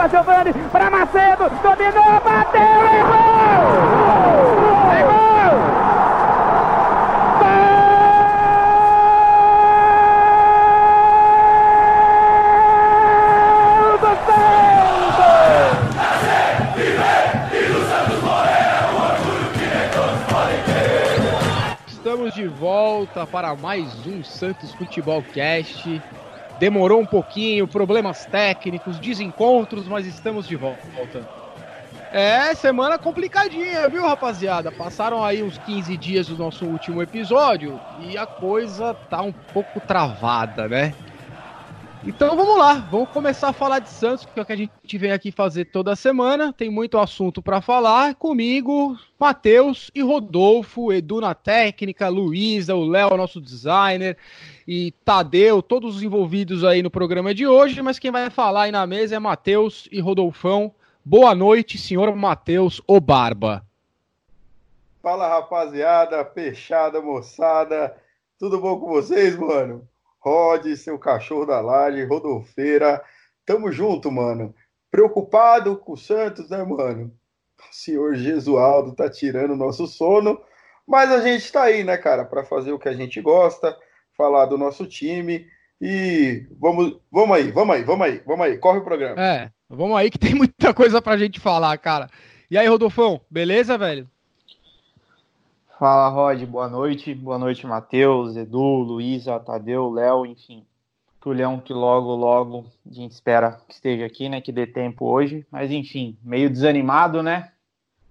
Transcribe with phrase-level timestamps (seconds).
[0.00, 3.20] para Giovanni, para Macedo, dominou, bateu, é gol!
[4.96, 5.20] É!
[21.86, 26.00] Estamos de volta para mais um Santos Futebol Cast.
[26.60, 31.26] Demorou um pouquinho, problemas técnicos, desencontros, mas estamos de volta.
[32.12, 34.70] É, semana complicadinha, viu, rapaziada?
[34.70, 39.80] Passaram aí uns 15 dias do nosso último episódio e a coisa tá um pouco
[39.80, 40.92] travada, né?
[42.02, 44.98] Então vamos lá, vamos começar a falar de Santos, que é o que a gente
[44.98, 46.50] vem aqui fazer toda semana.
[46.50, 48.14] Tem muito assunto para falar.
[48.14, 54.16] Comigo, Matheus e Rodolfo, Edu na técnica, Luísa, o Léo, nosso designer,
[54.72, 57.82] e Tadeu, todos os envolvidos aí no programa de hoje.
[57.82, 60.72] Mas quem vai falar aí na mesa é Matheus e Rodolfão.
[61.04, 63.66] Boa noite, senhor Matheus o Barba.
[65.02, 67.96] Fala rapaziada, fechada, moçada.
[68.38, 69.88] Tudo bom com vocês, mano?
[70.20, 73.02] Rod, seu cachorro da laje, Rodolfeira.
[73.44, 74.54] Tamo junto, mano.
[74.88, 77.12] Preocupado com o Santos, né, mano?
[77.58, 80.40] O senhor Jesualdo tá tirando o nosso sono,
[80.86, 83.76] mas a gente tá aí, né, cara, para fazer o que a gente gosta,
[84.20, 85.46] falar do nosso time
[85.80, 89.18] e vamos, vamos aí, vamos aí, vamos aí, vamos aí, corre o programa.
[89.18, 92.10] É, vamos aí que tem muita coisa pra gente falar, cara.
[92.50, 94.06] E aí, Rodolfão, beleza, velho?
[95.78, 97.14] Fala, Rod, boa noite.
[97.14, 100.66] Boa noite, Matheus, Edu, Luísa, Tadeu, Léo, enfim.
[101.18, 104.42] Tulhão que logo, logo a gente espera que esteja aqui, né?
[104.42, 105.46] Que dê tempo hoje.
[105.50, 107.52] Mas enfim, meio desanimado, né?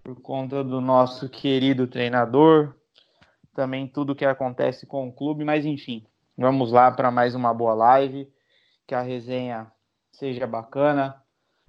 [0.04, 2.74] Por conta do nosso querido treinador,
[3.54, 6.06] também tudo que acontece com o clube, mas enfim,
[6.38, 8.32] vamos lá para mais uma boa live.
[8.88, 9.72] Que a resenha
[10.12, 11.22] seja bacana,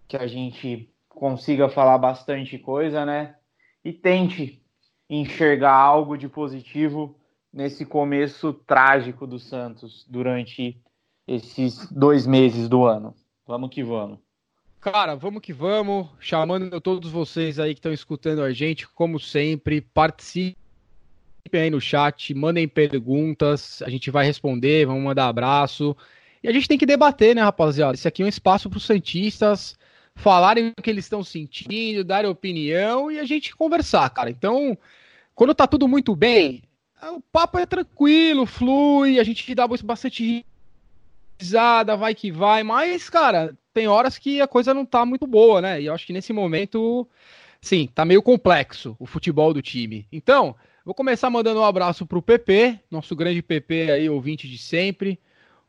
[0.08, 3.36] que a gente consiga falar bastante coisa, né?
[3.84, 4.62] E tente
[5.08, 7.16] enxergar algo de positivo
[7.52, 10.80] nesse começo trágico do Santos durante
[11.26, 13.14] esses dois meses do ano.
[13.46, 14.18] Vamos que vamos.
[14.80, 16.08] Cara, vamos que vamos.
[16.18, 20.59] Chamando todos vocês aí que estão escutando a gente, como sempre, participem
[21.52, 25.96] aí no chat, mandem perguntas, a gente vai responder, vamos mandar abraço.
[26.42, 27.94] E a gente tem que debater, né, rapaziada?
[27.94, 29.78] Esse aqui é um espaço para os Santistas
[30.14, 34.30] falarem o que eles estão sentindo, darem opinião e a gente conversar, cara.
[34.30, 34.76] Então,
[35.34, 36.62] quando tá tudo muito bem,
[37.02, 40.44] o papo é tranquilo, flui, a gente dá bastante
[41.40, 45.60] risada, vai que vai, mas, cara, tem horas que a coisa não tá muito boa,
[45.60, 45.80] né?
[45.80, 47.08] E eu acho que nesse momento,
[47.60, 50.06] sim, tá meio complexo o futebol do time.
[50.12, 50.54] Então,
[50.90, 55.20] vou começar mandando um abraço pro PP, nosso grande PP aí, ouvinte de sempre.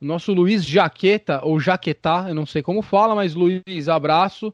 [0.02, 4.52] O nosso Luiz Jaqueta, ou Jaquetá, eu não sei como fala, mas Luiz, abraço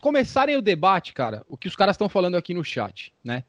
[0.00, 3.44] começarem o debate, cara, o que os caras estão falando aqui no chat, né?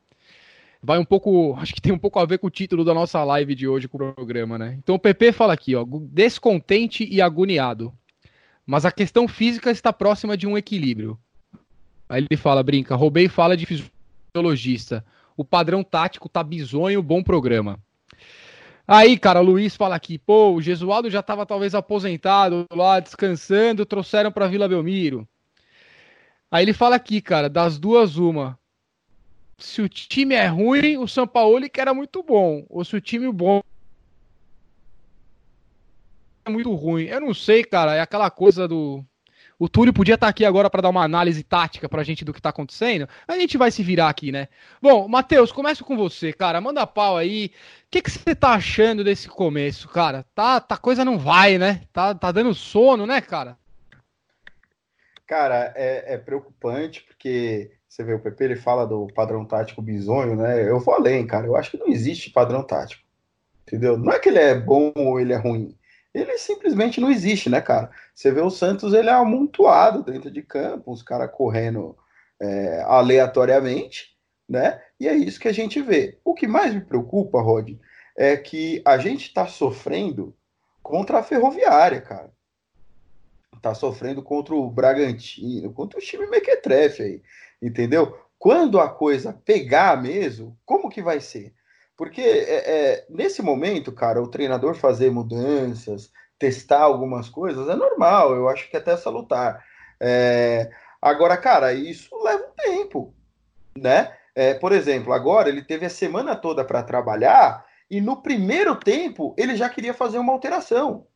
[0.83, 3.23] Vai um pouco, acho que tem um pouco a ver com o título da nossa
[3.23, 4.75] live de hoje com o programa, né?
[4.83, 7.93] Então o PP fala aqui, ó, descontente e agoniado.
[8.65, 11.17] Mas a questão física está próxima de um equilíbrio.
[12.09, 13.65] Aí ele fala, brinca, roubei fala de
[14.33, 15.05] fisiologista.
[15.38, 17.79] O padrão tático tá bizonho, bom programa.
[18.88, 23.85] Aí, cara, o Luiz fala aqui, pô, o Gesualdo já estava talvez aposentado lá, descansando,
[23.85, 25.27] trouxeram para Vila Belmiro.
[26.51, 28.59] Aí ele fala aqui, cara, das duas, uma.
[29.57, 32.65] Se o time é ruim, o São Paulo que era muito bom.
[32.69, 33.61] Ou se o time bom
[36.44, 37.05] é muito ruim.
[37.05, 37.95] Eu não sei, cara.
[37.95, 39.05] É aquela coisa do.
[39.57, 42.33] O Túlio podia estar tá aqui agora para dar uma análise tática pra gente do
[42.33, 43.07] que tá acontecendo.
[43.27, 44.47] A gente vai se virar aqui, né?
[44.81, 46.59] Bom, Matheus, começo com você, cara.
[46.59, 47.51] Manda pau aí.
[47.87, 50.25] O que, que você tá achando desse começo, cara?
[50.33, 51.81] Tá, tá coisa não vai, né?
[51.93, 53.57] Tá, tá dando sono, né, cara?
[55.25, 60.35] Cara, é, é, preocupante porque você vê o PP, ele fala do padrão tático bizonho,
[60.35, 60.67] né?
[60.67, 61.45] Eu vou além, cara.
[61.45, 63.03] Eu acho que não existe padrão tático.
[63.65, 63.97] Entendeu?
[63.97, 65.75] Não é que ele é bom ou ele é ruim.
[66.13, 67.89] Ele simplesmente não existe, né, cara?
[68.13, 71.98] Você vê o Santos, ele é amontoado dentro de campo, os caras correndo
[72.39, 74.15] é, aleatoriamente,
[74.48, 74.81] né?
[75.00, 76.19] E é isso que a gente vê.
[76.24, 77.71] O que mais me preocupa, Rod,
[78.15, 80.36] é que a gente está sofrendo
[80.81, 82.31] contra a ferroviária, cara
[83.63, 87.21] tá sofrendo contra o Bragantino, contra o time mequetrefe aí,
[87.62, 88.19] entendeu?
[88.38, 91.54] Quando a coisa pegar mesmo, como que vai ser?
[92.03, 98.35] Porque é, é, nesse momento, cara, o treinador fazer mudanças, testar algumas coisas é normal,
[98.35, 99.63] eu acho que até salutar.
[100.01, 100.69] É,
[101.01, 103.13] agora, cara, isso leva um tempo,
[103.77, 104.13] né?
[104.35, 109.33] É, por exemplo, agora ele teve a semana toda para trabalhar e no primeiro tempo
[109.38, 111.07] ele já queria fazer uma alteração.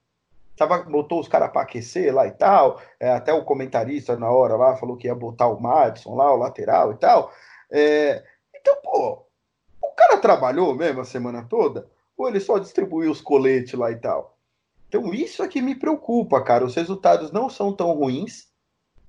[0.55, 2.81] tava, botou os caras para aquecer lá e tal.
[2.97, 6.37] É, até o comentarista na hora lá falou que ia botar o Madison lá, o
[6.37, 7.29] lateral e tal.
[7.69, 8.23] É,
[8.55, 9.26] então, pô,
[9.97, 11.89] cara trabalhou mesmo a semana toda?
[12.15, 14.37] Ou ele só distribuiu os coletes lá e tal?
[14.87, 16.63] Então, isso é que me preocupa, cara.
[16.63, 18.47] Os resultados não são tão ruins,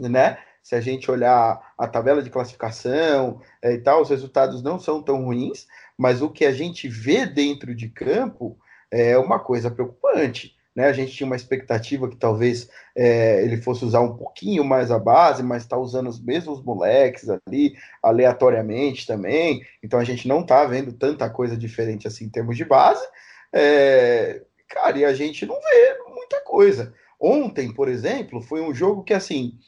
[0.00, 0.38] né?
[0.62, 5.02] Se a gente olhar a tabela de classificação é, e tal, os resultados não são
[5.02, 8.58] tão ruins, mas o que a gente vê dentro de campo
[8.90, 10.57] é uma coisa preocupante.
[10.78, 10.86] Né?
[10.86, 14.98] A gente tinha uma expectativa que talvez é, ele fosse usar um pouquinho mais a
[14.98, 19.60] base, mas está usando os mesmos moleques ali, aleatoriamente também.
[19.82, 23.04] Então a gente não está vendo tanta coisa diferente assim em termos de base.
[23.52, 26.94] É, cara, e a gente não vê muita coisa.
[27.18, 29.58] Ontem, por exemplo, foi um jogo que assim.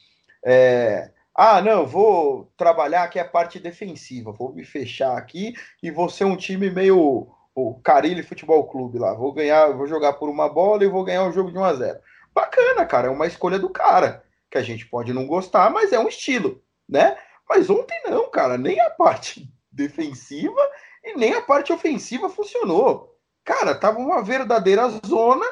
[0.45, 6.07] É, ah, não, vou trabalhar aqui a parte defensiva, vou me fechar aqui e vou
[6.07, 9.13] ser um time meio o Carilli Futebol Clube lá.
[9.13, 11.73] Vou ganhar, vou jogar por uma bola e vou ganhar um jogo de 1 a
[11.73, 11.99] 0.
[12.33, 15.99] Bacana, cara, é uma escolha do cara, que a gente pode não gostar, mas é
[15.99, 17.17] um estilo, né?
[17.49, 20.61] Mas ontem não, cara, nem a parte defensiva
[21.03, 23.17] e nem a parte ofensiva funcionou.
[23.43, 25.45] Cara, tava uma verdadeira zona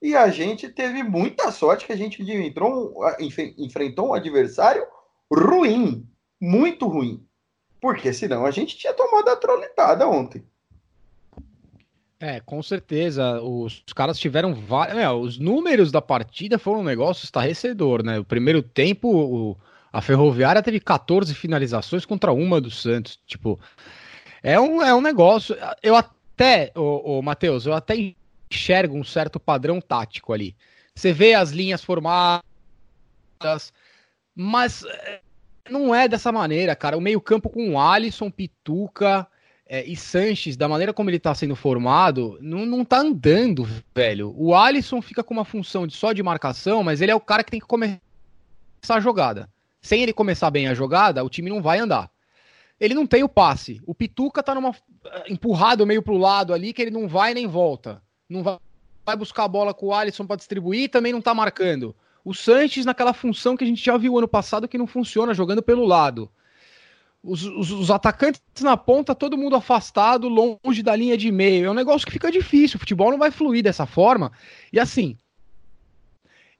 [0.00, 2.94] e a gente teve muita sorte que a gente entrou,
[3.58, 4.86] enfrentou um adversário
[5.32, 6.08] ruim,
[6.40, 7.26] muito ruim.
[7.80, 10.44] Porque senão a gente tinha tomado a troletada ontem.
[12.18, 13.40] É, com certeza.
[13.42, 14.98] Os caras tiveram vários.
[14.98, 18.18] É, os números da partida foram um negócio estarrecedor, né?
[18.18, 19.56] O primeiro tempo, o...
[19.92, 23.20] a Ferroviária teve 14 finalizações contra uma do Santos.
[23.26, 23.60] Tipo,
[24.42, 25.56] é um, é um negócio.
[25.82, 27.94] Eu até, o, Matheus, eu até
[28.50, 30.56] enxergo um certo padrão tático ali.
[30.94, 32.42] Você vê as linhas formadas,
[34.34, 35.20] mas é,
[35.68, 36.96] não é dessa maneira, cara.
[36.96, 39.26] O meio-campo com Alisson, Pituca
[39.68, 44.32] é, e Sanches, da maneira como ele está sendo formado, não, não tá andando, velho.
[44.36, 47.42] O Alisson fica com uma função de, só de marcação, mas ele é o cara
[47.42, 47.98] que tem que começar
[48.88, 49.50] a jogada.
[49.80, 52.08] Sem ele começar bem a jogada, o time não vai andar.
[52.78, 53.80] Ele não tem o passe.
[53.84, 54.72] O Pituca tá numa
[55.28, 58.00] empurrado meio pro lado ali que ele não vai nem volta.
[58.28, 58.58] Não vai,
[59.04, 61.94] vai buscar a bola com o Alisson para distribuir, também não tá marcando.
[62.24, 65.62] O Sanches naquela função que a gente já viu ano passado que não funciona, jogando
[65.62, 66.30] pelo lado
[67.26, 71.66] os, os, os, atacantes na ponta, todo mundo afastado, longe da linha de meio.
[71.66, 72.76] É um negócio que fica difícil.
[72.76, 74.30] O futebol não vai fluir dessa forma.
[74.72, 75.16] E assim,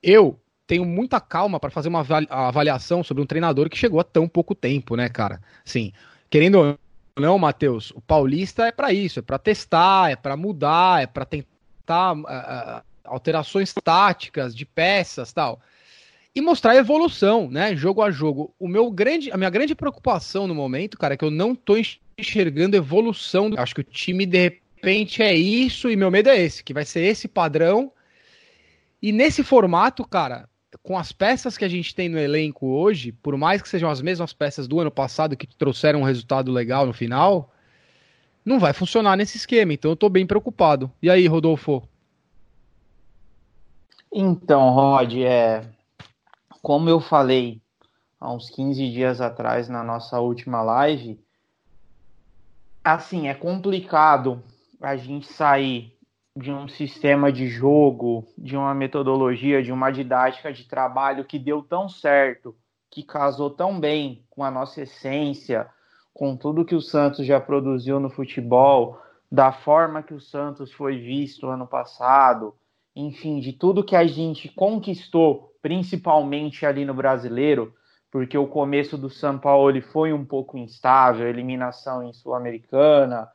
[0.02, 4.28] eu tenho muita calma para fazer uma avaliação sobre um treinador que chegou há tão
[4.28, 5.40] pouco tempo, né, cara?
[5.64, 5.92] Sim,
[6.28, 6.78] querendo ou
[7.16, 11.24] não, Matheus, o Paulista é para isso, é para testar, é para mudar, é para
[11.24, 15.60] tentar uh, alterações táticas de peças, tal
[16.36, 18.54] e mostrar evolução, né, jogo a jogo.
[18.60, 21.76] O meu grande, a minha grande preocupação no momento, cara, é que eu não tô
[22.18, 23.50] enxergando evolução.
[23.56, 26.84] Acho que o time de repente é isso e meu medo é esse, que vai
[26.84, 27.90] ser esse padrão.
[29.00, 30.46] E nesse formato, cara,
[30.82, 34.02] com as peças que a gente tem no elenco hoje, por mais que sejam as
[34.02, 37.50] mesmas peças do ano passado que trouxeram um resultado legal no final,
[38.44, 39.72] não vai funcionar nesse esquema.
[39.72, 40.92] Então eu tô bem preocupado.
[41.00, 41.82] E aí, Rodolfo?
[44.12, 45.62] Então, Rod, é,
[46.66, 47.62] como eu falei
[48.18, 51.16] há uns 15 dias atrás na nossa última live,
[52.82, 54.42] assim, é complicado
[54.80, 55.96] a gente sair
[56.34, 61.62] de um sistema de jogo, de uma metodologia, de uma didática de trabalho que deu
[61.62, 62.52] tão certo,
[62.90, 65.68] que casou tão bem com a nossa essência,
[66.12, 70.98] com tudo que o Santos já produziu no futebol, da forma que o Santos foi
[70.98, 72.56] visto ano passado,
[72.96, 77.74] enfim, de tudo que a gente conquistou principalmente ali no brasileiro,
[78.08, 83.28] porque o começo do São Paulo foi um pouco instável, eliminação em Sul-Americana,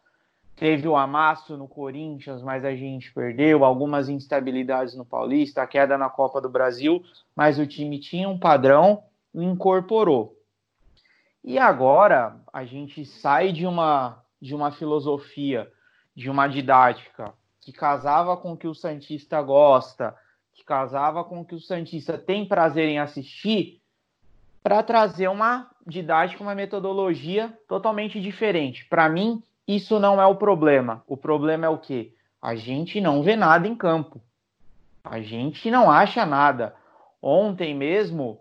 [0.55, 5.97] teve o amasso no Corinthians, mas a gente perdeu, algumas instabilidades no Paulista, a queda
[5.97, 7.03] na Copa do Brasil,
[7.35, 9.03] mas o time tinha um padrão
[9.35, 10.33] e incorporou.
[11.43, 15.69] E agora a gente sai de uma de uma filosofia,
[16.15, 20.15] de uma didática que casava com o que o santista gosta,
[20.53, 23.81] que casava com o que o Santista tem prazer em assistir,
[24.63, 28.85] para trazer uma didática, uma metodologia totalmente diferente.
[28.85, 31.03] Para mim, isso não é o problema.
[31.07, 32.13] O problema é o quê?
[32.41, 34.21] A gente não vê nada em campo.
[35.03, 36.75] A gente não acha nada.
[37.21, 38.39] Ontem mesmo,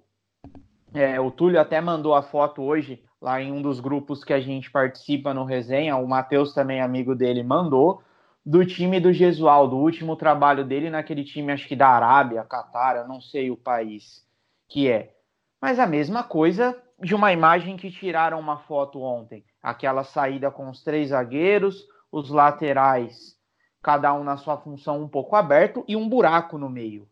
[0.92, 4.40] é, o Túlio até mandou a foto hoje lá em um dos grupos que a
[4.40, 5.96] gente participa no resenha.
[5.96, 8.02] O Matheus também, amigo dele, mandou
[8.50, 12.96] do time do Gesualdo, o último trabalho dele naquele time, acho que da Arábia, Catar,
[12.96, 14.26] eu não sei o país
[14.68, 15.14] que é.
[15.62, 19.44] Mas a mesma coisa de uma imagem que tiraram uma foto ontem.
[19.62, 23.38] Aquela saída com os três zagueiros, os laterais,
[23.80, 27.06] cada um na sua função um pouco aberto e um buraco no meio.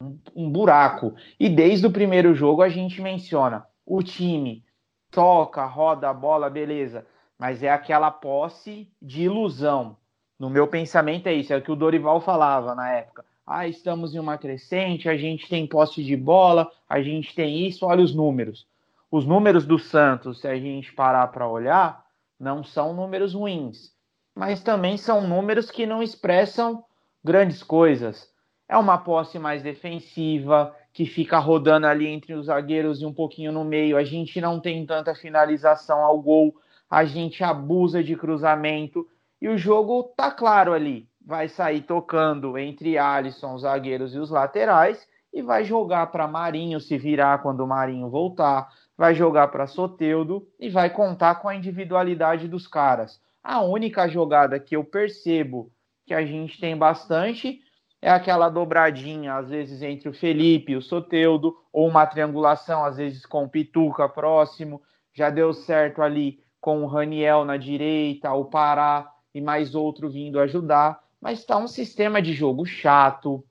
[0.00, 1.14] um, um buraco.
[1.38, 4.64] E desde o primeiro jogo a gente menciona o time
[5.08, 7.06] toca, roda a bola, beleza,
[7.38, 9.96] mas é aquela posse de ilusão.
[10.38, 13.24] No meu pensamento é isso, é o que o Dorival falava na época.
[13.46, 17.86] Ah, estamos em uma crescente, a gente tem posse de bola, a gente tem isso,
[17.86, 18.66] olha os números.
[19.10, 22.04] Os números do Santos, se a gente parar para olhar,
[22.40, 23.92] não são números ruins,
[24.34, 26.84] mas também são números que não expressam
[27.22, 28.28] grandes coisas.
[28.68, 33.50] É uma posse mais defensiva, que fica rodando ali entre os zagueiros e um pouquinho
[33.50, 33.96] no meio.
[33.96, 36.54] A gente não tem tanta finalização ao gol,
[36.88, 39.06] a gente abusa de cruzamento
[39.44, 41.06] e o jogo tá claro ali.
[41.22, 46.80] Vai sair tocando entre Alisson, os zagueiros e os laterais e vai jogar para Marinho
[46.80, 51.54] se virar quando o Marinho voltar, vai jogar para Soteudo e vai contar com a
[51.54, 53.20] individualidade dos caras.
[53.42, 55.70] A única jogada que eu percebo
[56.06, 57.60] que a gente tem bastante
[58.00, 62.96] é aquela dobradinha, às vezes, entre o Felipe e o Soteudo, ou uma triangulação, às
[62.96, 64.80] vezes, com o Pituca próximo.
[65.12, 70.38] Já deu certo ali com o Raniel na direita, o Pará e mais outro vindo
[70.38, 71.02] ajudar.
[71.20, 73.44] Mas está um sistema de jogo chato.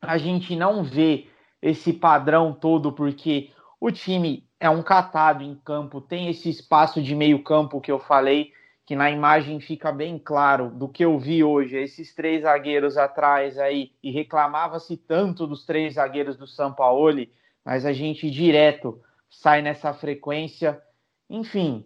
[0.00, 1.26] A gente não vê
[1.62, 7.14] esse padrão todo, porque o time é um catado em campo, tem esse espaço de
[7.14, 8.52] meio campo que eu falei,
[8.84, 13.56] que na imagem fica bem claro do que eu vi hoje, esses três zagueiros atrás
[13.58, 17.32] aí, e reclamava-se tanto dos três zagueiros do Sampaoli,
[17.64, 20.82] mas a gente direto sai nessa frequência,
[21.28, 21.84] enfim.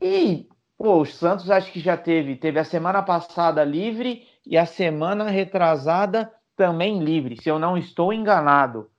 [0.00, 0.48] E
[0.82, 5.30] pô, o Santos acho que já teve, teve a semana passada livre e a semana
[5.30, 8.90] retrasada também livre, se eu não estou enganado.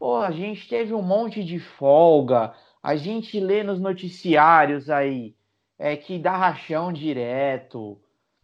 [0.00, 2.52] Pô, a gente teve um monte de folga,
[2.82, 5.32] a gente lê nos noticiários aí,
[5.78, 7.96] é, que dá rachão direto.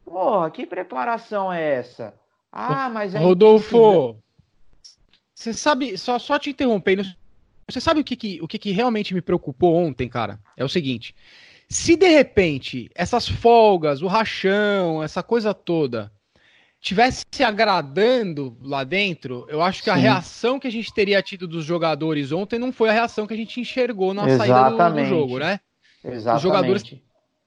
[0.04, 2.14] Porra, que preparação é essa?
[2.52, 4.16] Ah, mas é Rodolfo,
[5.34, 7.02] você sabe, só, só te interrompendo,
[7.68, 10.38] você sabe o que, que, o que, que realmente me preocupou ontem, cara?
[10.56, 11.12] É o seguinte:
[11.68, 16.12] se de repente essas folgas, o rachão, essa coisa toda,
[16.80, 19.97] tivesse se agradando lá dentro, eu acho que Sim.
[19.97, 23.33] a reação que a gente teria tido dos jogadores ontem não foi a reação que
[23.33, 24.71] a gente enxergou na Exatamente.
[24.76, 25.61] saída do, do jogo, né?
[26.04, 26.37] Exatamente.
[26.37, 26.94] Os jogadores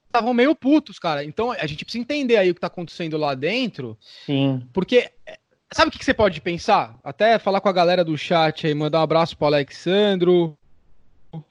[0.07, 1.23] estavam meio putos, cara.
[1.23, 3.95] Então a gente precisa entender aí o que tá acontecendo lá dentro.
[4.25, 4.67] Sim.
[4.73, 5.11] Porque
[5.71, 6.97] sabe o que, que você pode pensar?
[7.03, 10.57] Até falar com a galera do chat aí, mandar um abraço pro Alexandro,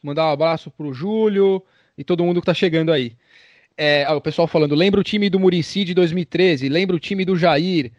[0.02, 1.62] mandar um abraço pro Júlio
[1.96, 3.12] e todo mundo que tá chegando aí.
[3.76, 7.36] É, o pessoal falando, lembra o time do Murici de 2013, lembra o time do
[7.36, 7.92] Jair.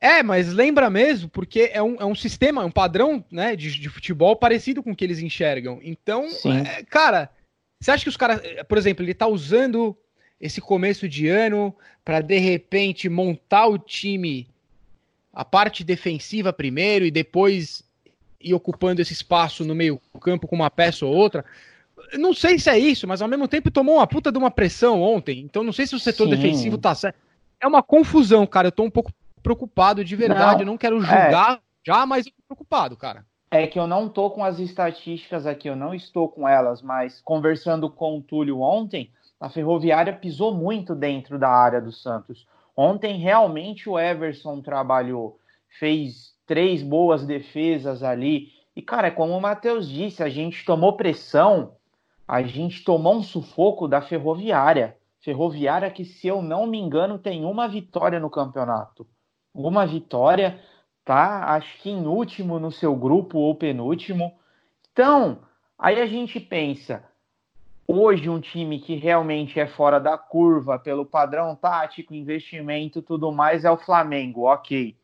[0.00, 3.88] É, mas lembra mesmo, porque é um, é um sistema, um padrão né, de, de
[3.90, 5.78] futebol parecido com o que eles enxergam.
[5.82, 6.26] Então,
[6.66, 7.28] é, cara,
[7.78, 9.94] você acha que os caras, por exemplo, ele tá usando
[10.40, 14.48] esse começo de ano para de repente montar o time,
[15.34, 17.84] a parte defensiva primeiro e depois
[18.40, 21.44] ir ocupando esse espaço no meio-campo com uma peça ou outra?
[22.18, 25.00] Não sei se é isso, mas ao mesmo tempo tomou uma puta de uma pressão
[25.02, 25.40] ontem.
[25.40, 26.30] Então não sei se o setor Sim.
[26.30, 27.18] defensivo tá certo.
[27.60, 28.68] É uma confusão, cara.
[28.68, 29.12] Eu tô um pouco
[29.42, 30.54] preocupado de verdade.
[30.54, 31.60] Não, eu não quero julgar é.
[31.84, 33.24] já, mas eu tô preocupado, cara.
[33.50, 37.20] É que eu não tô com as estatísticas aqui, eu não estou com elas, mas
[37.20, 42.46] conversando com o Túlio ontem, a Ferroviária pisou muito dentro da área do Santos.
[42.76, 45.38] Ontem realmente o Everson trabalhou,
[45.80, 48.52] fez três boas defesas ali.
[48.76, 51.72] E cara, é como o Matheus disse, a gente tomou pressão,
[52.30, 54.96] a gente tomou um sufoco da Ferroviária.
[55.20, 59.06] Ferroviária que, se eu não me engano, tem uma vitória no campeonato.
[59.52, 60.60] Uma vitória
[61.10, 61.54] tá?
[61.54, 64.38] Acho que em último no seu grupo ou penúltimo.
[64.92, 65.40] Então,
[65.76, 67.04] aí a gente pensa,
[67.86, 73.64] hoje um time que realmente é fora da curva pelo padrão tático, investimento, tudo mais
[73.64, 74.96] é o Flamengo, ok.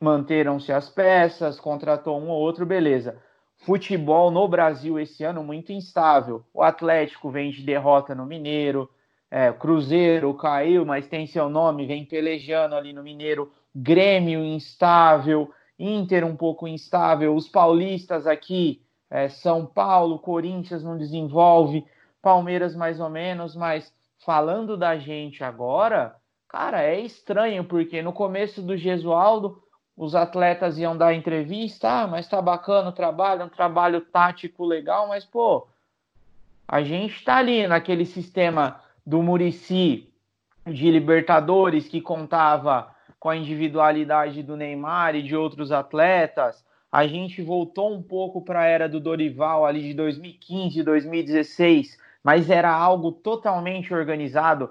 [0.00, 3.20] Manteram-se as peças, contratou um ou outro, beleza.
[3.62, 6.44] Futebol no Brasil esse ano muito instável.
[6.52, 8.90] O Atlético vem de derrota no Mineiro,
[9.30, 13.52] é, Cruzeiro caiu, mas tem seu nome, vem pelejando ali no Mineiro.
[13.74, 21.84] Grêmio instável, Inter um pouco instável, os paulistas aqui, é, São Paulo, Corinthians não desenvolve,
[22.20, 23.92] Palmeiras mais ou menos, mas
[24.24, 26.14] falando da gente agora,
[26.48, 29.62] cara, é estranho, porque no começo do Gesualdo,
[30.04, 35.06] os atletas iam dar entrevista, ah, mas tá bacana o trabalho, um trabalho tático legal,
[35.06, 35.68] mas pô,
[36.66, 40.08] a gente tá ali naquele sistema do Murici
[40.66, 46.64] de Libertadores que contava com a individualidade do Neymar e de outros atletas.
[46.90, 52.50] A gente voltou um pouco para a era do Dorival ali de 2015, 2016, mas
[52.50, 54.70] era algo totalmente organizado.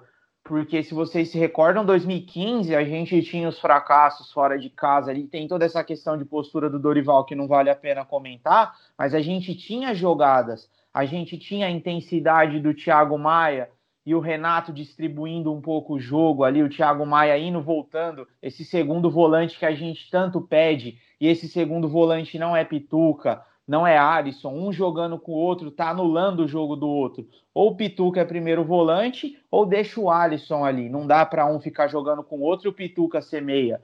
[0.51, 5.25] Porque se vocês se recordam, 2015 a gente tinha os fracassos fora de casa ali,
[5.25, 9.15] tem toda essa questão de postura do Dorival que não vale a pena comentar, mas
[9.15, 13.69] a gente tinha jogadas, a gente tinha a intensidade do Thiago Maia
[14.05, 18.65] e o Renato distribuindo um pouco o jogo ali, o Thiago Maia indo voltando, esse
[18.65, 23.85] segundo volante que a gente tanto pede, e esse segundo volante não é Pituca, não
[23.85, 27.27] é Alisson, um jogando com o outro, tá anulando o jogo do outro.
[27.53, 30.89] Ou o Pituca é primeiro volante, ou deixa o Alisson ali.
[30.89, 33.81] Não dá para um ficar jogando com o outro e o Pituca ser meia.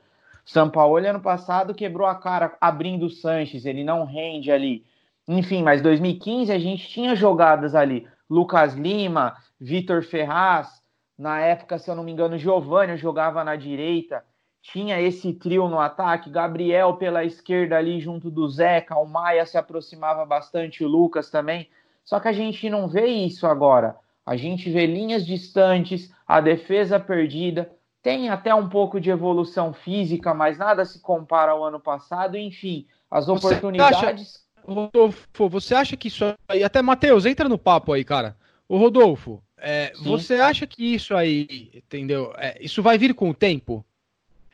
[0.73, 4.85] Paulo ano passado quebrou a cara abrindo o Sanches, ele não rende ali.
[5.27, 8.07] Enfim, mas 2015 a gente tinha jogadas ali.
[8.29, 10.81] Lucas Lima, Vitor Ferraz,
[11.17, 14.23] na época, se eu não me engano, Giovanni jogava na direita
[14.71, 19.57] tinha esse trio no ataque, Gabriel pela esquerda ali junto do Zeca, o Maia se
[19.57, 21.69] aproximava bastante, o Lucas também.
[22.03, 23.95] Só que a gente não vê isso agora.
[24.25, 27.71] A gente vê linhas distantes, a defesa perdida,
[28.01, 32.37] tem até um pouco de evolução física, mas nada se compara ao ano passado.
[32.37, 33.99] Enfim, as oportunidades.
[33.99, 36.61] Você acha, Rodolfo, você acha que isso aí.
[36.61, 38.35] Até Matheus, entra no papo aí, cara.
[38.67, 42.33] O Rodolfo, é, você acha que isso aí, entendeu?
[42.37, 43.85] É, isso vai vir com o tempo?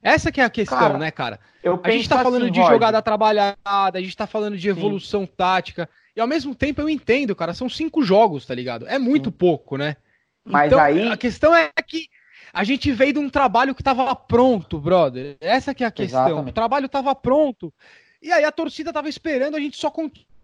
[0.03, 1.39] Essa que é a questão, cara, né, cara?
[1.81, 3.57] a gente tá falando assim, de jogada trabalhada,
[3.97, 5.31] a gente tá falando de evolução Sim.
[5.37, 5.89] tática.
[6.15, 8.85] E ao mesmo tempo eu entendo, cara, são cinco jogos, tá ligado?
[8.87, 9.37] É muito Sim.
[9.37, 9.95] pouco, né?
[10.43, 11.07] Mas então, aí.
[11.07, 12.07] A questão é que
[12.51, 15.37] a gente veio de um trabalho que tava pronto, brother.
[15.39, 16.25] Essa que é a questão.
[16.25, 16.51] Exatamente.
[16.51, 17.73] O trabalho tava pronto.
[18.21, 19.89] E aí a torcida tava esperando a gente só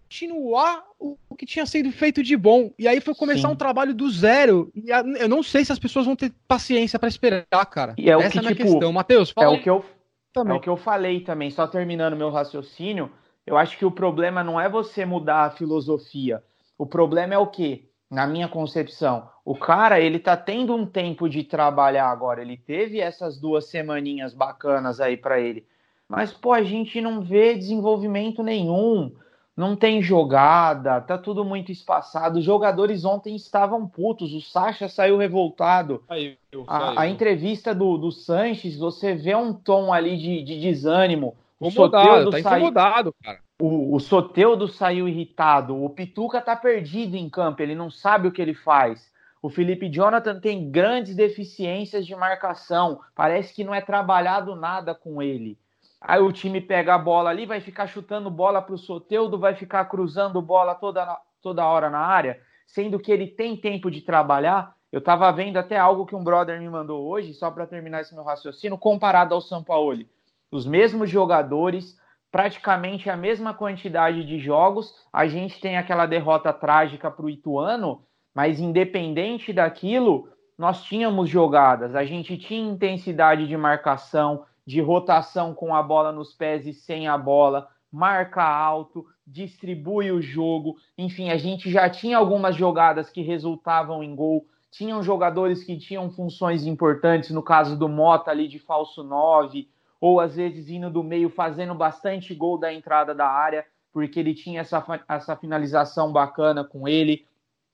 [0.10, 2.72] continuar o, que tinha sido feito de bom.
[2.80, 3.54] E aí foi começar Sim.
[3.54, 4.72] um trabalho do zero.
[4.76, 4.90] E
[5.20, 7.94] eu não sei se as pessoas vão ter paciência para esperar, cara.
[7.96, 8.92] E é o Essa que, é a tipo, questão.
[8.92, 9.48] Matheus, fala.
[9.48, 9.86] É o que eu
[10.34, 10.56] também.
[10.56, 13.12] É o que eu falei também, só terminando meu raciocínio.
[13.46, 16.44] Eu acho que o problema não é você mudar a filosofia.
[16.78, 17.86] O problema é o quê?
[18.10, 22.42] Na minha concepção, o cara ele tá tendo um tempo de trabalhar agora.
[22.42, 25.68] Ele teve essas duas semaninhas bacanas aí para ele.
[26.08, 29.12] Mas, pô, a gente não vê desenvolvimento nenhum
[29.60, 32.40] não tem jogada, tá tudo muito espaçado.
[32.40, 36.02] Os jogadores ontem estavam putos, o Sacha saiu revoltado.
[36.08, 36.66] Saiu, saiu.
[36.66, 41.36] A, a, entrevista do, do Sanches, você vê um tom ali de, de desânimo.
[41.60, 43.40] O incomodado, tá saiu, incomodado, cara.
[43.60, 48.32] O, o Soteudo saiu irritado, o Pituca tá perdido em campo, ele não sabe o
[48.32, 49.12] que ele faz.
[49.42, 55.22] O Felipe Jonathan tem grandes deficiências de marcação, parece que não é trabalhado nada com
[55.22, 55.58] ele.
[56.02, 59.54] Aí o time pega a bola ali, vai ficar chutando bola para o Soteudo, vai
[59.56, 64.74] ficar cruzando bola toda, toda hora na área, sendo que ele tem tempo de trabalhar.
[64.92, 68.16] Eu estava vendo até algo que um brother me mandou hoje, só para terminar esse
[68.16, 70.06] meu raciocínio, comparado ao São Paulo.
[70.52, 71.98] Os mesmos jogadores,
[72.32, 74.94] praticamente a mesma quantidade de jogos.
[75.12, 81.96] A gente tem aquela derrota trágica para o Ituano, mas independente daquilo, nós tínhamos jogadas,
[81.96, 87.08] a gente tinha intensidade de marcação, de rotação com a bola nos pés e sem
[87.08, 90.78] a bola, marca alto, distribui o jogo.
[90.96, 94.46] Enfim, a gente já tinha algumas jogadas que resultavam em gol.
[94.70, 99.68] Tinham jogadores que tinham funções importantes, no caso do Mota ali de falso 9,
[100.00, 104.36] ou às vezes indo do meio fazendo bastante gol da entrada da área, porque ele
[104.36, 107.26] tinha essa, essa finalização bacana com ele.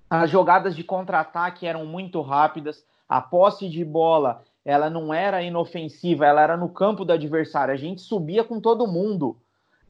[0.09, 6.25] As jogadas de contra-ataque eram muito rápidas, a posse de bola ela não era inofensiva,
[6.25, 7.71] ela era no campo do adversário.
[7.71, 9.37] A gente subia com todo mundo.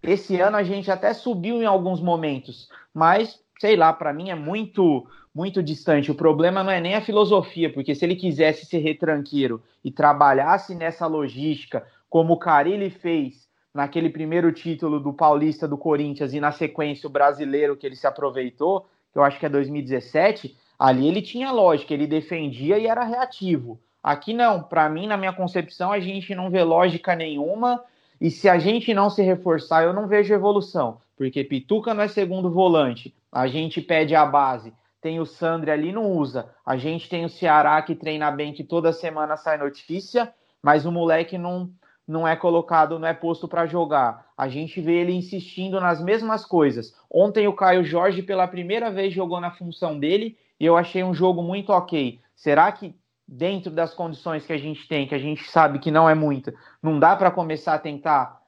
[0.04, 4.36] Esse ano a gente até subiu em alguns momentos, mas sei lá, para mim é
[4.36, 6.12] muito muito distante.
[6.12, 10.74] O problema não é nem a filosofia, porque se ele quisesse ser retranqueiro e trabalhasse
[10.74, 16.54] nessa logística, como o Carilli fez naquele primeiro título do Paulista do Corinthians e na
[16.54, 21.22] sequência o brasileiro que ele se aproveitou, que eu acho que é 2017, ali ele
[21.22, 23.78] tinha lógica, ele defendia e era reativo.
[24.06, 27.84] Aqui não, para mim, na minha concepção, a gente não vê lógica nenhuma.
[28.22, 31.00] E se a gente não se reforçar, eu não vejo evolução.
[31.18, 33.16] Porque Pituca não é segundo volante.
[33.32, 34.72] A gente pede a base.
[35.02, 36.52] Tem o Sandri ali, não usa.
[36.64, 40.92] A gente tem o Ceará que treina bem, que toda semana sai notícia, mas o
[40.92, 41.72] moleque não,
[42.08, 44.28] não é colocado, não é posto para jogar.
[44.38, 46.94] A gente vê ele insistindo nas mesmas coisas.
[47.10, 51.14] Ontem o Caio Jorge, pela primeira vez, jogou na função dele e eu achei um
[51.16, 52.20] jogo muito ok.
[52.36, 52.94] Será que
[53.28, 56.54] dentro das condições que a gente tem, que a gente sabe que não é muita,
[56.82, 58.42] não dá para começar a tentar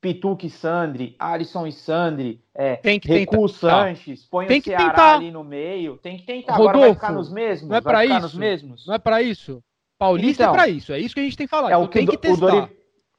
[0.00, 4.90] Pituque e Sandri, Alisson e Sandri, é, tem que Recu Sanches, põe tem o Ceará
[4.90, 5.14] tentar.
[5.14, 6.54] ali no meio, tem que tentar.
[6.54, 7.68] Rodolfo, Agora vai ficar nos mesmos?
[7.68, 8.20] Não é para isso.
[8.20, 8.86] Nos mesmos?
[8.86, 9.62] Não é para isso.
[9.98, 11.70] Paulista é então, é para isso, é isso que a gente tem que falar.
[11.70, 12.68] É o que, tem que Dori,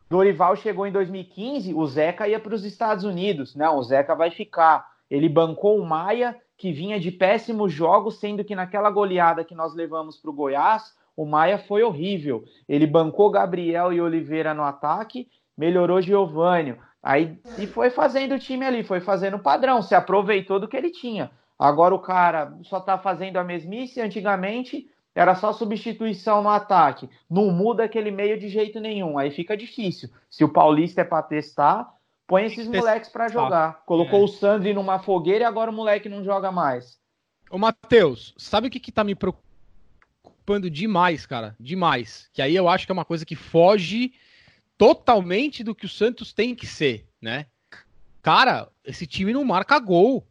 [0.09, 3.55] Dorival chegou em 2015, o Zeca ia para os Estados Unidos.
[3.55, 4.85] Não, o Zeca vai ficar.
[5.09, 9.73] Ele bancou o Maia, que vinha de péssimos jogos, sendo que naquela goleada que nós
[9.73, 12.43] levamos para o Goiás, o Maia foi horrível.
[12.67, 16.77] Ele bancou Gabriel e Oliveira no ataque, melhorou Giovânio.
[17.01, 20.89] Aí e foi fazendo o time ali, foi fazendo padrão, se aproveitou do que ele
[20.89, 21.31] tinha.
[21.59, 27.09] Agora o cara só tá fazendo a mesmice, antigamente era só substituição no ataque.
[27.29, 29.17] Não muda aquele meio de jeito nenhum.
[29.17, 30.09] Aí fica difícil.
[30.29, 31.87] Se o Paulista é para testar,
[32.25, 33.83] põe esses moleques para jogar.
[33.85, 34.23] Colocou é.
[34.23, 36.97] o Sandri numa fogueira e agora o moleque não joga mais.
[37.51, 39.52] Ô, Matheus, sabe o que, que tá me preocupando
[40.69, 41.55] demais, cara?
[41.59, 42.29] Demais.
[42.33, 44.13] Que aí eu acho que é uma coisa que foge
[44.77, 47.45] totalmente do que o Santos tem que ser, né?
[48.21, 50.25] Cara, esse time não marca gol.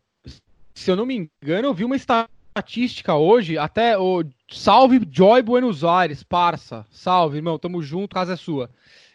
[0.75, 5.85] Se eu não me engano, eu vi uma estatística hoje, até o salve Joy Buenos
[5.85, 6.87] Aires, parça.
[6.91, 8.71] Salve, irmão, tamo junto, casa é sua.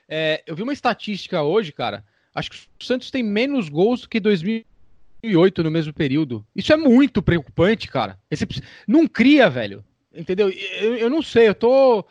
[0.07, 2.05] É, eu vi uma estatística hoje, cara.
[2.33, 6.45] Acho que o Santos tem menos gols do que 2008 no mesmo período.
[6.55, 8.19] Isso é muito preocupante, cara.
[8.29, 8.47] Esse,
[8.87, 9.83] não cria, velho.
[10.17, 10.49] Entendeu?
[10.49, 12.03] Eu, eu não sei, eu tô.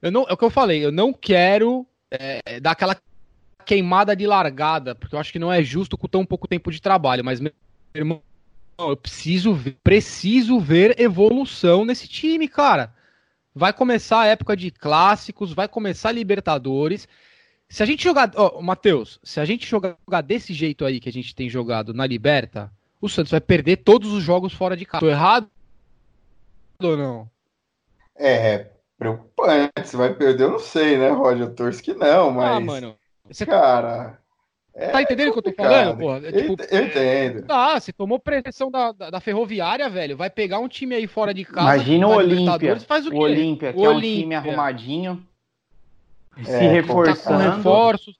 [0.00, 2.96] Eu não, é o que eu falei, eu não quero é, dar aquela
[3.66, 6.80] queimada de largada, porque eu acho que não é justo com tão pouco tempo de
[6.80, 7.52] trabalho, mas meu
[7.94, 8.22] irmão,
[8.78, 12.94] eu preciso ver, preciso ver evolução nesse time, cara.
[13.54, 17.06] Vai começar a época de clássicos, vai começar Libertadores.
[17.68, 21.08] Se a gente jogar, ó, oh, Matheus, se a gente jogar desse jeito aí que
[21.08, 24.86] a gente tem jogado na Liberta, o Santos vai perder todos os jogos fora de
[24.86, 25.00] casa.
[25.00, 25.48] Tô errado
[26.82, 27.30] ou não?
[28.20, 28.66] É,
[28.98, 29.88] preocupante.
[29.88, 31.46] Se vai perder, eu não sei, né, Roger?
[31.46, 32.56] Eu torço que não, ah, mas.
[32.56, 32.96] Ah, mano.
[33.26, 33.46] Você...
[33.46, 34.20] Cara.
[34.72, 36.18] É tá entendendo o que eu tô falando, porra?
[36.28, 37.44] É, tipo, eu entendo.
[37.48, 40.16] Ah, você tomou pressão da, da, da, ferroviária, velho.
[40.16, 41.74] Vai pegar um time aí fora de casa.
[41.74, 42.78] Imagina o Olímpia.
[42.80, 45.26] Faz o, o Olímpia, que o é um time arrumadinho.
[46.38, 47.42] É, se reforçando.
[47.42, 48.18] Tá reforços.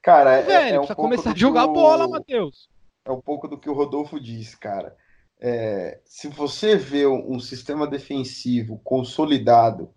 [0.00, 1.72] Cara, é, velho, é um precisa começar a jogar o...
[1.72, 2.68] bola, Matheus.
[3.04, 4.96] É um pouco do que o Rodolfo disse, cara
[5.40, 9.90] é, se você vê um, sistema defensivo consolidado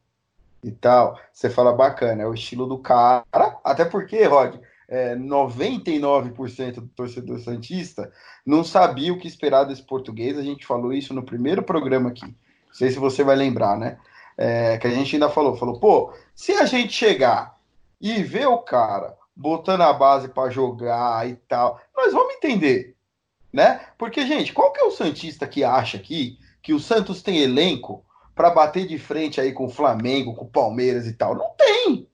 [0.64, 3.24] e tal, você fala bacana, é o estilo do cara,
[3.64, 4.56] até porque, Rod,
[4.88, 8.12] é, 99% do torcedor Santista
[8.46, 12.26] não sabia o que esperar desse português, a gente falou isso no primeiro programa aqui,
[12.26, 13.98] não sei se você vai lembrar, né?
[14.38, 17.58] É, que a gente ainda falou, falou, pô, se a gente chegar
[18.00, 22.96] e ver o cara botando a base para jogar e tal, nós vamos entender
[23.52, 23.82] né?
[23.98, 28.06] Porque, gente, qual que é o Santista que acha aqui que o Santos tem elenco
[28.36, 31.36] para bater de frente aí com o Flamengo, com o Palmeiras e tal?
[31.36, 32.08] Não tem.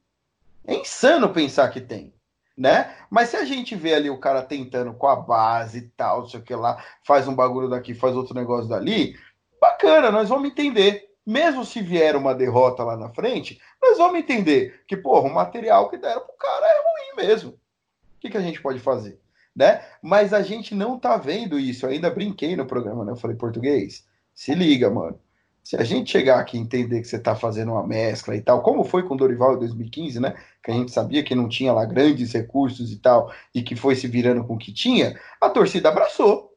[0.65, 2.13] É insano pensar que tem,
[2.57, 2.95] né?
[3.09, 6.29] Mas se a gente vê ali o cara tentando com a base e tal, não
[6.29, 9.15] sei o que lá, faz um bagulho daqui, faz outro negócio dali,
[9.59, 11.11] bacana, nós vamos entender.
[11.25, 15.89] Mesmo se vier uma derrota lá na frente, nós vamos entender que, porra, o material
[15.89, 17.51] que deram pro cara é ruim mesmo.
[17.51, 19.19] O que, que a gente pode fazer?
[19.55, 19.81] Né?
[20.01, 21.85] Mas a gente não tá vendo isso.
[21.85, 23.11] Eu ainda brinquei no programa, né?
[23.13, 25.19] Eu falei, português, se liga, mano.
[25.63, 28.61] Se a gente chegar aqui e entender que você tá fazendo uma mescla e tal,
[28.61, 30.35] como foi com o Dorival em 2015, né?
[30.63, 33.95] Que a gente sabia que não tinha lá grandes recursos e tal, e que foi
[33.95, 36.53] se virando com o que tinha, a torcida abraçou.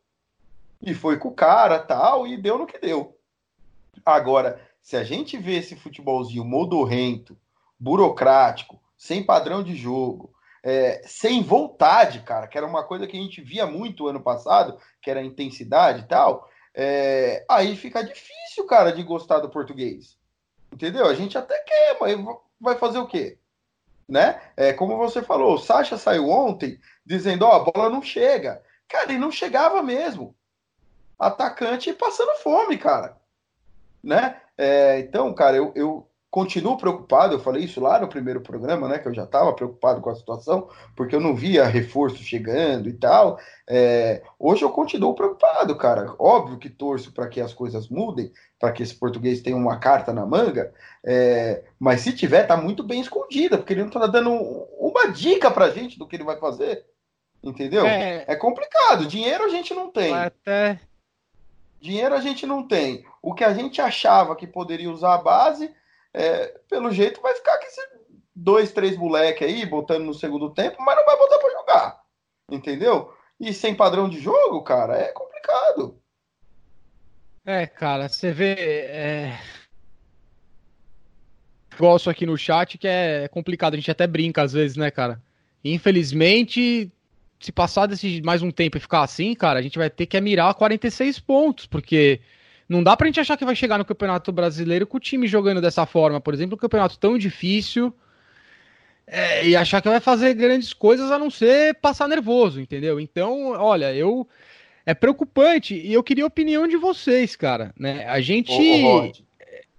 [0.82, 3.16] E foi com o cara tal, e deu no que deu.
[4.04, 7.36] Agora, se a gente vê esse futebolzinho modorrento,
[7.80, 10.30] burocrático, sem padrão de jogo,
[10.62, 14.78] é, sem vontade, cara, que era uma coisa que a gente via muito ano passado,
[15.00, 20.16] que era a intensidade e tal, é, aí fica difícil, cara, de gostar do português.
[20.72, 21.06] Entendeu?
[21.06, 22.16] A gente até quer, mas
[22.60, 23.38] vai fazer o quê?
[24.08, 24.40] Né?
[24.56, 28.62] É, como você falou, o Sacha saiu ontem dizendo, ó, oh, a bola não chega.
[28.88, 30.34] Cara, ele não chegava mesmo.
[31.18, 33.16] Atacante passando fome, cara.
[34.02, 34.40] Né?
[34.56, 38.98] É, então, cara, eu, eu, continuo preocupado, eu falei isso lá no primeiro programa, né,
[38.98, 42.92] que eu já estava preocupado com a situação, porque eu não via reforço chegando e
[42.92, 43.38] tal.
[43.66, 46.14] É, hoje eu continuo preocupado, cara.
[46.18, 50.12] Óbvio que torço para que as coisas mudem, para que esse português tenha uma carta
[50.12, 50.72] na manga,
[51.04, 54.30] é, mas se tiver, tá muito bem escondida, porque ele não está dando
[54.78, 56.84] uma dica para gente do que ele vai fazer.
[57.42, 57.86] Entendeu?
[57.86, 59.06] É, é complicado.
[59.06, 60.12] Dinheiro a gente não tem.
[60.12, 60.80] Até...
[61.80, 63.04] Dinheiro a gente não tem.
[63.22, 65.70] O que a gente achava que poderia usar a base,
[66.18, 67.88] é, pelo jeito vai ficar com esses
[68.34, 72.00] dois, três moleque aí, botando no segundo tempo, mas não vai botar para jogar.
[72.50, 73.14] Entendeu?
[73.38, 75.96] E sem padrão de jogo, cara, é complicado.
[77.46, 78.54] É, cara, você vê.
[78.58, 79.38] É...
[81.78, 85.22] Gosto aqui no chat que é complicado, a gente até brinca às vezes, né, cara?
[85.64, 86.90] Infelizmente,
[87.38, 90.20] se passar desse mais um tempo e ficar assim, cara, a gente vai ter que
[90.20, 92.20] mirar 46 pontos, porque
[92.68, 95.60] não dá pra gente achar que vai chegar no Campeonato Brasileiro com o time jogando
[95.60, 97.92] dessa forma, por exemplo, um campeonato tão difícil.
[99.10, 103.00] É, e achar que vai fazer grandes coisas a não ser passar nervoso, entendeu?
[103.00, 104.28] Então, olha, eu
[104.84, 108.06] é preocupante e eu queria a opinião de vocês, cara, né?
[108.06, 109.18] A gente ô, ô, Rod,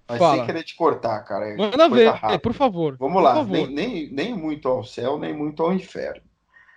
[0.08, 0.38] Mas Fala.
[0.38, 1.48] sem querer te cortar, cara.
[1.48, 2.40] é Manda ver, rápida.
[2.40, 2.96] por favor.
[2.98, 3.52] Vamos por lá, favor.
[3.52, 6.22] nem, nem, nem muito ao céu, nem muito ao inferno.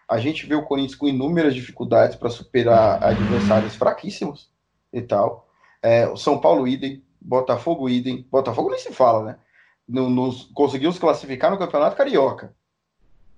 [0.07, 4.51] A gente vê o Corinthians com inúmeras dificuldades para superar adversários fraquíssimos
[4.93, 5.49] e tal.
[5.83, 8.27] É, São Paulo idem, Botafogo idem.
[8.31, 9.39] Botafogo nem se fala, né?
[9.89, 12.55] Não, nos, conseguiu se classificar no Campeonato Carioca.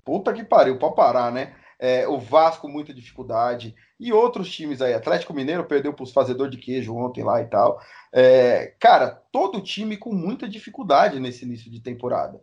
[0.05, 1.55] Puta que pariu, pra parar, né?
[1.79, 3.75] É, o Vasco, muita dificuldade.
[3.99, 4.95] E outros times aí.
[4.95, 7.81] Atlético Mineiro perdeu para os fazedor de queijo ontem lá e tal.
[8.13, 12.41] É, cara, todo time com muita dificuldade nesse início de temporada.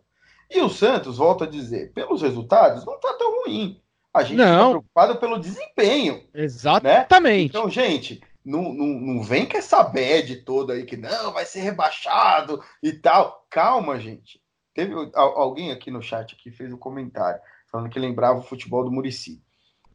[0.50, 3.80] E o Santos, volto a dizer, pelos resultados, não tá tão ruim.
[4.12, 4.64] A gente Não.
[4.64, 6.22] tá preocupado pelo desempenho.
[6.34, 7.48] Exatamente.
[7.48, 11.60] Então, gente, não, não, não vem com essa bad toda aí que não, vai ser
[11.60, 13.46] rebaixado e tal.
[13.48, 14.40] Calma, gente.
[14.74, 18.84] Teve al- alguém aqui no chat que fez um comentário falando que lembrava o futebol
[18.84, 19.42] do Murici.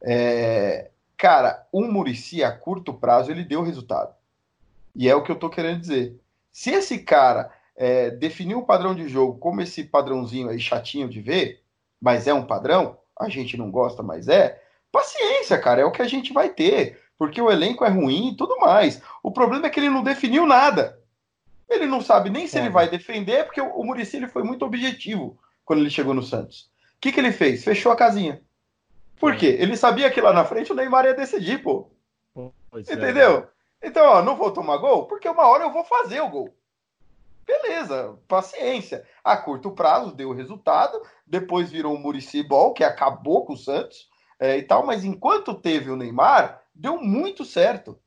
[0.02, 4.14] É, cara, o Murici a curto prazo ele deu resultado.
[4.94, 6.20] E é o que eu tô querendo dizer.
[6.50, 11.20] Se esse cara é, definiu o padrão de jogo como esse padrãozinho aí chatinho de
[11.20, 11.62] ver,
[12.00, 16.02] mas é um padrão, a gente não gosta, mas é, paciência, cara, é o que
[16.02, 19.02] a gente vai ter, porque o elenco é ruim e tudo mais.
[19.22, 20.98] O problema é que ele não definiu nada.
[21.68, 22.60] Ele não sabe nem se É.
[22.60, 26.70] ele vai defender, porque o, ele foi muito objetivo quando ele chegou no Santos.
[26.96, 27.64] O que, que ele fez?
[27.64, 28.40] Fechou a casinha.
[29.20, 29.56] Por quê?
[29.58, 31.90] Ele sabia que lá na frente o Neymar ia decidir, pô.
[32.70, 32.94] Pois é.
[32.94, 33.48] Entendeu?
[33.82, 36.54] Então, ó, não vou tomar gol, porque uma hora eu vou fazer o gol.
[37.46, 39.04] Beleza, paciência.
[39.24, 44.08] A curto prazo deu resultado, depois virou o Muricy Ball, que acabou com o Santos
[44.38, 47.98] é, e tal, mas enquanto teve o Neymar, deu muito certo.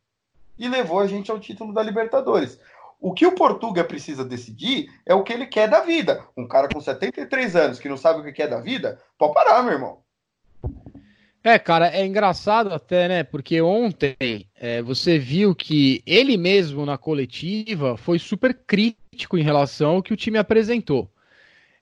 [0.57, 2.57] E levou a gente ao título da Libertadores.
[2.99, 6.23] O que o Portuga precisa decidir é o que ele quer da vida.
[6.37, 9.63] Um cara com 73 anos que não sabe o que quer da vida, pode parar,
[9.63, 9.99] meu irmão.
[11.43, 13.23] É, cara, é engraçado até, né?
[13.23, 19.95] Porque ontem é, você viu que ele mesmo na coletiva foi super crítico em relação
[19.95, 21.11] ao que o time apresentou.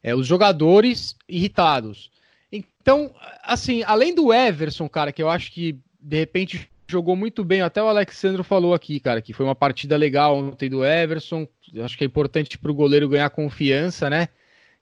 [0.02, 2.10] É, os jogadores irritados.
[2.49, 7.62] Então, assim, além do Everson, cara, que eu acho que de repente jogou muito bem,
[7.62, 11.47] até o Alexandro falou aqui, cara, que foi uma partida legal ontem do Everson.
[11.84, 14.30] Acho que é importante para o goleiro ganhar confiança, né?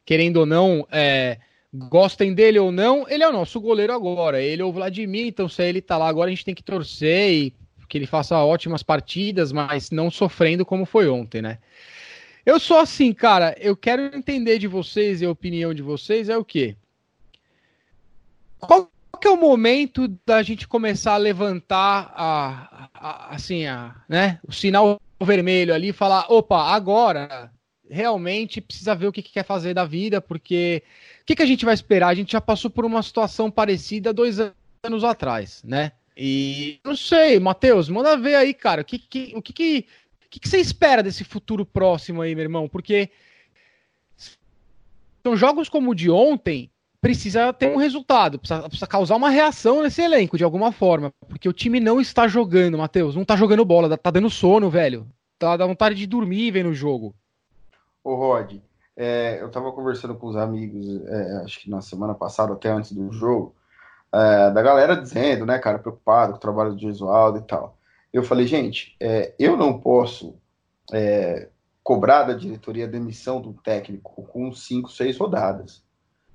[0.06, 1.38] Querendo ou não, é,
[1.74, 4.42] gostem dele ou não, ele é o nosso goleiro agora.
[4.42, 7.30] Ele ou o Vladimir, então se ele tá lá agora, a gente tem que torcer
[7.30, 7.54] e
[7.90, 11.60] que ele faça ótimas partidas, mas não sofrendo como foi ontem, né?
[12.46, 16.38] Eu sou assim, cara, eu quero entender de vocês e a opinião de vocês é
[16.38, 16.76] o quê?
[18.60, 24.40] Qual que é o momento da gente começar a levantar a, a- assim, a, né,
[24.48, 27.52] o sinal vermelho ali e falar, opa, agora
[27.90, 30.84] realmente precisa ver o que, que quer fazer da vida, porque
[31.22, 32.10] o que, que a gente vai esperar?
[32.10, 34.38] A gente já passou por uma situação parecida dois
[34.84, 35.94] anos atrás, né?
[36.16, 39.86] E não sei, Matheus, manda ver aí, cara, o que, que, o que, que,
[40.30, 42.68] que, que você espera desse futuro próximo aí, meu irmão?
[42.68, 43.10] Porque
[45.24, 46.72] são jogos como o de ontem,
[47.08, 51.48] precisa ter um resultado, precisa, precisa causar uma reação nesse elenco de alguma forma, porque
[51.48, 55.08] o time não está jogando, Matheus, não está jogando bola, tá dando sono, velho.
[55.40, 57.16] Tá dá vontade de dormir vendo o jogo.
[58.04, 58.56] Ô, Rod,
[58.98, 62.92] é, eu tava conversando com os amigos, é, acho que na semana passada, até antes
[62.92, 63.56] do jogo,
[64.12, 67.78] é, da galera dizendo, né, cara, preocupado com o trabalho do Gesualdo e tal.
[68.12, 70.36] Eu falei, gente, é, eu não posso
[70.92, 71.48] é,
[71.82, 75.87] cobrar da diretoria a demissão do técnico com cinco, seis rodadas.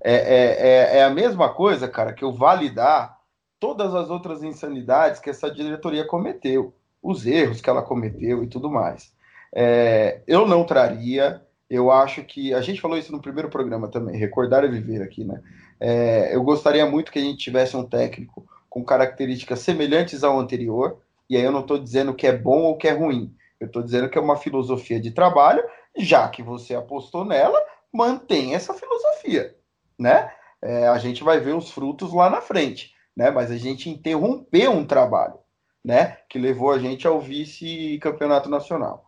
[0.04, 3.18] É, é, é, é a mesma coisa, cara, que eu validar
[3.60, 8.70] todas as outras insanidades que essa diretoria cometeu, os erros que ela cometeu e tudo
[8.70, 9.12] mais.
[9.54, 11.40] É, eu não traria
[11.72, 15.24] eu acho que a gente falou isso no primeiro programa também, recordar e viver aqui,
[15.24, 15.40] né?
[15.80, 20.98] É, eu gostaria muito que a gente tivesse um técnico com características semelhantes ao anterior,
[21.30, 23.82] e aí eu não estou dizendo que é bom ou que é ruim, eu estou
[23.82, 25.64] dizendo que é uma filosofia de trabalho,
[25.96, 27.58] já que você apostou nela,
[27.90, 29.56] mantém essa filosofia,
[30.02, 30.30] né?
[30.60, 33.30] É, a gente vai ver os frutos lá na frente, né?
[33.30, 35.38] Mas a gente interrompeu um trabalho,
[35.84, 36.18] né?
[36.28, 39.06] Que levou a gente ao vice-campeonato nacional.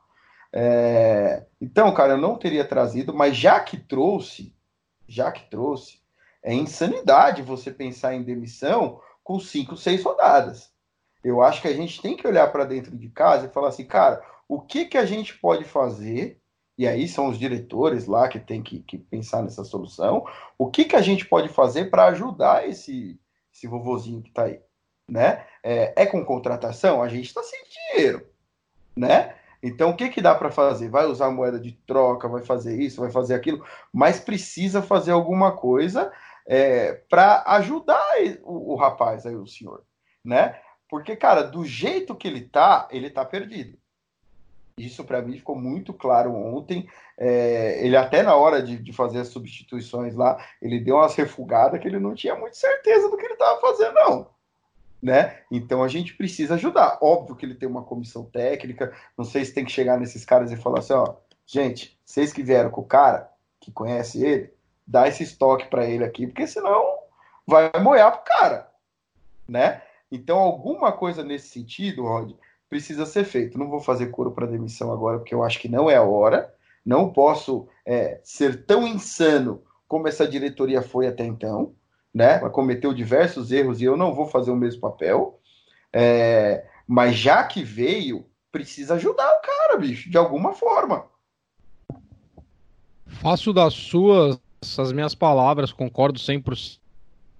[0.52, 4.54] É, então, cara, eu não teria trazido, mas já que trouxe,
[5.08, 6.00] já que trouxe,
[6.42, 10.72] é insanidade você pensar em demissão com cinco, seis rodadas.
[11.24, 13.86] Eu acho que a gente tem que olhar para dentro de casa e falar assim,
[13.86, 16.38] cara, o que que a gente pode fazer?
[16.76, 20.26] E aí são os diretores lá que tem que, que pensar nessa solução.
[20.58, 23.18] O que que a gente pode fazer para ajudar esse,
[23.52, 24.60] esse vovozinho que está aí,
[25.08, 25.46] né?
[25.62, 27.02] É, é com contratação?
[27.02, 27.60] A gente está sem
[27.92, 28.26] dinheiro,
[28.96, 29.36] né?
[29.62, 30.90] Então, o que, que dá para fazer?
[30.90, 35.52] Vai usar moeda de troca, vai fazer isso, vai fazer aquilo, mas precisa fazer alguma
[35.52, 36.12] coisa
[36.46, 38.04] é, para ajudar
[38.42, 39.82] o, o, rapaz aí, o senhor,
[40.22, 40.60] né?
[40.86, 43.78] Porque, cara, do jeito que ele tá, ele tá perdido.
[44.76, 46.88] Isso para mim ficou muito claro ontem.
[47.16, 51.80] É, ele até na hora de, de, fazer as substituições lá, ele deu umas refugadas
[51.80, 54.34] que ele não tinha muita certeza do que ele estava fazendo, não.
[55.00, 55.38] Né?
[55.50, 56.98] Então a gente precisa ajudar.
[57.00, 58.92] Óbvio que ele tem uma comissão técnica.
[59.16, 61.14] Não sei se tem que chegar nesses caras e falar assim, ó,
[61.46, 64.52] gente, vocês que vieram com o cara que conhece ele,
[64.86, 66.98] dá esse estoque para ele aqui, porque senão
[67.46, 68.70] vai moer pro cara,
[69.48, 69.82] né?
[70.10, 72.32] Então alguma coisa nesse sentido, Rod,
[72.68, 73.58] precisa ser feito.
[73.58, 76.52] Não vou fazer coro para demissão agora, porque eu acho que não é a hora.
[76.84, 81.74] Não posso é, ser tão insano como essa diretoria foi até então,
[82.12, 82.38] né?
[82.38, 85.40] Ela cometeu diversos erros e eu não vou fazer o mesmo papel.
[85.92, 91.06] É, mas já que veio, precisa ajudar o cara, bicho, de alguma forma.
[93.06, 94.38] Faço das suas
[94.78, 96.78] as minhas palavras, concordo 100%.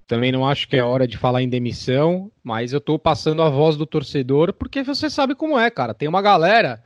[0.07, 3.49] Também não acho que é hora de falar em demissão, mas eu tô passando a
[3.49, 5.95] voz do torcedor porque você sabe como é, cara.
[5.95, 6.83] Tem uma galera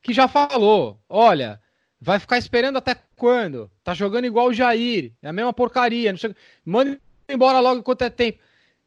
[0.00, 1.60] que já falou: olha,
[2.00, 3.70] vai ficar esperando até quando?
[3.82, 6.12] Tá jogando igual o Jair, é a mesma porcaria.
[6.12, 6.18] Não.
[6.64, 8.38] Manda embora logo enquanto é tempo.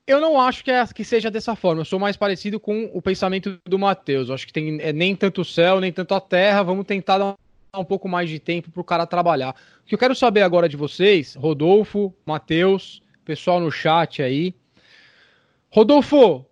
[0.08, 1.82] Eu não acho que, é, que seja dessa forma.
[1.82, 4.30] Eu sou mais parecido com o pensamento do Matheus.
[4.30, 6.62] Eu acho que tem é, nem tanto o céu, nem tanto a terra.
[6.62, 7.36] Vamos tentar dar
[7.76, 9.56] um pouco mais de tempo para o cara trabalhar.
[9.82, 14.54] O que eu quero saber agora de vocês, Rodolfo, Matheus, pessoal no chat aí.
[15.70, 16.46] Rodolfo,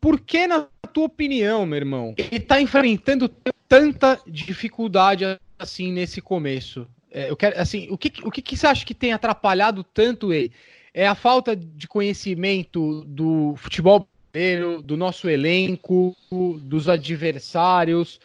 [0.00, 3.28] por que, na tua opinião, meu irmão, ele está enfrentando
[3.68, 5.24] tanta dificuldade
[5.58, 6.86] assim nesse começo?
[7.10, 10.32] É, eu quero, assim, o que, o que, que você acha que tem atrapalhado tanto
[10.32, 10.52] ele?
[10.94, 16.16] É a falta de conhecimento do futebol brasileiro, do nosso elenco,
[16.62, 18.20] dos adversários?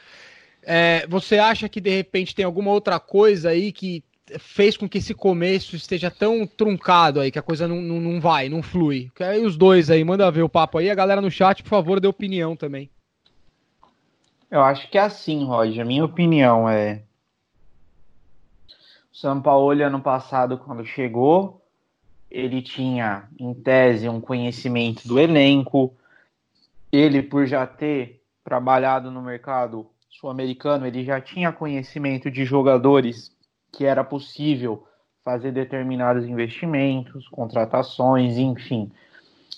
[0.61, 4.03] É, você acha que de repente tem alguma outra coisa aí que
[4.39, 8.19] fez com que esse começo esteja tão truncado aí, que a coisa não, não, não
[8.19, 9.11] vai, não flui.
[9.19, 10.89] Aí os dois aí, manda ver o papo aí.
[10.89, 12.89] A galera no chat, por favor, dê opinião também.
[14.49, 15.83] Eu acho que é assim, Roger.
[15.83, 17.03] A minha opinião é.
[19.11, 21.61] O São Paulo, ano passado, quando chegou,
[22.29, 25.95] ele tinha, em tese, um conhecimento do elenco.
[26.91, 33.34] Ele, por já ter trabalhado no mercado sul-americano, ele já tinha conhecimento de jogadores
[33.75, 34.87] que era possível
[35.23, 38.91] fazer determinados investimentos, contratações, enfim.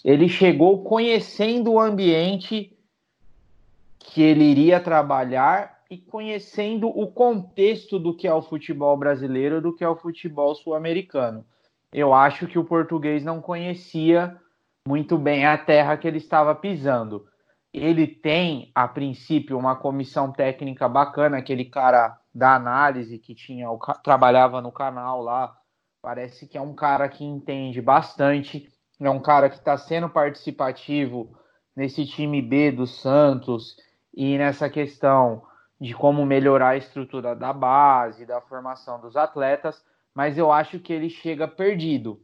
[0.03, 2.73] Ele chegou conhecendo o ambiente
[3.99, 9.73] que ele iria trabalhar e conhecendo o contexto do que é o futebol brasileiro, do
[9.73, 11.45] que é o futebol sul-americano.
[11.91, 14.35] Eu acho que o português não conhecia
[14.87, 17.25] muito bem a terra que ele estava pisando.
[17.73, 23.79] Ele tem, a princípio, uma comissão técnica bacana, aquele cara da análise que tinha, o,
[24.03, 25.57] trabalhava no canal lá.
[25.99, 31.35] Parece que é um cara que entende bastante, é um cara que está sendo participativo
[31.75, 33.75] nesse time B do Santos
[34.13, 35.41] e nessa questão
[35.81, 40.93] de como melhorar a estrutura da base, da formação dos atletas, mas eu acho que
[40.93, 42.21] ele chega perdido.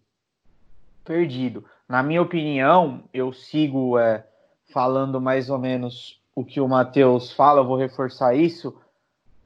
[1.04, 1.66] Perdido.
[1.90, 4.24] Na minha opinião, eu sigo é,
[4.72, 8.80] falando mais ou menos o que o Matheus fala, eu vou reforçar isso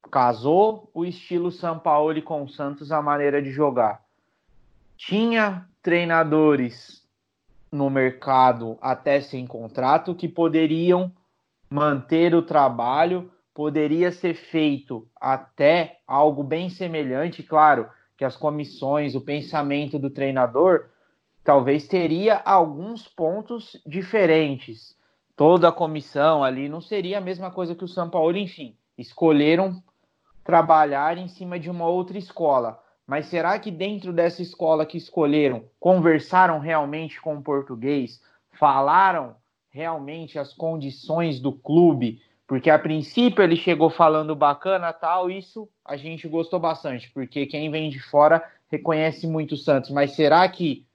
[0.07, 4.01] casou o estilo São Paulo com o Santos a maneira de jogar.
[4.97, 7.05] Tinha treinadores
[7.71, 11.11] no mercado até sem contrato que poderiam
[11.69, 19.21] manter o trabalho, poderia ser feito até algo bem semelhante, claro, que as comissões, o
[19.21, 20.85] pensamento do treinador
[21.43, 24.97] talvez teria alguns pontos diferentes.
[25.35, 29.81] Toda a comissão ali não seria a mesma coisa que o São Paulo, enfim, escolheram
[30.47, 32.81] trabalhar em cima de uma outra escola.
[33.05, 38.21] Mas será que dentro dessa escola que escolheram, conversaram realmente com o português?
[38.57, 39.35] Falaram
[39.69, 42.21] realmente as condições do clube?
[42.47, 47.69] Porque a princípio ele chegou falando bacana tal, isso a gente gostou bastante, porque quem
[47.69, 49.89] vem de fora reconhece muito o Santos.
[49.89, 50.85] Mas será que,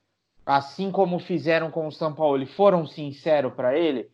[0.47, 4.09] assim como fizeram com o São Paulo, foram sinceros para ele?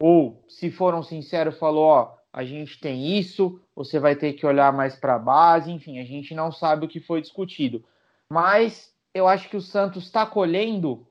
[0.00, 4.72] Ou, se foram sinceros, falou: ó, a gente tem isso, você vai ter que olhar
[4.72, 7.84] mais para a base, enfim, a gente não sabe o que foi discutido.
[8.28, 11.06] Mas eu acho que o Santos está colhendo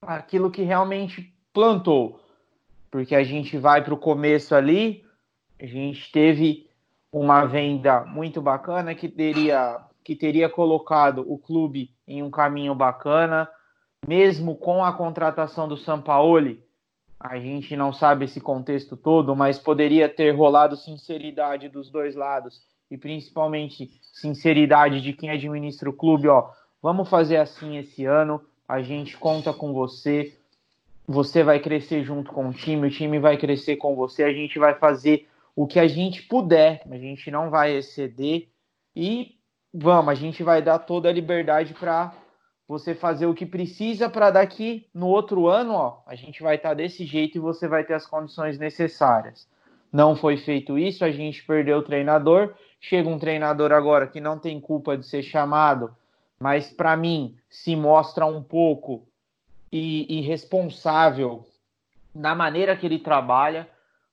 [0.00, 2.20] aquilo que realmente plantou,
[2.90, 5.04] porque a gente vai para o começo ali,
[5.60, 6.68] a gente teve
[7.12, 13.46] uma venda muito bacana que teria que teria colocado o clube em um caminho bacana,
[14.06, 16.64] mesmo com a contratação do Sampaoli,
[17.20, 22.62] a gente não sabe esse contexto todo, mas poderia ter rolado sinceridade dos dois lados.
[22.90, 26.50] E principalmente sinceridade de quem administra o clube, ó,
[26.82, 30.32] vamos fazer assim esse ano, a gente conta com você,
[31.06, 34.58] você vai crescer junto com o time, o time vai crescer com você, a gente
[34.58, 38.48] vai fazer o que a gente puder, a gente não vai exceder.
[38.94, 39.36] E
[39.74, 42.14] vamos, a gente vai dar toda a liberdade para
[42.68, 46.68] você fazer o que precisa para daqui no outro ano, ó, a gente vai estar
[46.68, 49.48] tá desse jeito e você vai ter as condições necessárias.
[49.90, 52.54] Não foi feito isso, a gente perdeu o treinador.
[52.78, 55.96] Chega um treinador agora que não tem culpa de ser chamado,
[56.38, 59.08] mas para mim se mostra um pouco
[59.72, 61.46] irresponsável
[62.14, 63.66] na maneira que ele trabalha,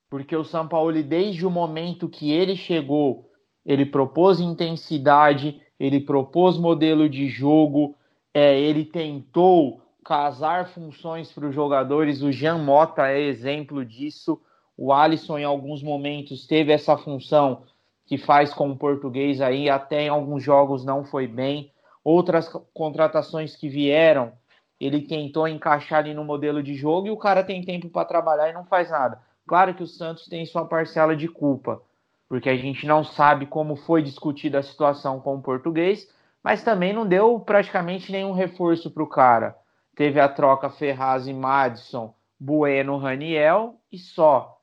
[0.09, 3.29] porque o São Paulo, desde o momento que ele chegou,
[3.65, 7.95] ele propôs intensidade, ele propôs modelo de jogo,
[8.35, 12.21] é, ele tentou casar funções para os jogadores.
[12.21, 14.41] O Jean Mota é exemplo disso.
[14.77, 17.63] O Alisson, em alguns momentos, teve essa função
[18.05, 21.71] que faz com o português aí, até em alguns jogos não foi bem.
[22.03, 24.33] Outras contratações que vieram,
[24.81, 28.49] ele tentou encaixar ali no modelo de jogo e o cara tem tempo para trabalhar
[28.49, 29.17] e não faz nada.
[29.47, 31.81] Claro que o Santos tem sua parcela de culpa,
[32.27, 36.05] porque a gente não sabe como foi discutida a situação com o português,
[36.45, 39.57] mas também não deu praticamente nenhum reforço para o cara.
[39.95, 44.61] Teve a troca Ferraz e Madison, Bueno, Raniel e só.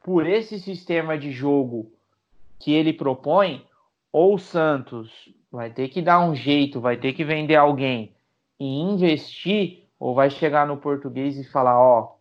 [0.00, 1.90] Por esse sistema de jogo
[2.56, 3.66] que ele propõe,
[4.12, 5.10] ou o Santos
[5.50, 8.14] vai ter que dar um jeito, vai ter que vender alguém
[8.60, 12.16] e investir, ou vai chegar no português e falar, ó,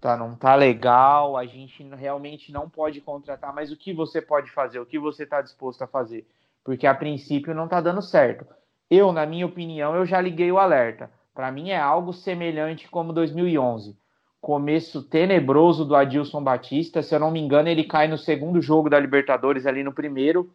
[0.00, 4.50] tá, não tá legal, a gente realmente não pode contratar, mas o que você pode
[4.50, 4.80] fazer?
[4.80, 6.26] O que você está disposto a fazer?
[6.64, 8.46] Porque a princípio não está dando certo.
[8.90, 11.10] Eu, na minha opinião, eu já liguei o alerta.
[11.34, 13.96] Para mim é algo semelhante como 2011.
[14.40, 18.90] Começo tenebroso do Adilson Batista, se eu não me engano, ele cai no segundo jogo
[18.90, 20.52] da Libertadores ali no primeiro,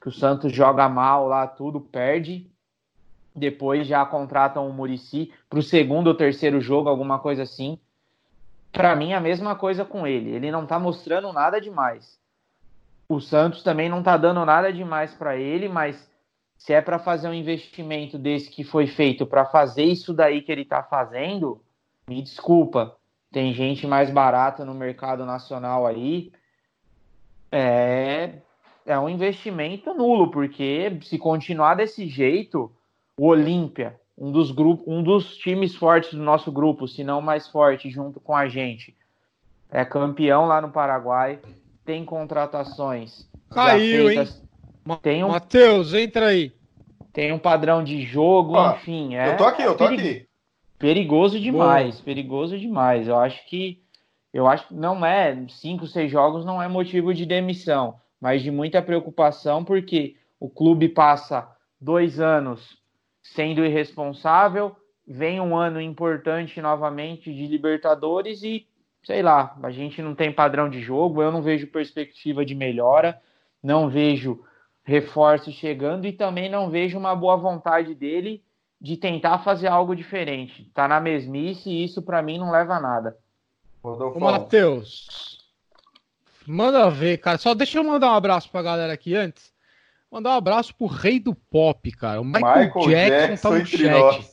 [0.00, 2.48] que o Santos joga mal lá, tudo perde.
[3.34, 7.78] Depois já contratam o Murici para o segundo ou terceiro jogo, alguma coisa assim.
[8.70, 10.30] Para mim, a mesma coisa com ele.
[10.30, 12.18] Ele não está mostrando nada demais.
[13.08, 16.10] O Santos também não está dando nada demais para ele, mas
[16.56, 20.50] se é para fazer um investimento desse que foi feito para fazer isso daí que
[20.50, 21.62] ele está fazendo,
[22.08, 22.96] me desculpa,
[23.30, 26.32] tem gente mais barata no mercado nacional aí.
[27.52, 28.40] É,
[28.84, 32.72] é um investimento nulo, porque se continuar desse jeito,
[33.16, 37.46] o Olímpia, um dos grupos, um dos times fortes do nosso grupo, se não mais
[37.46, 38.96] forte, junto com a gente,
[39.70, 41.38] é campeão lá no Paraguai
[41.86, 43.26] tem contratações.
[43.48, 44.28] Caiu, hein?
[45.00, 46.52] Tem um, Matheus, entra aí.
[47.12, 49.14] Tem um padrão de jogo, ah, enfim.
[49.14, 50.26] É, eu tô aqui, eu tô aqui.
[50.78, 52.04] Perigoso demais, Boa.
[52.04, 53.08] perigoso demais.
[53.08, 53.82] Eu acho que.
[54.34, 55.46] Eu acho que não é.
[55.48, 60.88] Cinco, seis jogos não é motivo de demissão, mas de muita preocupação, porque o clube
[60.88, 61.48] passa
[61.80, 62.76] dois anos
[63.22, 64.76] sendo irresponsável,
[65.06, 68.66] vem um ano importante novamente de Libertadores e
[69.06, 73.22] sei lá, a gente não tem padrão de jogo, eu não vejo perspectiva de melhora,
[73.62, 74.44] não vejo
[74.82, 78.42] reforço chegando e também não vejo uma boa vontade dele
[78.80, 80.68] de tentar fazer algo diferente.
[80.74, 83.16] Tá na mesmice e isso para mim não leva a nada.
[83.80, 85.38] Ô, Matheus,
[86.44, 87.38] manda ver, cara.
[87.38, 89.52] Só deixa eu mandar um abraço pra galera aqui antes.
[90.10, 92.20] Mandar um abraço pro rei do pop, cara.
[92.20, 94.30] O Michael, Michael Jackson, Jackson tá no chat.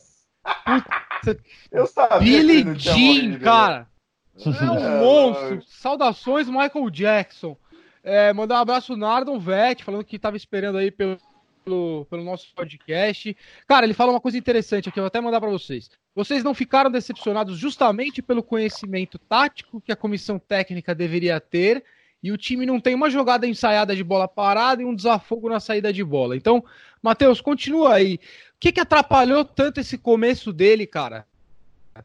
[0.64, 3.93] Puta, eu sabia Billy Jean, cara.
[4.38, 5.62] É um monstro.
[5.66, 7.56] Saudações, Michael Jackson.
[8.02, 11.16] É, mandar um abraço Nardon Vett, falando que estava esperando aí pelo,
[11.64, 13.34] pelo, pelo, nosso podcast.
[13.66, 15.90] Cara, ele fala uma coisa interessante aqui, eu vou até mandar para vocês.
[16.14, 21.82] Vocês não ficaram decepcionados justamente pelo conhecimento tático que a comissão técnica deveria ter
[22.22, 25.60] e o time não tem uma jogada ensaiada de bola parada e um desafogo na
[25.60, 26.36] saída de bola.
[26.36, 26.64] Então,
[27.02, 28.14] Matheus, continua aí.
[28.14, 31.26] O que, que atrapalhou tanto esse começo dele, cara?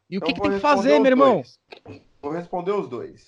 [0.10, 1.44] E o que, que tem que fazer, meu irmão?
[1.86, 2.09] Dois.
[2.22, 3.26] Vou responder os dois.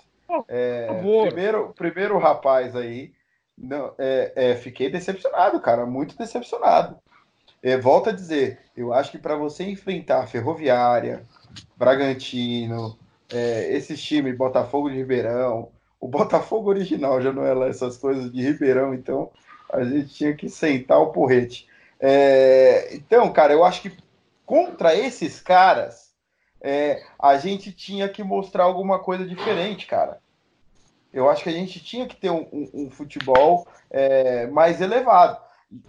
[0.48, 0.88] É,
[1.26, 3.12] primeiro, primeiro rapaz aí,
[3.58, 6.98] não, é, é, fiquei decepcionado, cara, muito decepcionado.
[7.62, 11.24] É, volto a dizer, eu acho que para você enfrentar Ferroviária,
[11.76, 12.98] Bragantino,
[13.32, 15.70] é, esses times, Botafogo de Ribeirão,
[16.00, 19.30] o Botafogo original já não é lá essas coisas de Ribeirão, então
[19.72, 21.68] a gente tinha que sentar o porrete.
[22.00, 23.96] É, então, cara, eu acho que
[24.44, 26.11] contra esses caras,
[26.62, 30.22] é, a gente tinha que mostrar alguma coisa diferente, cara.
[31.12, 35.41] Eu acho que a gente tinha que ter um, um, um futebol é, mais elevado.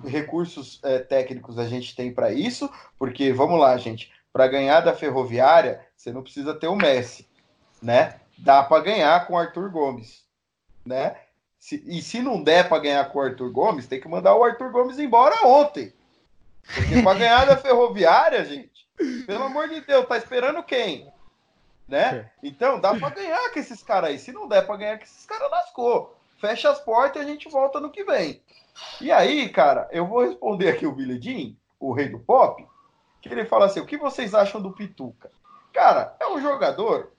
[0.05, 4.11] Recursos é, técnicos a gente tem para isso, porque vamos lá, gente.
[4.33, 7.29] Para ganhar da Ferroviária, você não precisa ter o Messi,
[7.83, 8.21] né?
[8.39, 10.25] Dá para ganhar com o Arthur Gomes,
[10.85, 11.17] né?
[11.59, 14.43] Se, e se não der para ganhar com o Arthur Gomes, tem que mandar o
[14.43, 15.93] Arthur Gomes embora ontem.
[16.75, 18.72] Porque para ganhar da Ferroviária, gente,
[19.27, 21.11] pelo amor de Deus, tá esperando quem?
[21.89, 22.31] Né?
[22.43, 24.19] Então, dá pra ganhar com esses caras aí.
[24.19, 26.17] Se não der pra ganhar com esses caras, lascou.
[26.39, 28.43] fecha as portas e a gente volta no que vem.
[29.01, 32.67] E aí, cara, eu vou responder aqui o Billy Jean, o rei do pop,
[33.21, 35.31] que ele fala assim: o que vocês acham do Pituca?
[35.73, 37.13] Cara, é um jogador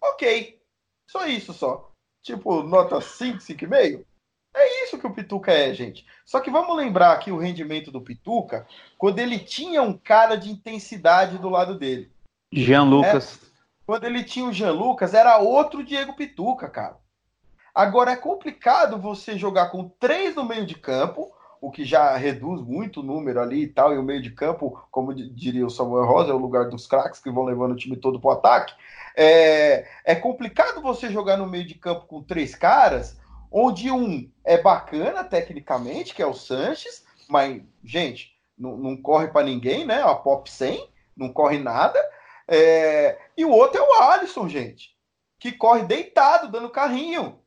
[0.00, 0.58] ok.
[1.06, 1.90] Só isso só.
[2.22, 4.04] Tipo, nota 5, 5,5.
[5.00, 6.06] Que o Pituca é, gente.
[6.24, 8.66] Só que vamos lembrar aqui o rendimento do Pituca
[8.98, 12.12] quando ele tinha um cara de intensidade do lado dele.
[12.52, 13.40] Jean Lucas.
[13.42, 13.46] É,
[13.86, 16.96] quando ele tinha o Jean Lucas, era outro Diego Pituca, cara.
[17.74, 21.30] Agora é complicado você jogar com três no meio de campo,
[21.60, 24.82] o que já reduz muito o número ali e tal, e o meio de campo,
[24.90, 27.96] como diria o Samuel Rosa, é o lugar dos craques que vão levando o time
[27.96, 28.74] todo para o ataque.
[29.16, 33.19] É, é complicado você jogar no meio de campo com três caras,
[33.50, 39.44] onde um é bacana tecnicamente, que é o Sanches, mas, gente, não, não corre para
[39.44, 40.02] ninguém, né?
[40.02, 41.98] A Pop 100, não corre nada.
[42.46, 44.96] É, e o outro é o Alisson, gente,
[45.38, 47.38] que corre deitado, dando carrinho.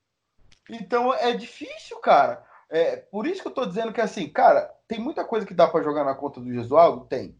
[0.69, 2.43] Então é difícil, cara.
[2.69, 5.67] É, por isso que eu tô dizendo que assim, cara, tem muita coisa que dá
[5.67, 7.05] para jogar na conta do Gesualdo?
[7.05, 7.35] Tem.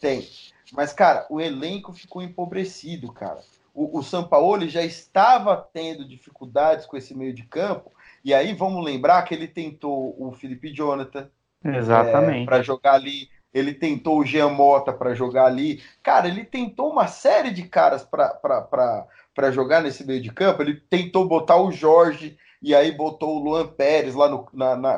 [0.00, 0.28] Tem.
[0.72, 3.40] Mas, cara, o elenco ficou empobrecido, cara.
[3.74, 7.92] O, o Sampaoli já estava tendo dificuldades com esse meio de campo.
[8.24, 11.28] E aí vamos lembrar que ele tentou o Felipe Jonathan
[11.64, 12.42] Exatamente.
[12.42, 13.28] É, para jogar ali.
[13.52, 15.80] Ele tentou o Jean Mota para jogar ali.
[16.02, 20.60] Cara, ele tentou uma série de caras para jogar nesse meio de campo.
[20.60, 24.28] Ele tentou botar o Jorge e aí botou o Luan Pérez lá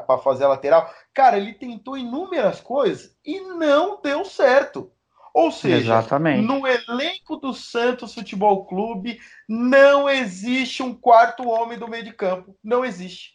[0.01, 0.91] para fazer a lateral.
[1.13, 4.91] Cara, ele tentou inúmeras coisas e não deu certo.
[5.37, 6.47] Ou seja, Exatamente.
[6.47, 12.57] no elenco do Santos Futebol Clube não existe um quarto homem do meio de campo.
[12.65, 13.35] Não existe.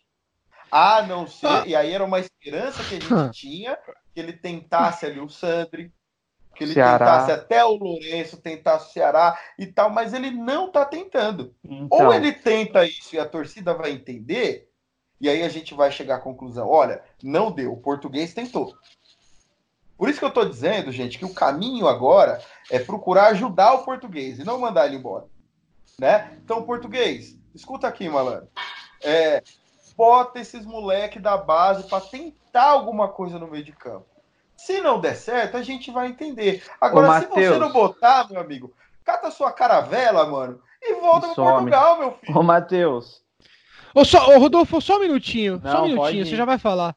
[0.72, 1.64] A não ser, ah.
[1.64, 3.30] e aí era uma esperança que a gente ah.
[3.32, 3.78] tinha,
[4.16, 5.94] que ele tentasse ali o Sandri,
[6.56, 6.98] que ele Ceará.
[6.98, 11.54] tentasse até o Lourenço, tentasse o Ceará e tal, mas ele não está tentando.
[11.64, 12.08] Então...
[12.08, 14.68] Ou ele tenta isso e a torcida vai entender,
[15.20, 18.76] e aí a gente vai chegar à conclusão: olha, não deu, o português tentou.
[20.02, 22.42] Por isso que eu estou dizendo, gente, que o caminho agora
[22.72, 25.28] é procurar ajudar o português e não mandar ele embora.
[26.00, 26.40] Né?
[26.44, 28.48] Então, português, escuta aqui, malandro.
[29.04, 29.44] É,
[29.96, 34.08] bota esses moleque da base para tentar alguma coisa no meio de campo.
[34.58, 36.64] Se não der certo, a gente vai entender.
[36.82, 38.74] Agora, Ô, se você não botar, meu amigo,
[39.06, 42.40] cata sua caravela, mano, e volta para Portugal, meu filho.
[42.40, 43.22] Ô, Matheus.
[43.94, 45.62] Ô, só, ô, Rodolfo, só um minutinho.
[45.64, 46.96] Não, só um minutinho, você já vai falar.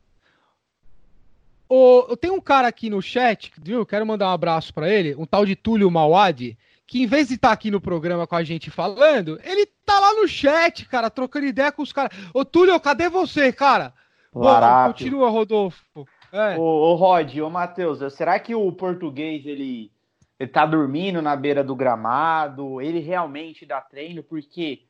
[1.76, 3.84] Ô, tem um cara aqui no chat, viu?
[3.84, 6.56] Quero mandar um abraço para ele, um tal de Túlio Mauad,
[6.86, 9.98] que em vez de estar tá aqui no programa com a gente falando, ele tá
[9.98, 12.16] lá no chat, cara, trocando ideia com os caras.
[12.32, 13.92] Ô, Túlio, cadê você, cara?
[14.32, 14.44] Bom,
[14.86, 15.84] continua, Rodolfo.
[16.30, 16.56] É.
[16.56, 19.90] Ô, ô Rod, ô Matheus, será que o português ele,
[20.38, 22.80] ele tá dormindo na beira do gramado?
[22.80, 24.22] Ele realmente dá treino?
[24.22, 24.82] Porque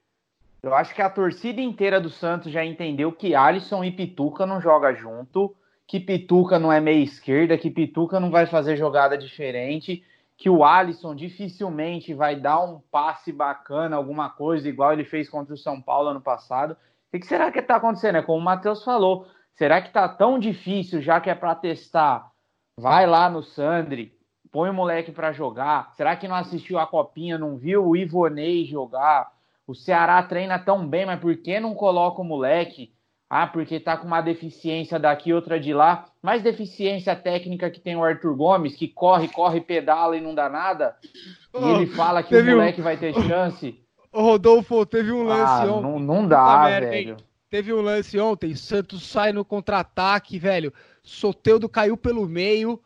[0.63, 4.61] eu acho que a torcida inteira do Santos já entendeu que Alisson e Pituca não
[4.61, 5.57] jogam junto,
[5.87, 10.05] que Pituca não é meia esquerda, que Pituca não vai fazer jogada diferente,
[10.37, 15.55] que o Alisson dificilmente vai dar um passe bacana, alguma coisa igual ele fez contra
[15.55, 16.77] o São Paulo ano passado.
[17.13, 18.17] O que será que está acontecendo?
[18.17, 22.29] É como o Matheus falou, Será que tá tão difícil, já que é para testar?
[22.77, 24.13] Vai lá no Sandri,
[24.51, 25.93] põe o moleque para jogar.
[25.95, 29.33] Será que não assistiu a copinha, não viu o Ivonei jogar?
[29.65, 32.93] O Ceará treina tão bem, mas por que não coloca o moleque?
[33.37, 36.05] Ah, porque tá com uma deficiência daqui, outra de lá.
[36.23, 40.49] Mais deficiência técnica que tem o Arthur Gomes, que corre, corre, pedala e não dá
[40.49, 40.95] nada.
[41.03, 41.11] E
[41.53, 42.85] oh, ele fala que o moleque um...
[42.85, 43.77] vai ter chance.
[44.13, 47.17] O Rodolfo, teve um lance ah, Não, não dá, velho.
[47.51, 50.73] Teve um lance ontem, Santos sai no contra-ataque, velho.
[51.03, 52.81] Soteudo caiu pelo meio.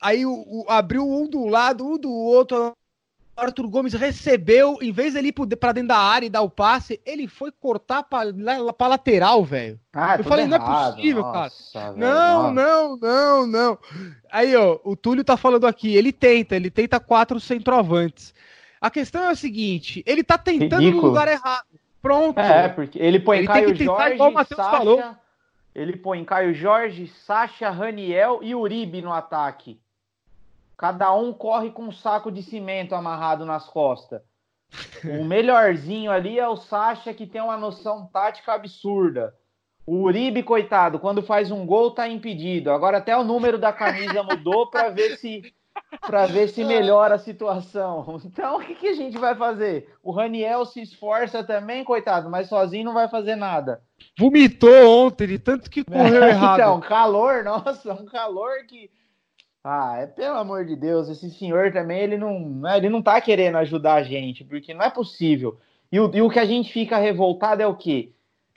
[0.00, 2.76] Aí o, o, abriu um do lado, um do outro.
[3.42, 7.00] Arthur Gomes recebeu, em vez dele ir pra dentro da área e dar o passe,
[7.04, 8.22] ele foi cortar pra,
[8.72, 9.78] pra lateral, velho.
[9.92, 10.60] Ah, eu falei, errado.
[10.60, 11.92] não é possível, Nossa, cara.
[11.92, 13.78] Não, não, não, não.
[14.30, 18.32] Aí, ó, o Túlio tá falando aqui, ele tenta, ele tenta quatro centroavantes.
[18.80, 21.02] A questão é o seguinte, ele tá tentando Ridículo.
[21.02, 21.66] no lugar errado.
[22.00, 22.40] Pronto.
[22.40, 25.02] É, porque ele põe ele Caio Jorge, igual o Matheus Sacha, falou.
[25.74, 29.78] Ele põe Caio Jorge, Sacha, Raniel e Uribe no ataque.
[30.76, 34.22] Cada um corre com um saco de cimento amarrado nas costas.
[35.04, 39.34] O melhorzinho ali é o Sacha, que tem uma noção tática absurda.
[39.84, 42.70] O Uribe, coitado, quando faz um gol, tá impedido.
[42.70, 45.42] Agora até o número da camisa mudou para ver se
[46.00, 48.20] para ver se melhora a situação.
[48.24, 49.94] Então, o que, que, a gente vai fazer?
[50.02, 53.82] O Raniel se esforça também, coitado, mas sozinho não vai fazer nada.
[54.18, 56.60] Vomitou ontem, de tanto que correu errado.
[56.60, 58.90] Então, calor, nossa, um calor que.
[59.64, 63.20] Ah, é pelo amor de Deus, esse senhor também, ele não, né, ele não tá
[63.20, 65.58] querendo ajudar a gente, porque não é possível.
[65.90, 68.12] E o, e o que a gente fica revoltado é o quê?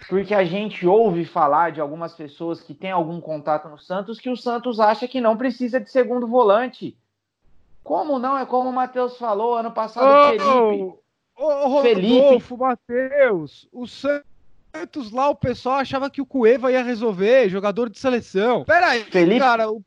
[0.10, 4.30] porque a gente ouve falar de algumas pessoas que têm algum contato no Santos que
[4.30, 6.98] o Santos acha que não precisa de segundo volante.
[7.84, 8.38] Como não?
[8.38, 11.00] É como o Matheus falou ano passado, Ô, Felipe.
[11.38, 12.20] ô, Felipe.
[12.20, 14.28] Rodolfo, Matheus, o Santos
[15.12, 18.64] lá, o pessoal achava que o Cueva ia resolver, jogador de seleção.
[18.66, 19.82] Peraí, Felipe- cara, o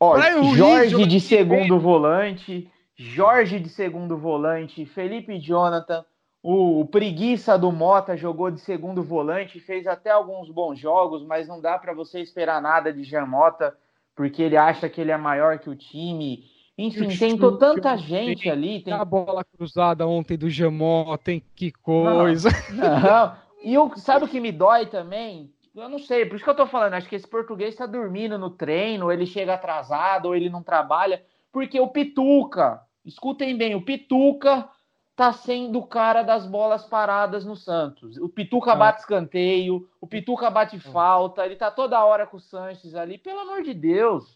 [0.00, 6.04] Ó, Brian Ruiz Jorge de de segundo volante, Jorge de segundo volante, Felipe Jonathan,
[6.42, 11.48] o, o preguiça do Mota jogou de segundo volante, fez até alguns bons jogos, mas
[11.48, 13.76] não dá para você esperar nada de Jean Mota,
[14.14, 16.44] porque ele acha que ele é maior que o time.
[16.78, 18.80] Enfim, o tentou chute, tanta gente ali.
[18.80, 18.92] Tem...
[18.92, 22.50] a bola cruzada ontem do Jamó, tem que coisa.
[22.70, 23.45] Não.
[23.66, 25.52] E o, sabe o que me dói também?
[25.74, 28.38] Eu não sei, por isso que eu tô falando, acho que esse português tá dormindo
[28.38, 33.84] no treino, ele chega atrasado, ou ele não trabalha, porque o Pituca, escutem bem, o
[33.84, 34.70] Pituca
[35.16, 38.16] tá sendo o cara das bolas paradas no Santos.
[38.18, 38.76] O Pituca Ah.
[38.76, 43.40] bate escanteio, o Pituca bate falta, ele tá toda hora com o Sanches ali, pelo
[43.40, 44.34] amor de Deus.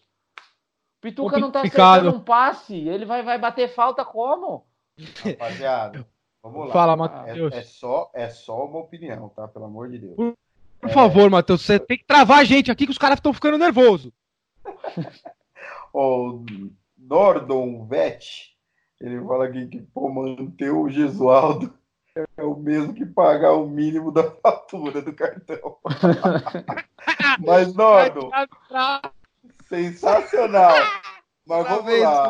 [0.98, 4.66] O Pituca não tá acertando um passe, ele vai, vai bater falta como?
[5.24, 6.04] Rapaziada,
[6.42, 6.72] vamos lá.
[6.72, 7.52] Fala, É, Matheus.
[7.54, 9.46] é só, é só uma opinião, tá?
[9.48, 10.16] Pelo amor de Deus.
[10.16, 10.34] Por
[10.80, 13.58] Por favor, Matheus, você tem que travar a gente aqui que os caras estão ficando
[13.58, 14.12] nervosos.
[15.92, 16.44] O
[16.96, 18.56] Nordon Vet,
[19.00, 21.74] ele fala aqui que pô, manter o Gesualdo
[22.36, 25.78] é o mesmo que pagar o mínimo da fatura do cartão.
[27.44, 28.30] Mas, Nordon,
[29.68, 30.74] sensacional.
[31.46, 32.28] Mas vamos lá.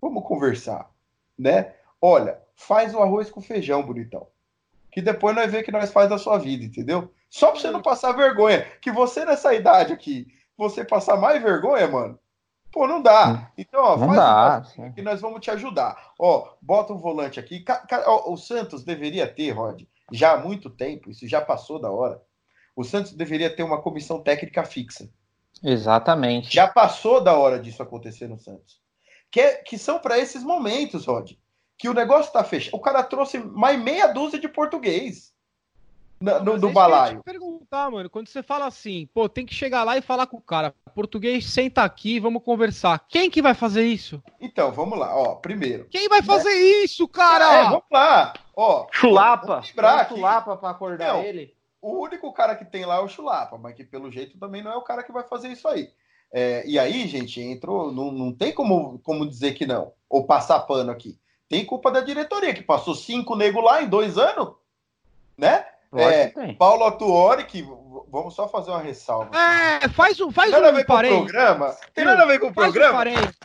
[0.01, 0.91] Vamos conversar,
[1.39, 1.75] né?
[2.01, 4.27] Olha, faz o arroz com feijão, bonitão.
[4.93, 7.13] Que depois nós vemos que nós faz da sua vida, entendeu?
[7.31, 8.67] Só pra você não passar vergonha.
[8.83, 12.19] Que você nessa idade aqui, você passar mais vergonha, mano.
[12.73, 13.51] Pô, não dá.
[13.57, 14.17] Então, ó, Não faz
[14.77, 14.87] dá.
[14.87, 16.13] o que nós vamos te ajudar.
[16.19, 17.65] Ó, bota um volante aqui.
[18.27, 19.83] O Santos deveria ter, Rod,
[20.13, 22.21] já há muito tempo, isso já passou da hora.
[22.77, 25.09] O Santos deveria ter uma comissão técnica fixa.
[25.63, 26.55] Exatamente.
[26.55, 28.81] Já passou da hora disso acontecer no Santos.
[29.31, 31.33] Que, é- que são para esses momentos, Rod.
[31.79, 32.75] Que o negócio tá fechado.
[32.75, 35.33] O cara trouxe mais meia dúzia de português
[36.21, 37.19] na- no, do é isso que eu balaio.
[37.19, 40.39] te perguntar, mano, quando você fala assim, pô, tem que chegar lá e falar com
[40.39, 43.07] o cara, português, senta aqui, vamos conversar.
[43.09, 44.21] Quem que vai fazer isso?
[44.41, 45.15] Então, vamos lá.
[45.17, 45.87] Ó, primeiro.
[45.89, 46.53] Quem vai fazer
[46.83, 47.63] isso, É, cara?
[47.71, 48.35] vamos lá.
[48.57, 49.47] Ó, Chulapa.
[49.47, 49.69] vamos
[50.09, 51.23] Chulapa pra acordar Não.
[51.23, 51.57] ele.
[51.81, 54.73] o único cara que tem lá é o Chulapa, mas que pelo jeito também não
[54.73, 55.89] é o cara que vai fazer isso aí.
[56.33, 57.93] É, e aí, gente, entrou.
[57.93, 59.93] Não, não tem como, como dizer que não.
[60.11, 61.17] Ou passar pano aqui.
[61.49, 64.55] Tem culpa da diretoria, que passou cinco negros lá em dois anos,
[65.37, 65.67] né?
[65.95, 66.53] É.
[66.55, 67.63] Paulo Atuori, que
[68.09, 69.31] vamos só fazer uma ressalva.
[69.35, 71.77] É, faz um, faz Tem nada a ver um com o programa.
[71.95, 72.99] Tem nada a ver com o Faz um programa.
[72.99, 73.37] parênteses.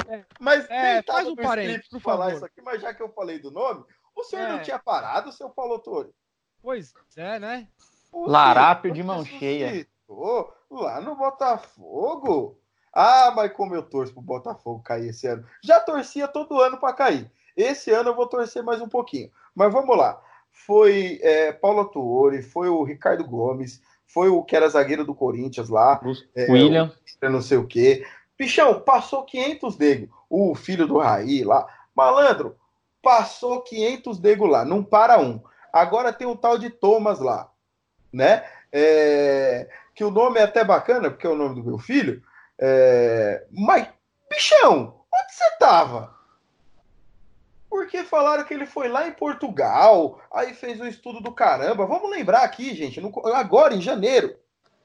[0.41, 2.35] Mas É, faz um parênteses, por falar favor.
[2.35, 4.51] isso aqui, mas já que eu falei do nome, o senhor É.
[4.51, 6.09] não tinha parado, seu Paulo Autori?
[6.61, 7.67] Pois é, né?
[8.11, 9.87] O Larápio de mão cheia.
[10.69, 12.59] Lá no Botafogo.
[12.93, 15.47] Ah, mas como eu torço pro Botafogo cair esse ano.
[15.63, 17.31] Já torcia todo ano para cair.
[17.55, 19.29] Esse ano eu vou torcer mais um pouquinho.
[19.55, 20.21] Mas vamos lá.
[20.51, 25.69] Foi é, Paulo Autori, foi o Ricardo Gomes, foi o que era zagueiro do Corinthians
[25.69, 25.99] lá.
[26.35, 26.91] É, William.
[27.21, 28.05] eu não sei o quê.
[28.37, 30.25] Pichão, passou 500 nego.
[30.29, 31.67] O filho do Raí lá.
[31.95, 32.55] Malandro,
[33.01, 34.63] passou 500 nego lá.
[34.63, 35.41] Não para um.
[35.71, 37.49] Agora tem um tal de Thomas lá,
[38.11, 38.43] né?
[38.71, 42.21] É, que o nome é até bacana, porque é o nome do meu filho.
[42.59, 43.87] É, mas,
[44.29, 46.13] bichão, onde você tava?
[47.73, 51.87] Porque falaram que ele foi lá em Portugal, aí fez um estudo do caramba.
[51.87, 54.37] Vamos lembrar aqui, gente, no, agora em janeiro,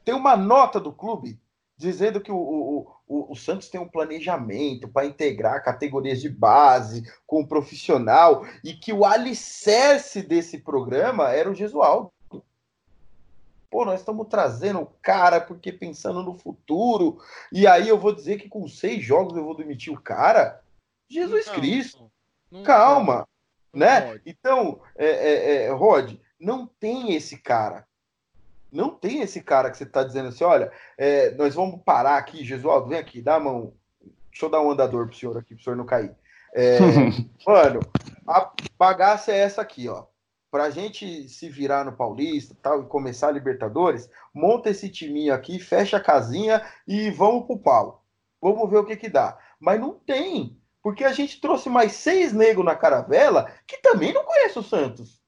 [0.03, 1.39] tem uma nota do clube
[1.77, 7.03] dizendo que o, o, o, o Santos tem um planejamento para integrar categorias de base
[7.27, 12.11] com o profissional e que o alicerce desse programa era o Gesualdo.
[13.69, 17.21] Pô, nós estamos trazendo o cara porque pensando no futuro.
[17.53, 20.63] E aí eu vou dizer que com seis jogos eu vou demitir o cara?
[21.07, 22.09] Jesus não, Cristo.
[22.51, 23.29] Não, não Calma.
[23.73, 24.21] né?
[24.25, 27.87] Então, é, é, é, Rod, não tem esse cara.
[28.71, 32.45] Não tem esse cara que você está dizendo assim: olha, é, nós vamos parar aqui,
[32.45, 33.73] Jesualdo, vem aqui, dá a mão.
[34.31, 36.15] Deixa eu dar um andador pro senhor aqui, pro senhor não cair.
[36.55, 36.79] É,
[37.47, 37.81] mano,
[38.27, 40.05] a bagaça é essa aqui, ó
[40.51, 45.35] para a gente se virar no Paulista tal, e começar a Libertadores, monta esse timinho
[45.35, 48.05] aqui, fecha a casinha e vamos pro pau.
[48.41, 49.37] Vamos ver o que que dá.
[49.61, 50.58] Mas não tem,
[50.89, 55.21] porque a gente trouxe mais seis negros na caravela que também não conhece o Santos.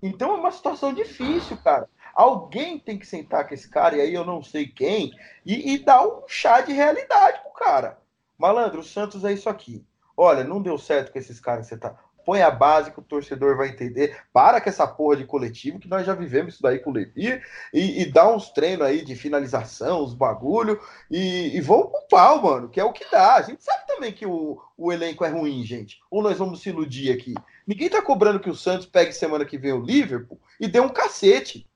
[0.00, 1.90] Então é uma situação difícil, cara.
[2.14, 5.12] Alguém tem que sentar com esse cara, e aí eu não sei quem,
[5.44, 7.98] e, e dar um chá de realidade pro cara.
[8.38, 9.84] Malandro, o Santos é isso aqui.
[10.16, 11.92] Olha, não deu certo com esses caras que você tá
[12.24, 14.18] põe a base que o torcedor vai entender.
[14.32, 17.40] Para com essa porra de coletivo, que nós já vivemos isso daí com o Levi,
[17.72, 22.42] e, e dá uns treinos aí de finalização, os bagulho, e, e vamos pro pau,
[22.42, 23.34] mano, que é o que dá.
[23.34, 26.00] A gente sabe também que o, o elenco é ruim, gente.
[26.10, 27.34] Ou nós vamos se iludir aqui.
[27.66, 30.88] Ninguém tá cobrando que o Santos pegue semana que vem o Liverpool e dê um
[30.88, 31.68] cacete.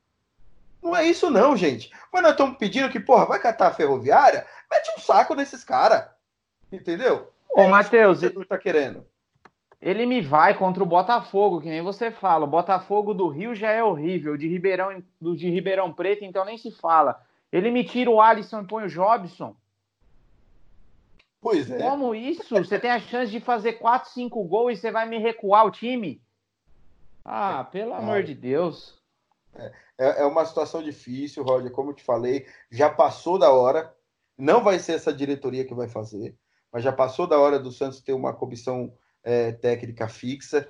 [0.83, 1.91] Não é isso não, gente.
[2.13, 6.07] Mas nós estamos pedindo que, porra, vai catar a ferroviária, mete um saco nesses caras.
[6.71, 7.33] Entendeu?
[7.51, 9.07] Ô, é Matheus, você tá querendo.
[9.87, 12.45] Ele me vai contra o Botafogo, que nem você fala.
[12.45, 16.59] O Botafogo do Rio já é horrível, de Ribeirão, do de Ribeirão Preto, então nem
[16.59, 17.25] se fala.
[17.53, 19.55] Ele me tira o Alisson e põe o Jobson.
[21.41, 21.79] Pois é.
[21.79, 22.57] Como isso?
[22.57, 25.71] Você tem a chance de fazer 4, 5 gols e você vai me recuar o
[25.71, 26.21] time?
[27.25, 27.97] Ah, pelo é.
[27.99, 29.01] amor de Deus.
[29.55, 31.71] É, é, é uma situação difícil, Roger.
[31.71, 33.95] Como eu te falei, já passou da hora.
[34.37, 36.37] Não vai ser essa diretoria que vai fazer,
[36.73, 38.93] mas já passou da hora do Santos ter uma comissão
[39.27, 40.69] é, técnica fixa,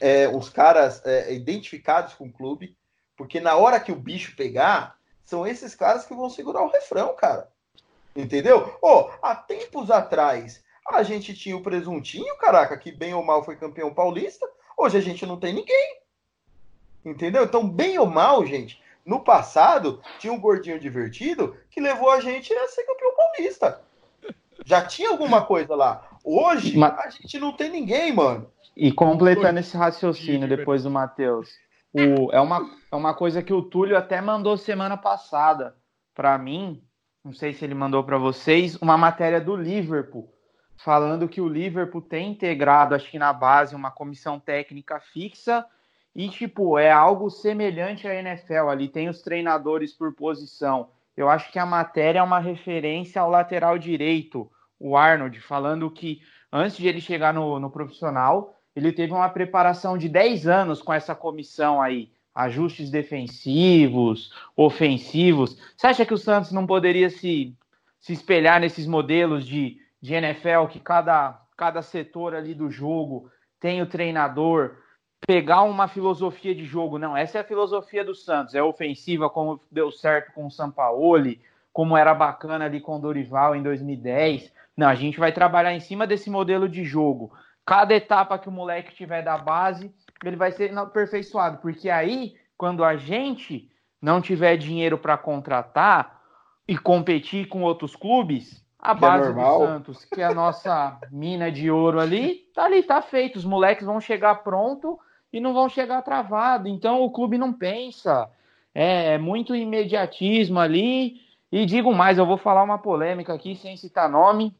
[0.00, 2.74] é, os caras é, identificados com o clube,
[3.14, 7.14] porque na hora que o bicho pegar, são esses caras que vão segurar o refrão,
[7.14, 7.48] cara.
[8.16, 8.76] Entendeu?
[8.82, 13.56] Oh, há tempos atrás, a gente tinha o presuntinho, caraca, que bem ou mal foi
[13.56, 14.48] campeão paulista.
[14.76, 16.00] Hoje a gente não tem ninguém.
[17.04, 17.44] Entendeu?
[17.44, 22.52] Então, bem ou mal, gente, no passado tinha um gordinho divertido que levou a gente
[22.52, 23.80] a ser campeão paulista.
[24.64, 26.11] Já tinha alguma coisa lá.
[26.24, 26.98] Hoje, Mas...
[26.98, 28.50] a gente não tem ninguém, mano.
[28.76, 31.50] E completando esse raciocínio depois do Matheus,
[31.92, 35.76] o, é, uma, é uma coisa que o Túlio até mandou semana passada
[36.14, 36.82] para mim,
[37.24, 40.32] não sei se ele mandou para vocês, uma matéria do Liverpool,
[40.76, 45.64] falando que o Liverpool tem integrado, acho que na base, uma comissão técnica fixa
[46.14, 48.68] e, tipo, é algo semelhante à NFL.
[48.68, 50.90] Ali tem os treinadores por posição.
[51.16, 54.50] Eu acho que a matéria é uma referência ao lateral direito,
[54.82, 56.20] o Arnold, falando que
[56.52, 60.92] antes de ele chegar no, no profissional, ele teve uma preparação de 10 anos com
[60.92, 62.10] essa comissão aí.
[62.34, 65.56] Ajustes defensivos, ofensivos.
[65.76, 67.54] Você acha que o Santos não poderia se,
[68.00, 73.30] se espelhar nesses modelos de, de NFL que cada, cada setor ali do jogo
[73.60, 74.78] tem o treinador,
[75.26, 76.98] pegar uma filosofia de jogo?
[76.98, 78.54] Não, essa é a filosofia do Santos.
[78.54, 83.54] É ofensiva, como deu certo com o Sampaoli, como era bacana ali com o Dorival
[83.54, 84.50] em 2010.
[84.76, 87.32] Não, a gente vai trabalhar em cima desse modelo de jogo.
[87.64, 89.94] Cada etapa que o moleque tiver da base,
[90.24, 93.70] ele vai ser aperfeiçoado, porque aí, quando a gente
[94.00, 96.20] não tiver dinheiro para contratar
[96.66, 100.34] e competir com outros clubes, a que é base é do Santos, que é a
[100.34, 103.36] nossa mina de ouro ali, tá ali, tá feito.
[103.36, 104.98] Os moleques vão chegar pronto
[105.32, 106.66] e não vão chegar travado.
[106.66, 108.28] Então o clube não pensa.
[108.74, 111.20] É, é muito imediatismo ali.
[111.50, 114.52] E digo mais, eu vou falar uma polêmica aqui sem citar nome.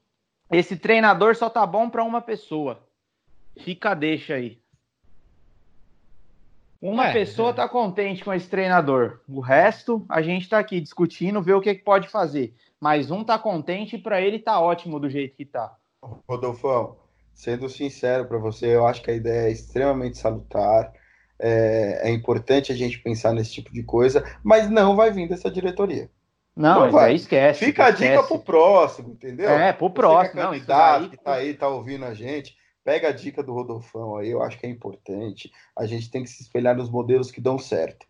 [0.52, 2.86] Esse treinador só tá bom para uma pessoa.
[3.58, 4.60] Fica deixa aí.
[6.80, 7.52] Uma é, pessoa é.
[7.54, 9.20] tá contente com esse treinador.
[9.28, 12.54] O resto, a gente tá aqui discutindo, ver o que, que pode fazer.
[12.80, 15.76] Mas um tá contente e para ele tá ótimo do jeito que tá.
[16.28, 16.96] Rodolfão,
[17.32, 20.92] sendo sincero para você, eu acho que a ideia é extremamente salutar.
[21.38, 25.50] É, é importante a gente pensar nesse tipo de coisa, mas não vai vir dessa
[25.50, 26.10] diretoria.
[26.54, 27.14] Não, não vai.
[27.14, 27.64] esquece.
[27.64, 28.04] Fica esquece.
[28.04, 29.50] a dica pro próximo, entendeu?
[29.50, 30.26] É, pro próximo.
[30.26, 31.08] Você que, é não, daí...
[31.08, 34.58] que tá aí, tá ouvindo a gente, pega a dica do Rodolfão aí, eu acho
[34.58, 35.50] que é importante.
[35.76, 38.06] A gente tem que se espelhar nos modelos que dão certo.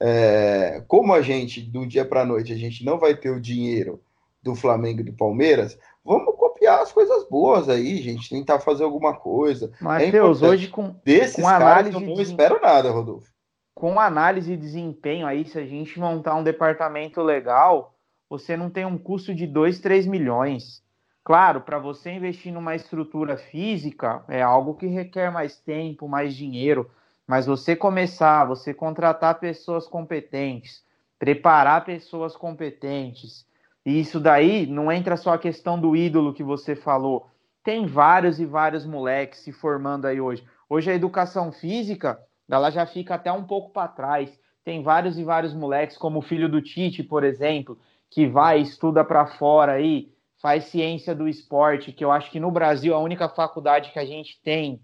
[0.00, 4.02] É, como a gente, do dia para noite, a gente não vai ter o dinheiro
[4.42, 8.28] do Flamengo e do Palmeiras, vamos copiar as coisas boas aí, gente.
[8.28, 9.72] Tentar fazer alguma coisa.
[9.80, 13.35] Matheus, é hoje com, Desses com análise caras, eu não espero nada, Rodolfo.
[13.76, 17.94] Com análise de desempenho aí, se a gente montar um departamento legal,
[18.26, 20.82] você não tem um custo de 2, 3 milhões.
[21.22, 26.90] Claro, para você investir numa estrutura física é algo que requer mais tempo, mais dinheiro,
[27.26, 30.82] mas você começar, você contratar pessoas competentes,
[31.18, 33.46] preparar pessoas competentes,
[33.84, 37.28] e isso daí não entra só a questão do ídolo que você falou.
[37.62, 40.42] Tem vários e vários moleques se formando aí hoje.
[40.66, 42.18] Hoje a educação física,
[42.54, 44.38] ela já fica até um pouco para trás.
[44.64, 47.78] Tem vários e vários moleques, como o filho do Tite, por exemplo,
[48.10, 52.50] que vai estuda para fora aí, faz ciência do esporte, que eu acho que no
[52.50, 54.80] Brasil a única faculdade que a gente tem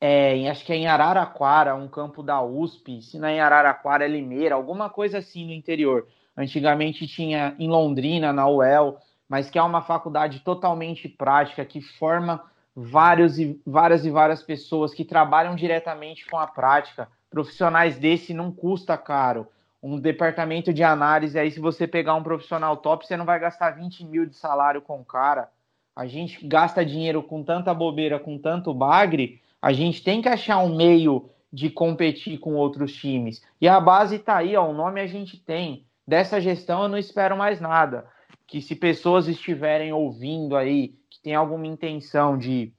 [0.00, 4.04] é, acho que é em Araraquara, um campo da USP, se não é em Araraquara,
[4.04, 6.06] é Limeira, alguma coisa assim no interior.
[6.36, 12.40] Antigamente tinha em Londrina, na UEL, mas que é uma faculdade totalmente prática, que forma
[12.80, 17.08] vários e, várias e várias pessoas que trabalham diretamente com a prática.
[17.30, 19.48] Profissionais desse não custa caro
[19.82, 23.70] um departamento de análise, aí se você pegar um profissional top, você não vai gastar
[23.70, 25.50] 20 mil de salário com o cara.
[25.94, 30.58] A gente gasta dinheiro com tanta bobeira, com tanto bagre, a gente tem que achar
[30.58, 33.42] um meio de competir com outros times.
[33.60, 35.84] E a base está aí, ó, o nome a gente tem.
[36.06, 38.06] Dessa gestão eu não espero mais nada.
[38.46, 42.72] Que se pessoas estiverem ouvindo aí, que tem alguma intenção de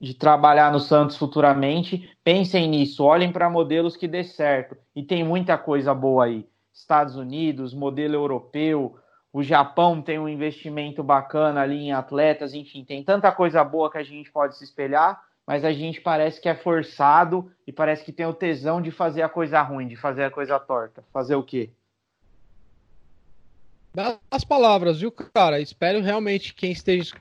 [0.00, 4.74] de trabalhar no Santos futuramente, pensem nisso, olhem para modelos que dê certo.
[4.96, 6.48] E tem muita coisa boa aí.
[6.72, 8.96] Estados Unidos, modelo europeu,
[9.30, 13.98] o Japão tem um investimento bacana ali em atletas, enfim, tem tanta coisa boa que
[13.98, 18.12] a gente pode se espelhar, mas a gente parece que é forçado e parece que
[18.12, 21.04] tem o tesão de fazer a coisa ruim, de fazer a coisa torta.
[21.12, 21.70] Fazer o quê?
[24.30, 25.60] As palavras, viu, cara?
[25.60, 27.14] Espero realmente quem esteja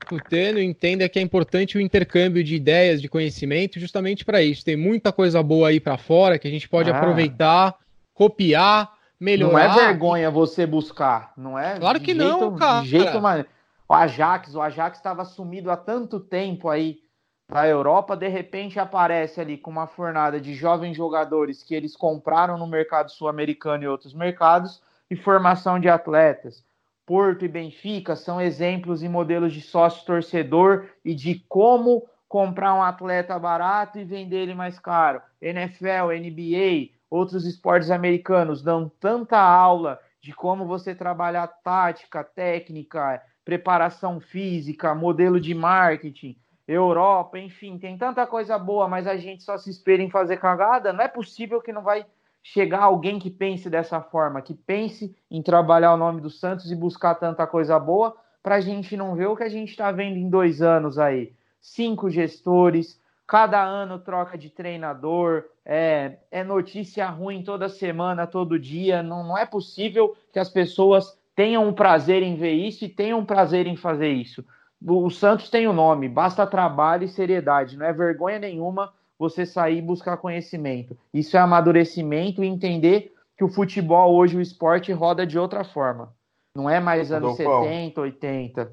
[0.00, 4.64] escutando entenda que é importante o intercâmbio de ideias, de conhecimento, justamente para isso.
[4.64, 6.96] Tem muita coisa boa aí para fora que a gente pode ah.
[6.96, 7.74] aproveitar,
[8.12, 9.68] copiar, melhorar.
[9.68, 11.78] Não é vergonha você buscar, não é?
[11.78, 12.82] Claro que jeito, não, cara.
[12.82, 13.44] De jeito mais.
[13.88, 16.98] O Ajax, o Ajax estava sumido há tanto tempo aí
[17.46, 22.56] para Europa, de repente aparece ali com uma fornada de jovens jogadores que eles compraram
[22.56, 26.64] no mercado sul-americano e outros mercados e formação de atletas.
[27.06, 32.82] Porto e Benfica são exemplos e modelos de sócio torcedor e de como comprar um
[32.82, 35.20] atleta barato e vender ele mais caro.
[35.40, 44.18] NFL, NBA, outros esportes americanos dão tanta aula de como você trabalhar tática, técnica, preparação
[44.18, 46.36] física, modelo de marketing,
[46.66, 50.92] Europa, enfim, tem tanta coisa boa, mas a gente só se espera em fazer cagada.
[50.92, 52.06] Não é possível que não vai
[52.44, 56.76] chegar alguém que pense dessa forma, que pense em trabalhar o nome do Santos e
[56.76, 60.18] buscar tanta coisa boa, para a gente não ver o que a gente está vendo
[60.18, 61.32] em dois anos aí.
[61.58, 69.02] Cinco gestores, cada ano troca de treinador, é, é notícia ruim toda semana, todo dia.
[69.02, 73.20] Não, não é possível que as pessoas tenham um prazer em ver isso e tenham
[73.20, 74.44] um prazer em fazer isso.
[74.86, 79.46] O Santos tem o um nome, basta trabalho e seriedade, não é vergonha nenhuma você
[79.46, 80.96] sair e buscar conhecimento.
[81.12, 86.14] Isso é amadurecimento e entender que o futebol hoje, o esporte, roda de outra forma.
[86.54, 88.72] Não é mais anos Dom 70, 80.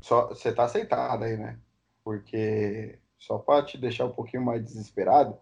[0.00, 1.58] Só, você tá aceitado aí, né?
[2.04, 5.36] Porque, só para te deixar um pouquinho mais desesperado,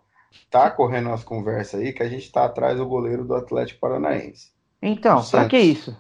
[0.51, 4.53] tá correndo umas conversas aí que a gente tá atrás do goleiro do Atlético Paranaense.
[4.81, 5.97] Então, pra que isso?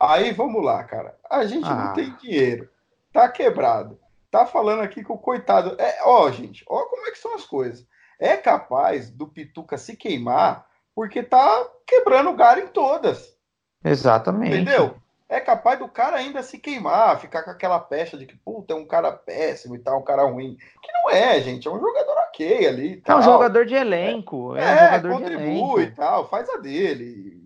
[0.00, 1.16] Aí vamos lá, cara.
[1.30, 1.74] A gente ah.
[1.74, 2.68] não tem dinheiro.
[3.12, 3.98] Tá quebrado
[4.32, 5.76] tá falando aqui que o coitado.
[5.78, 7.86] É, ó, gente, ó como é que são as coisas.
[8.18, 13.36] É capaz do Pituca se queimar porque tá quebrando o galho em todas.
[13.84, 14.56] Exatamente.
[14.56, 14.96] Entendeu?
[15.28, 18.76] É capaz do cara ainda se queimar, ficar com aquela pecha de que, puta, é
[18.76, 20.58] um cara péssimo e tal, um cara ruim.
[20.82, 21.66] Que não é, gente.
[21.66, 22.96] É um jogador ok ali.
[22.98, 23.16] Tal.
[23.16, 24.56] É um jogador de elenco.
[24.56, 27.40] É, é, um contribui e tal, faz a dele.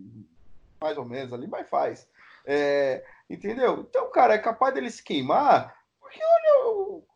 [0.81, 2.07] Mais ou menos ali, mas faz.
[2.45, 3.85] É, entendeu?
[3.89, 5.76] Então, cara, é capaz dele se queimar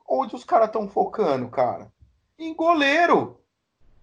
[0.08, 1.92] onde os caras estão focando, cara.
[2.38, 3.40] Em goleiro.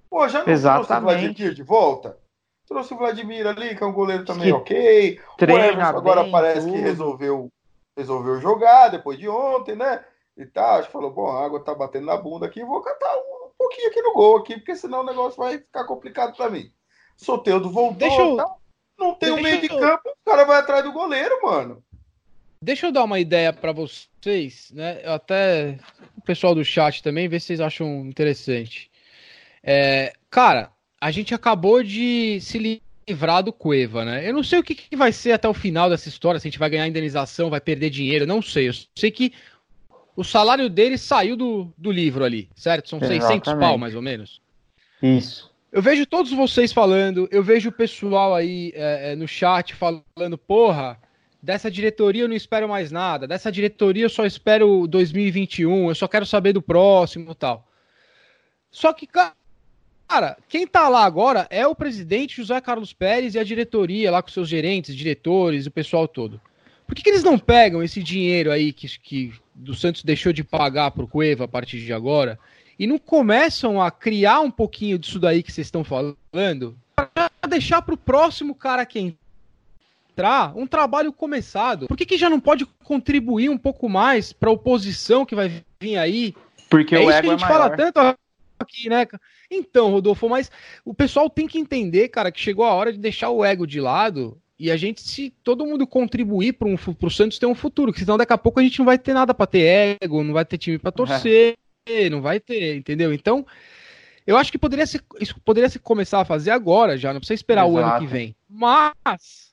[0.09, 0.87] Pô, já não Exatamente.
[0.87, 2.19] trouxe o Vladimir de volta?
[2.67, 5.21] Trouxe o Vladimir ali, que é um goleiro também que ok.
[5.37, 6.73] Treina o agora parece tudo.
[6.73, 7.53] que resolveu,
[7.97, 10.05] resolveu jogar depois de ontem, né?
[10.37, 10.77] E tal.
[10.77, 13.89] Acho que falou, bom, a água tá batendo na bunda aqui, vou cantar um pouquinho
[13.89, 16.71] aqui no gol aqui, porque senão o negócio vai ficar complicado para mim.
[17.17, 18.37] Soteudo voltou, Deixa eu...
[18.37, 18.55] Tá?
[18.99, 21.83] não tem um meio de campo, o cara vai atrás do goleiro, mano.
[22.61, 25.01] Deixa eu dar uma ideia para vocês, né?
[25.05, 25.79] Até
[26.17, 28.91] o pessoal do chat também, ver se vocês acham interessante.
[29.63, 34.29] É, cara, a gente acabou de se livrar do Cueva, né?
[34.29, 36.51] Eu não sei o que, que, vai ser até o final dessa história, se a
[36.51, 38.69] gente vai ganhar indenização, vai perder dinheiro, não sei.
[38.69, 39.33] Eu sei que
[40.17, 42.89] o salário dele saiu do, do livro ali, certo?
[42.89, 43.47] São Exatamente.
[43.47, 44.41] 600 pau, mais ou menos.
[45.01, 45.49] Isso.
[45.71, 50.37] Eu vejo todos vocês falando, eu vejo o pessoal aí é, é, no chat falando,
[50.37, 50.99] porra,
[51.43, 56.09] dessa diretoria eu não espero mais nada, dessa diretoria eu só espero 2021, eu só
[56.09, 57.67] quero saber do próximo tal.
[58.71, 63.45] Só que, cara, quem tá lá agora é o presidente José Carlos Pérez e a
[63.45, 66.41] diretoria lá com seus gerentes, diretores, o pessoal todo.
[66.87, 70.43] Por que, que eles não pegam esse dinheiro aí que, que do Santos deixou de
[70.43, 72.39] pagar para o Cueva a partir de agora
[72.79, 77.83] e não começam a criar um pouquinho disso daí que vocês estão falando para deixar
[77.83, 79.15] para o próximo cara que
[80.19, 81.87] entrar um trabalho começado?
[81.87, 85.63] Por que, que já não pode contribuir um pouco mais para a oposição que vai
[85.81, 86.35] vir aí?
[86.69, 88.01] Porque é o isso ego que a gente é fala tanto
[88.59, 89.07] aqui, né?
[89.51, 90.51] Então, Rodolfo, mas
[90.85, 93.81] o pessoal tem que entender, cara, que chegou a hora de deixar o ego de
[93.81, 97.93] lado e a gente, se todo mundo contribuir para um, o Santos ter um futuro,
[97.93, 100.35] que senão daqui a pouco a gente não vai ter nada para ter ego, não
[100.35, 101.57] vai ter time para torcer,
[101.87, 102.11] é.
[102.11, 103.13] não vai ter, entendeu?
[103.13, 103.47] Então,
[104.27, 107.37] eu acho que poderia ser, isso poderia se começar a fazer agora já, não precisa
[107.37, 107.75] esperar Exato.
[107.75, 108.35] o ano que vem.
[108.51, 109.49] Mas,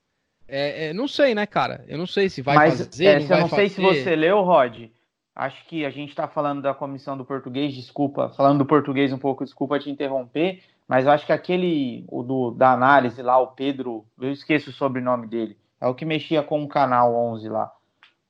[0.47, 1.83] é, é, não sei, né, cara?
[1.87, 3.61] Eu não sei se vai Mas, fazer, é, não vai Eu não fazer.
[3.61, 4.89] sei se você leu, Rod.
[5.35, 9.17] Acho que a gente está falando da comissão do português, desculpa, falando do português um
[9.17, 13.47] pouco, desculpa te interromper, mas eu acho que aquele, o do, da análise lá, o
[13.47, 17.69] Pedro, eu esqueço o sobrenome dele, é o que mexia com o canal 11 lá,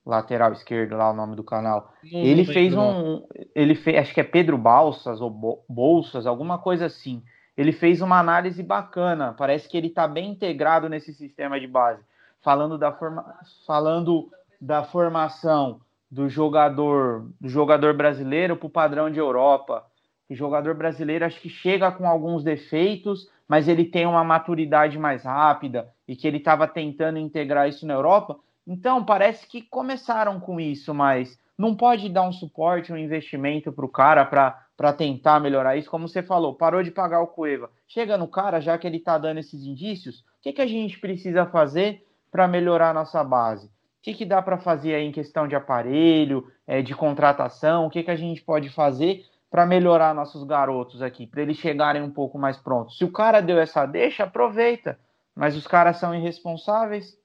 [0.04, 1.94] lateral esquerdo lá, o nome do canal.
[2.12, 3.22] Não, ele não fez um,
[3.54, 5.30] ele fez, acho que é Pedro Balsas ou
[5.70, 7.22] Bolsas, alguma coisa assim.
[7.58, 12.04] Ele fez uma análise bacana, parece que ele está bem integrado nesse sistema de base,
[12.42, 13.36] falando da, forma,
[13.66, 14.30] falando
[14.60, 15.80] da formação
[16.12, 19.86] do jogador, do jogador brasileiro para o padrão de Europa
[20.30, 25.24] o jogador brasileiro acho que chega com alguns defeitos, mas ele tem uma maturidade mais
[25.24, 28.38] rápida e que ele estava tentando integrar isso na Europa.
[28.66, 33.86] Então, parece que começaram com isso, mas não pode dar um suporte, um investimento para
[33.86, 35.90] o cara para tentar melhorar isso.
[35.90, 37.70] Como você falou, parou de pagar o Cueva.
[37.88, 41.00] Chega no cara, já que ele está dando esses indícios, o que, que a gente
[41.00, 43.68] precisa fazer para melhorar a nossa base?
[43.68, 43.72] O
[44.02, 47.88] que, que dá para fazer aí em questão de aparelho, é, de contratação?
[47.88, 52.02] O que, que a gente pode fazer para melhorar nossos garotos aqui, para eles chegarem
[52.02, 52.98] um pouco mais prontos.
[52.98, 55.00] Se o cara deu essa deixa, aproveita.
[55.34, 57.18] Mas os caras são irresponsáveis.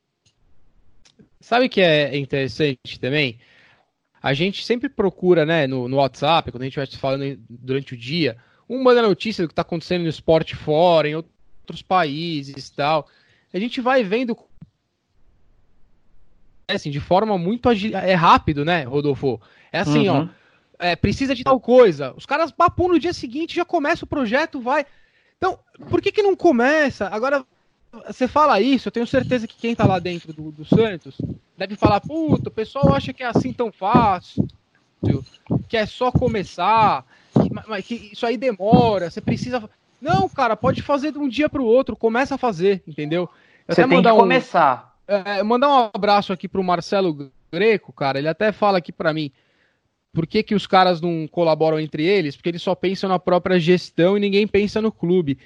[1.40, 3.36] Sabe que é interessante também?
[4.22, 7.96] A gente sempre procura, né, no, no WhatsApp, quando a gente vai falando durante o
[7.96, 8.36] dia,
[8.68, 13.08] uma da notícia do que está acontecendo no esporte fora, em outros países e tal.
[13.52, 14.36] A gente vai vendo
[16.68, 19.40] assim, de forma muito é rápido, né, Rodolfo?
[19.72, 20.28] É assim, uhum.
[20.28, 20.40] ó
[20.80, 22.12] é, precisa de tal coisa.
[22.16, 24.86] Os caras papum no dia seguinte, já começa o projeto, vai.
[25.36, 25.58] Então,
[25.88, 27.06] por que que não começa?
[27.08, 27.44] Agora,
[28.06, 31.16] você fala isso, eu tenho certeza que quem tá lá dentro do, do Santos
[31.56, 34.46] deve falar, puta, o pessoal acha que é assim tão fácil,
[35.68, 39.68] que é só começar, que, que isso aí demora, você precisa...
[40.00, 43.28] Não, cara, pode fazer de um dia para o outro, começa a fazer, entendeu?
[43.68, 44.96] Eu você tem que um, começar.
[45.06, 49.30] É, mandar um abraço aqui pro Marcelo Greco, cara, ele até fala aqui para mim,
[50.12, 52.36] por que, que os caras não colaboram entre eles?
[52.36, 55.38] Porque eles só pensam na própria gestão e ninguém pensa no clube.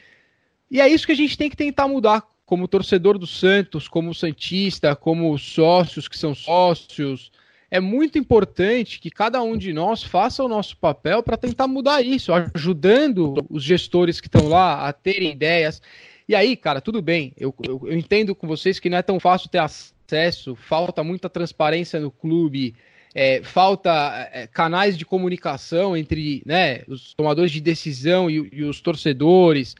[0.71, 4.15] E é isso que a gente tem que tentar mudar, como torcedor do Santos, como
[4.15, 7.31] Santista, como sócios que são sócios.
[7.71, 12.03] É muito importante que cada um de nós faça o nosso papel para tentar mudar
[12.03, 15.81] isso, ajudando os gestores que estão lá a terem ideias.
[16.29, 19.19] E aí, cara, tudo bem, eu, eu, eu entendo com vocês que não é tão
[19.19, 22.75] fácil ter acesso, falta muita transparência no clube
[23.15, 28.81] é, falta é, canais de comunicação entre né, os tomadores de decisão e, e, os
[28.81, 29.77] torcedores.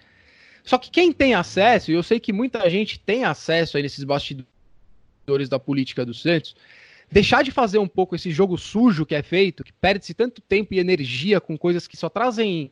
[0.65, 4.03] Só que quem tem acesso, e eu sei que muita gente tem acesso aí nesses
[4.03, 6.57] bastidores da política do Santos,
[7.13, 10.73] deixar de fazer um pouco esse jogo sujo que é feito, que perde-se tanto tempo
[10.73, 12.71] e energia com coisas que só trazem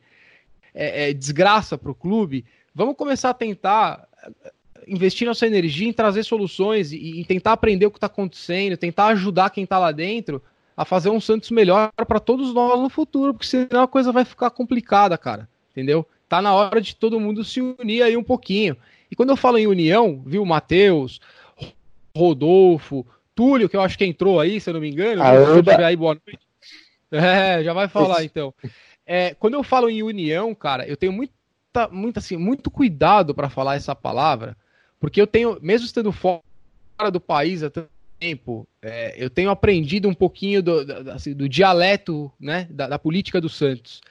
[0.73, 4.07] é, é desgraça para o clube, vamos começar a tentar
[4.87, 9.07] investir nossa energia em trazer soluções e, e tentar aprender o que está acontecendo, tentar
[9.07, 10.41] ajudar quem está lá dentro
[10.75, 14.25] a fazer um Santos melhor para todos nós no futuro, porque senão a coisa vai
[14.25, 15.47] ficar complicada, cara.
[15.71, 16.07] Entendeu?
[16.33, 18.75] Tá na hora de todo mundo se unir aí um pouquinho.
[19.11, 21.21] E quando eu falo em união, viu, Matheus,
[22.17, 23.05] Rodolfo,
[23.35, 25.21] Túlio, que eu acho que entrou aí, se eu não me engano.
[25.85, 26.43] Aí, boa noite.
[27.11, 28.51] É, já vai falar então.
[29.05, 33.47] É, quando eu falo em união, cara, eu tenho muita, muito, assim, muito cuidado para
[33.47, 34.57] falar essa palavra,
[34.99, 36.41] porque eu tenho, mesmo estando fora
[37.11, 37.85] do país até
[38.19, 42.97] tempo, é, eu tenho aprendido um pouquinho do, do, assim, do dialeto né, da, da,
[42.97, 44.01] política do Santos.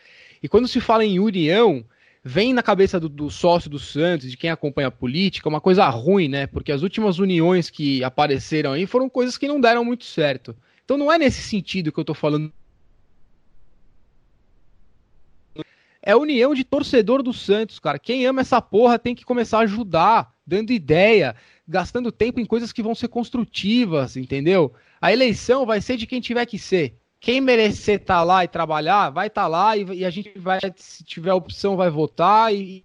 [0.40, 1.84] E quando se fala em união,
[2.24, 5.88] vem na cabeça do, do, sócio do Santos, de quem acompanha a política, uma coisa
[5.88, 6.46] ruim, né?
[6.46, 10.56] Porque as últimas uniões que apareceram aí foram coisas que não deram muito certo.
[10.84, 12.52] Então não é nesse sentido que eu tô falando.
[16.00, 17.98] É união de torcedor do Santos, cara.
[17.98, 21.34] Quem ama essa porra tem que começar a ajudar, dando ideia,
[21.66, 24.72] gastando tempo em coisas que vão ser construtivas, entendeu?
[25.00, 28.48] A eleição vai ser de quem tiver que ser quem merecer estar tá lá e
[28.48, 32.52] trabalhar, vai estar tá lá e, e, a gente vai, se tiver opção, vai votar
[32.52, 32.84] e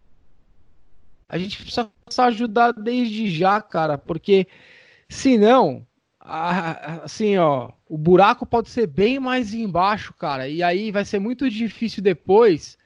[1.28, 4.48] a gente precisa ajudar desde já, cara, porque
[5.10, 5.86] senão,
[6.22, 11.50] assim, ó, o buraco pode ser bem mais embaixo, cara, e aí vai ser muito
[11.50, 12.78] difícil depois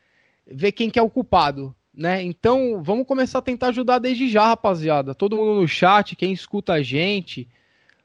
[0.48, 2.24] ver quem que é o culpado, né?
[2.24, 5.14] Então, vamos começar a tentar ajudar desde já, rapaziada.
[5.14, 7.48] Todo mundo no chat, quem escuta a gente,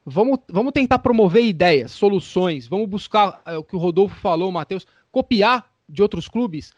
[0.08, 2.68] Vamos, vamos tentar promover ideias, soluções.
[2.68, 6.72] Vamos buscar é, o que o Rodolfo falou, Matheus, copiar de outros clubes,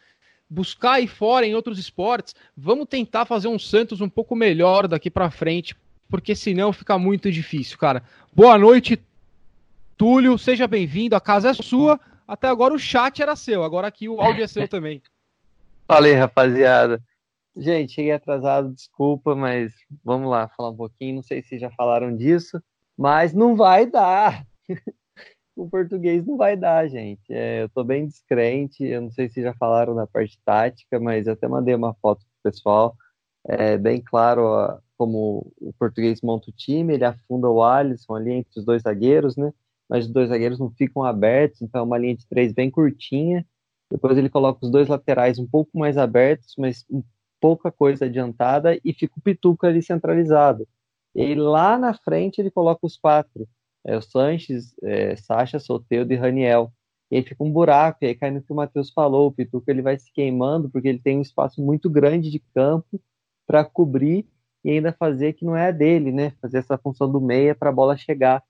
[0.49, 2.35] buscar aí fora em outros esportes.
[2.57, 5.77] Vamos tentar fazer um Santos um pouco melhor daqui para frente,
[6.09, 8.03] porque senão fica muito difícil, cara.
[8.35, 8.99] Boa noite,
[9.99, 10.39] Túlio.
[10.39, 11.15] Seja bem-vindo.
[11.15, 12.01] A casa é sua.
[12.27, 15.03] Até agora o chat era seu, agora aqui o áudio é seu também.
[15.87, 16.99] Falei, rapaziada.
[17.55, 21.17] Gente, cheguei atrasado, desculpa, mas vamos lá falar um pouquinho.
[21.17, 22.59] Não sei se já falaram disso.
[22.99, 24.45] Mas não vai dar.
[25.55, 27.33] o português não vai dar, gente.
[27.33, 28.83] É, eu estou bem descrente.
[28.85, 32.21] Eu não sei se já falaram na parte tática, mas eu até mandei uma foto
[32.25, 32.97] pro pessoal.
[33.47, 36.95] É bem claro ó, como o português monta o time.
[36.95, 39.53] Ele afunda o Alisson ali entre os dois zagueiros, né?
[39.89, 43.47] Mas os dois zagueiros não ficam abertos, então é uma linha de três bem curtinha.
[43.91, 46.85] Depois ele coloca os dois laterais um pouco mais abertos, mas
[47.41, 50.67] pouca coisa adiantada, e fica o Pituca ali centralizado.
[51.15, 53.49] E lá na frente ele coloca os quatro.
[53.85, 56.73] É o Sanches, é, Sacha, Soteudo e Raniel.
[57.11, 59.71] E aí fica um buraco, e aí cai no que o Matheus falou, o Pituca
[59.71, 63.01] ele vai se queimando, porque ele tem um espaço muito grande de campo
[63.47, 64.27] para cobrir
[64.63, 66.33] e ainda fazer que não é a dele, né?
[66.43, 68.43] Fazer essa função do meia para a bola chegar.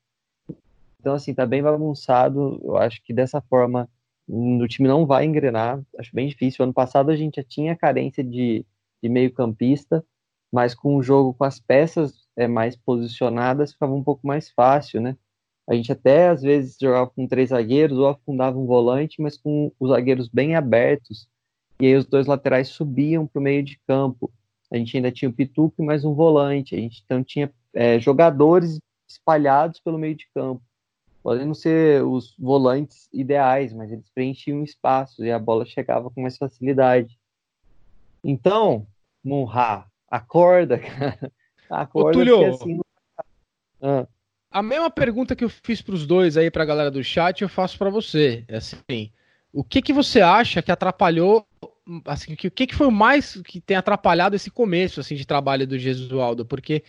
[0.98, 2.60] Então, assim, tá bem bagunçado.
[2.64, 3.88] Eu acho que dessa forma
[4.28, 5.80] o time não vai engrenar.
[5.96, 6.64] Acho bem difícil.
[6.64, 8.66] Ano passado a gente já tinha carência de,
[9.02, 10.04] de meio-campista,
[10.52, 15.00] mas com o jogo com as peças é, mais posicionadas, ficava um pouco mais fácil,
[15.00, 15.16] né?
[15.68, 19.72] A gente até às vezes jogava com três zagueiros ou afundava um volante, mas com
[19.78, 21.28] os zagueiros bem abertos.
[21.80, 24.32] E aí os dois laterais subiam para o meio de campo.
[24.70, 26.74] A gente ainda tinha o Pituca e mais um volante.
[26.74, 28.78] A gente então tinha é, jogadores
[29.08, 30.62] espalhados pelo meio de campo.
[31.22, 36.22] Podem não ser os volantes ideais, mas eles preenchiam espaços e a bola chegava com
[36.22, 37.18] mais facilidade.
[38.22, 38.86] Então,
[39.24, 41.32] Munha, acorda, cara.
[41.70, 42.80] Acorda Ô, Túlio, assim...
[43.82, 44.06] ah.
[44.50, 47.42] a mesma pergunta que eu fiz para os dois aí, para a galera do chat,
[47.42, 48.44] eu faço para você.
[48.48, 49.10] É assim,
[49.52, 51.46] o que, que você acha que atrapalhou,
[52.04, 55.26] assim, que, o que, que foi o mais que tem atrapalhado esse começo assim de
[55.26, 56.44] trabalho do Jesualdo?
[56.44, 56.82] Porque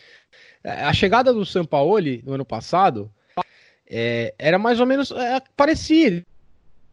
[0.63, 3.11] é, a chegada do Sampaoli no ano passado
[3.89, 6.25] é, era mais ou menos é, parecida.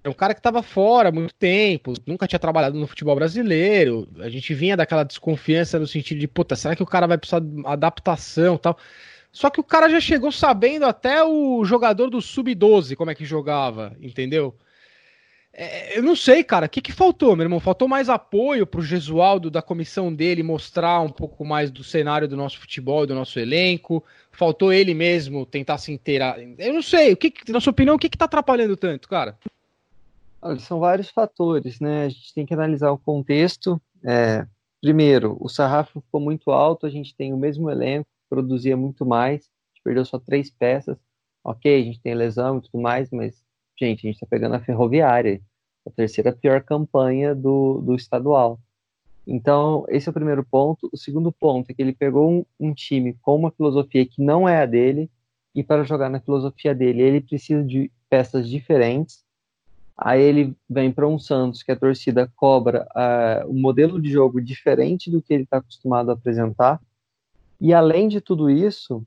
[0.07, 4.09] É um cara que estava fora há muito tempo, nunca tinha trabalhado no futebol brasileiro.
[4.21, 7.41] A gente vinha daquela desconfiança no sentido de, puta, será que o cara vai precisar
[7.41, 8.79] de adaptação tal?
[9.33, 13.25] Só que o cara já chegou sabendo até o jogador do Sub-12 como é que
[13.25, 14.57] jogava, entendeu?
[15.53, 17.59] É, eu não sei, cara, o que, que faltou, meu irmão?
[17.59, 22.37] Faltou mais apoio pro Gesualdo, da comissão dele, mostrar um pouco mais do cenário do
[22.37, 24.05] nosso futebol, do nosso elenco.
[24.31, 26.39] Faltou ele mesmo tentar se inteirar.
[26.59, 29.37] Eu não sei, o que, na sua opinião, o que, que tá atrapalhando tanto, cara?
[30.47, 32.05] Olha, são vários fatores, né?
[32.05, 33.83] A gente tem que analisar o contexto.
[34.05, 34.47] É,
[34.81, 39.43] primeiro, o sarrafo ficou muito alto, a gente tem o mesmo elenco, produzia muito mais,
[39.43, 40.97] a gente perdeu só três peças.
[41.43, 43.43] Ok, a gente tem lesão e tudo mais, mas,
[43.77, 45.41] gente, a gente está pegando a ferroviária,
[45.85, 48.61] a terceira pior campanha do, do estadual.
[49.27, 50.89] Então, esse é o primeiro ponto.
[50.93, 54.49] O segundo ponto é que ele pegou um, um time com uma filosofia que não
[54.49, 55.11] é a dele,
[55.53, 59.26] e para jogar na filosofia dele, ele precisa de peças diferentes
[59.97, 64.41] Aí ele vem para um Santos que a torcida cobra uh, um modelo de jogo
[64.41, 66.81] diferente do que ele está acostumado a apresentar.
[67.59, 69.03] E além de tudo isso,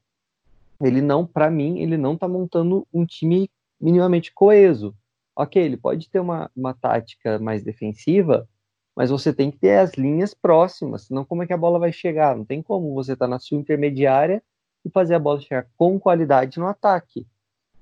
[0.81, 3.49] ele não, para mim, ele não está montando um time
[3.79, 4.95] minimamente coeso.
[5.35, 8.47] Ok, ele pode ter uma, uma tática mais defensiva,
[8.95, 11.93] mas você tem que ter as linhas próximas, senão como é que a bola vai
[11.93, 12.35] chegar?
[12.35, 14.43] Não tem como você estar tá na sua intermediária
[14.83, 17.25] e fazer a bola chegar com qualidade no ataque.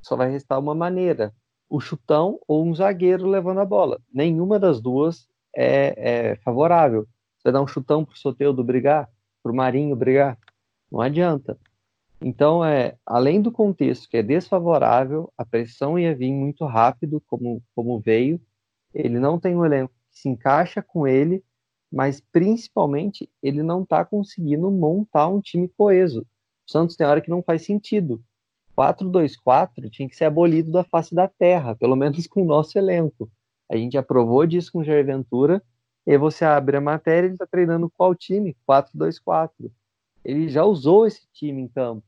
[0.02, 1.34] Só vai restar uma maneira,
[1.70, 4.00] o chutão ou um zagueiro levando a bola.
[4.14, 7.08] Nenhuma das duas é, é favorável.
[7.38, 9.10] Você dá um chutão para o Soteudo brigar,
[9.44, 10.38] para o Marinho brigar,
[10.92, 11.58] não adianta.
[12.20, 17.62] Então, é, além do contexto que é desfavorável, a pressão ia vir muito rápido, como,
[17.76, 18.42] como veio.
[18.94, 21.44] Ele não tem um elenco que se encaixa com ele.
[21.92, 26.22] mas principalmente ele não está conseguindo montar um time coeso.
[26.68, 28.22] O Santos tem hora que não faz sentido.
[28.78, 33.30] 4-2-4 tinha que ser abolido da face da terra, pelo menos com o nosso elenco.
[33.70, 35.62] A gente aprovou disso com o Jair Ventura,
[36.06, 38.56] e você abre a matéria ele está treinando qual time?
[38.70, 39.50] 4-2-4.
[40.24, 42.04] Ele já usou esse time em campo.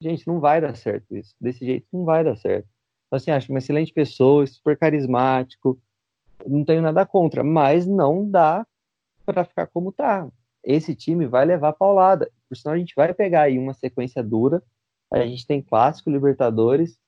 [0.00, 1.34] Gente, não vai dar certo isso.
[1.40, 2.68] Desse jeito não vai dar certo.
[3.06, 5.80] Então, assim, acho uma excelente pessoa, super carismático,
[6.46, 8.66] não tenho nada contra, mas não dá
[9.24, 10.28] para ficar como tá.
[10.62, 14.62] Esse time vai levar paulada, por senão a gente vai pegar aí uma sequência dura.
[15.14, 16.98] A gente tem clássico, Libertadores,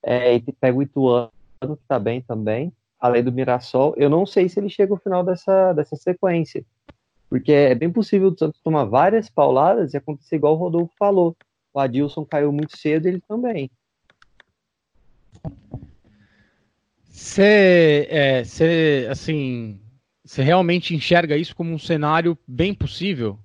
[0.00, 1.30] é, e pega o Ituano,
[1.60, 3.92] que tá bem também, além do Mirassol.
[3.96, 6.64] Eu não sei se ele chega ao final dessa, dessa sequência,
[7.28, 11.36] porque é bem possível o Santos tomar várias pauladas e acontecer igual o Rodolfo falou.
[11.74, 13.68] O Adilson caiu muito cedo, ele também.
[17.08, 19.80] Você, é, assim,
[20.24, 23.40] você realmente enxerga isso como um cenário bem possível?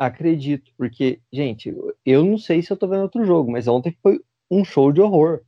[0.00, 4.18] Acredito, porque, gente, eu não sei se eu tô vendo outro jogo, mas ontem foi
[4.50, 5.42] um show de horror.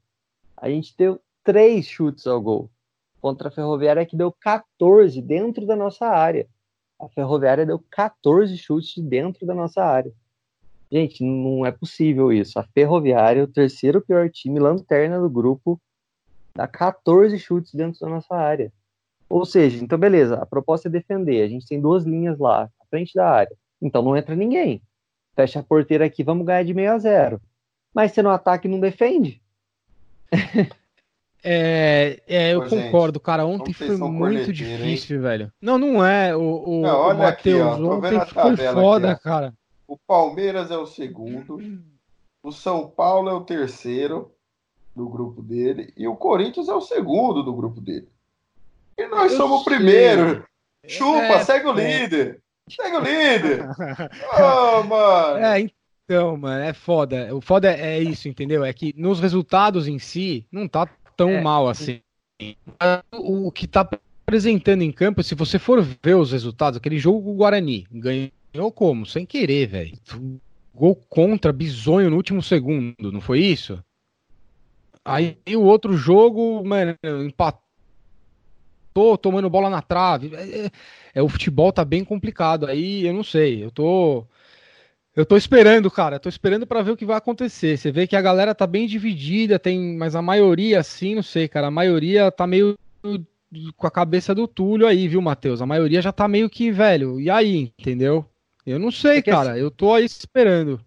[0.54, 2.70] A gente deu três chutes ao gol.
[3.18, 6.46] Contra a Ferroviária que deu 14 dentro da nossa área.
[7.00, 10.12] A Ferroviária deu 14 chutes dentro da nossa área.
[10.90, 12.58] Gente, não é possível isso.
[12.58, 15.80] A Ferroviária, é o terceiro pior time, lanterna do grupo,
[16.54, 18.70] dá 14 chutes dentro da nossa área.
[19.30, 21.42] Ou seja, então beleza, a proposta é defender.
[21.42, 23.61] A gente tem duas linhas lá, à frente da área.
[23.82, 24.80] Então não entra ninguém.
[25.34, 27.40] Fecha a porteira aqui, vamos ganhar de meio a zero.
[27.92, 29.42] Mas você no ataque não defende?
[31.44, 33.44] É, é eu Pô, concordo, gente, cara.
[33.44, 35.22] Ontem foi muito difícil, hein?
[35.22, 35.52] velho.
[35.60, 36.36] Não, não é.
[36.36, 39.52] O, o, não, olha o Matheus, aqui, ó, ontem foi foda, aqui, cara.
[39.84, 41.58] O Palmeiras é o segundo,
[42.44, 44.32] o São Paulo é o terceiro,
[44.94, 48.08] do grupo dele e o Corinthians é o segundo do grupo dele.
[48.96, 50.46] E nós eu somos o primeiro.
[50.86, 52.00] Chupa, é, segue o é.
[52.00, 52.41] líder.
[52.68, 53.68] Segue o líder.
[54.38, 55.44] oh, mano.
[55.44, 55.68] É,
[56.04, 57.34] então, mano, é foda.
[57.34, 58.64] O foda é isso, entendeu?
[58.64, 61.40] É que nos resultados em si não tá tão é.
[61.40, 62.00] mal assim.
[63.12, 63.88] O que tá
[64.26, 68.72] apresentando em campo, se você for ver os resultados, aquele jogo com o Guarani, ganhou
[68.72, 69.06] como?
[69.06, 69.98] Sem querer, velho.
[70.74, 73.82] Gol contra, bizonho no último segundo, não foi isso?
[75.04, 77.61] Aí o outro jogo, mano, empatou,
[79.20, 80.34] tomando bola na trave.
[80.34, 80.70] É, é,
[81.14, 82.66] é, o futebol tá bem complicado.
[82.66, 84.24] Aí eu não sei, eu tô.
[85.14, 86.18] Eu tô esperando, cara.
[86.18, 87.76] Tô esperando para ver o que vai acontecer.
[87.76, 91.48] Você vê que a galera tá bem dividida, tem, mas a maioria, assim, não sei,
[91.48, 91.66] cara.
[91.66, 92.76] A maioria tá meio
[93.76, 95.60] com a cabeça do Túlio aí, viu, Matheus?
[95.60, 98.24] A maioria já tá meio que, velho, e aí, entendeu?
[98.64, 99.52] Eu não sei, é cara.
[99.52, 100.80] Assim, eu tô aí esperando.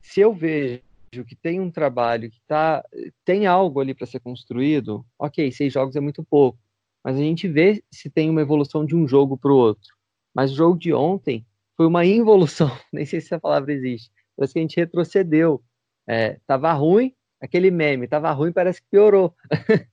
[0.00, 0.82] Se eu ver
[1.26, 2.84] que tem um trabalho, que tá,
[3.24, 6.58] tem algo ali para ser construído, ok, seis jogos é muito pouco,
[7.04, 9.94] mas a gente vê se tem uma evolução de um jogo para o outro.
[10.34, 11.46] Mas o jogo de ontem
[11.76, 15.62] foi uma involução, nem sei se essa palavra existe, parece que a gente retrocedeu.
[16.06, 19.34] É, tava ruim, aquele meme, tava ruim, parece que piorou.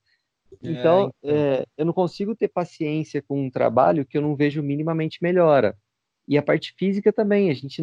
[0.61, 1.35] então, é, então.
[1.35, 5.77] É, eu não consigo ter paciência com um trabalho que eu não vejo minimamente melhora.
[6.27, 7.81] E a parte física também, a gente,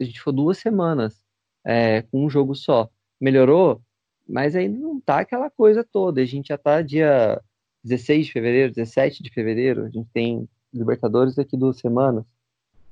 [0.00, 1.24] a gente foi duas semanas
[1.64, 2.88] é, com um jogo só.
[3.20, 3.82] Melhorou,
[4.28, 6.20] mas ainda não tá aquela coisa toda.
[6.20, 7.40] A gente já tá dia
[7.82, 12.24] 16 de fevereiro, 17 de fevereiro, a gente tem Libertadores daqui duas semanas.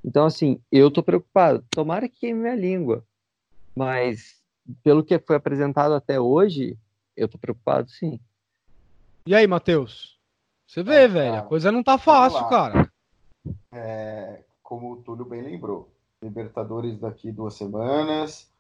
[0.05, 1.65] Então, assim, eu tô preocupado.
[1.71, 3.05] Tomara que queime minha língua.
[3.75, 4.43] Mas,
[4.83, 6.77] pelo que foi apresentado até hoje,
[7.17, 8.19] eu tô preocupado sim.
[9.27, 10.19] E aí, Matheus?
[10.67, 12.91] Você vê, é, velho, a coisa não tá fácil, cara.
[13.73, 15.91] É, como o Túlio bem lembrou,
[16.23, 18.51] Libertadores daqui duas semanas,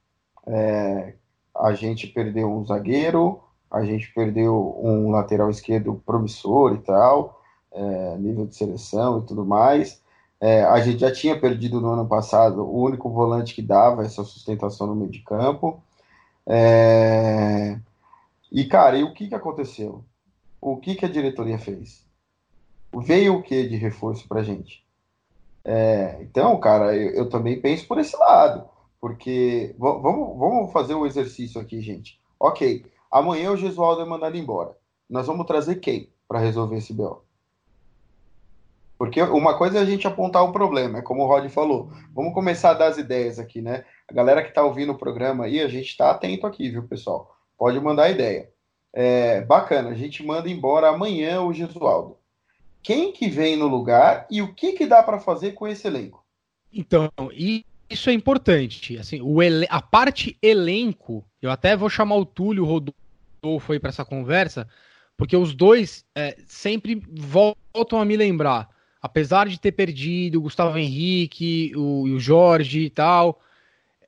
[0.47, 1.15] é,
[1.55, 7.43] a gente perdeu um zagueiro, a gente perdeu um lateral esquerdo promissor e tal,
[7.73, 10.01] é, nível de seleção e tudo mais.
[10.40, 14.23] É, a gente já tinha perdido no ano passado o único volante que dava essa
[14.24, 15.82] sustentação no meio de campo.
[16.47, 17.78] É,
[18.51, 20.05] e, cara, e o que, que aconteceu?
[20.61, 22.05] O que, que a diretoria fez?
[22.97, 24.85] Veio o que de reforço pra gente?
[25.65, 28.69] É, então, cara, eu, eu também penso por esse lado.
[29.01, 32.19] Porque vamos, vamos fazer um exercício aqui, gente.
[32.39, 34.77] Ok, amanhã o Gesualdo é mandado embora.
[35.09, 37.23] Nós vamos trazer quem para resolver esse BO?
[38.99, 41.93] Porque uma coisa é a gente apontar o problema, é como o Rod falou.
[42.13, 43.85] Vamos começar a dar as ideias aqui, né?
[44.09, 47.37] A galera que está ouvindo o programa aí, a gente está atento aqui, viu, pessoal?
[47.57, 48.51] Pode mandar ideia.
[48.93, 52.19] É, bacana, a gente manda embora amanhã o Gesualdo.
[52.83, 56.25] Quem que vem no lugar e o que, que dá para fazer com esse elenco?
[56.73, 58.98] Então, e isso é importante.
[58.98, 59.39] Assim, o
[59.69, 64.69] a parte elenco, eu até vou chamar o Túlio o Rodolfo aí para essa conversa,
[65.16, 68.69] porque os dois é, sempre voltam a me lembrar.
[69.01, 73.40] apesar de ter perdido o Gustavo Henrique, o, o Jorge e tal,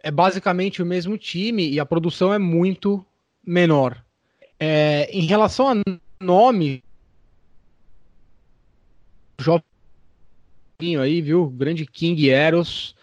[0.02, 3.05] é basicamente o mesmo time e a produção é muito
[3.47, 4.02] menor.
[4.59, 5.74] É, em relação a
[6.20, 6.82] nome,
[9.40, 9.62] jovem
[11.01, 11.48] aí, viu?
[11.51, 12.94] Grande King Eros.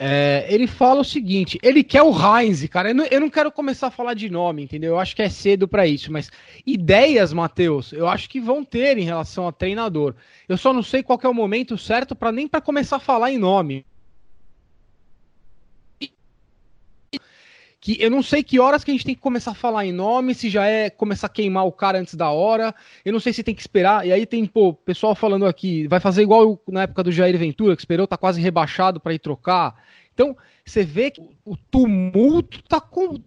[0.00, 2.90] É, ele fala o seguinte: ele quer o Heinz, cara.
[2.90, 4.92] Eu não, eu não, quero começar a falar de nome, entendeu?
[4.92, 6.30] Eu acho que é cedo para isso, mas
[6.64, 10.14] ideias, Matheus, eu acho que vão ter em relação a treinador.
[10.48, 13.32] Eu só não sei qual é o momento certo para nem para começar a falar
[13.32, 13.84] em nome.
[17.88, 19.92] Que eu não sei que horas que a gente tem que começar a falar em
[19.92, 23.32] nome, se já é começar a queimar o cara antes da hora, eu não sei
[23.32, 26.82] se tem que esperar, e aí tem, pô, pessoal falando aqui, vai fazer igual na
[26.82, 29.74] época do Jair Ventura, que esperou, tá quase rebaixado para ir trocar.
[30.12, 30.36] Então,
[30.66, 33.22] você vê que o tumulto tá com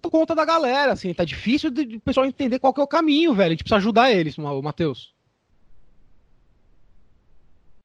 [0.00, 2.88] por conta da galera, assim, tá difícil de o pessoal entender qual que é o
[2.88, 5.14] caminho, velho, a gente precisa ajudar eles, Matheus.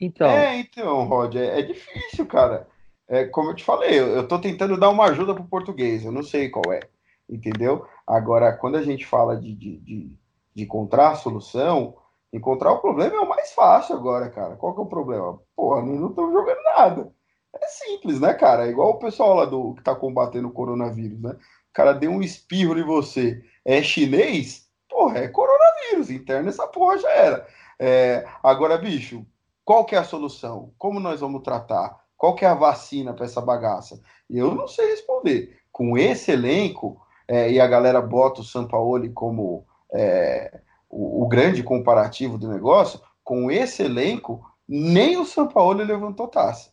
[0.01, 0.27] Então.
[0.27, 2.65] É, então, Rod, é, é difícil, cara
[3.07, 6.11] é, como eu te falei, eu estou tentando dar uma ajuda para o português, eu
[6.11, 6.81] não sei qual é,
[7.29, 7.85] entendeu?
[8.05, 10.11] Agora, quando a gente fala de, de, de,
[10.53, 11.95] de encontrar a solução,
[12.31, 14.55] encontrar o problema é o mais fácil agora, cara.
[14.55, 15.39] Qual que é o problema?
[15.55, 17.11] Porra, não estamos jogando nada.
[17.55, 18.67] É simples, né, cara?
[18.67, 21.31] É igual o pessoal lá do que está combatendo o coronavírus, né?
[21.31, 23.43] O cara deu um espirro em você.
[23.65, 24.67] É chinês?
[24.89, 26.09] Porra, é coronavírus.
[26.09, 27.47] Interno essa porra já era.
[27.79, 29.25] É, agora, bicho,
[29.63, 30.71] qual que é a solução?
[30.77, 32.06] Como nós vamos tratar?
[32.17, 34.01] Qual que é a vacina para essa bagaça?
[34.29, 35.59] Eu não sei responder.
[35.71, 41.61] Com esse elenco, é, e a galera bota o Sampaoli como é, o, o, grande
[41.61, 46.71] comparativo do negócio, com esse elenco, nem o Sampaoli levantou taça.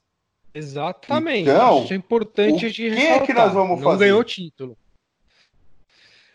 [0.55, 1.51] Exatamente.
[1.51, 4.07] Então, Isso é importante o que é que nós vamos não fazer?
[4.07, 4.79] ganhou título.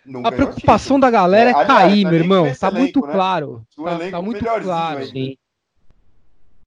[0.06, 1.02] Não a preocupação título.
[1.02, 2.54] da galera é, é cair, meu irmão.
[2.54, 3.14] Tá elenco, muito né?
[3.14, 3.68] claro.
[3.76, 5.06] Tá, tá muito claro.
[5.06, 5.38] Sim.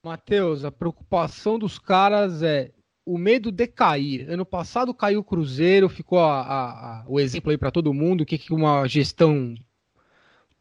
[0.04, 2.72] Matheus, a preocupação dos caras é
[3.06, 4.28] o medo de cair.
[4.28, 8.22] Ano passado caiu o Cruzeiro, ficou a, a, a, o exemplo aí para todo mundo,
[8.22, 9.54] o que, que uma gestão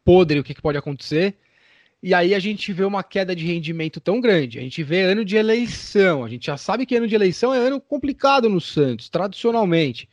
[0.04, 1.36] podre, o que, que pode acontecer.
[2.00, 4.60] E aí a gente vê uma queda de rendimento tão grande.
[4.60, 6.24] A gente vê ano de eleição.
[6.24, 10.08] A gente já sabe que ano de eleição é ano complicado no Santos, tradicionalmente.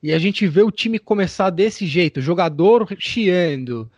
[0.00, 3.90] E a gente vê o time começar desse jeito, jogador chiando.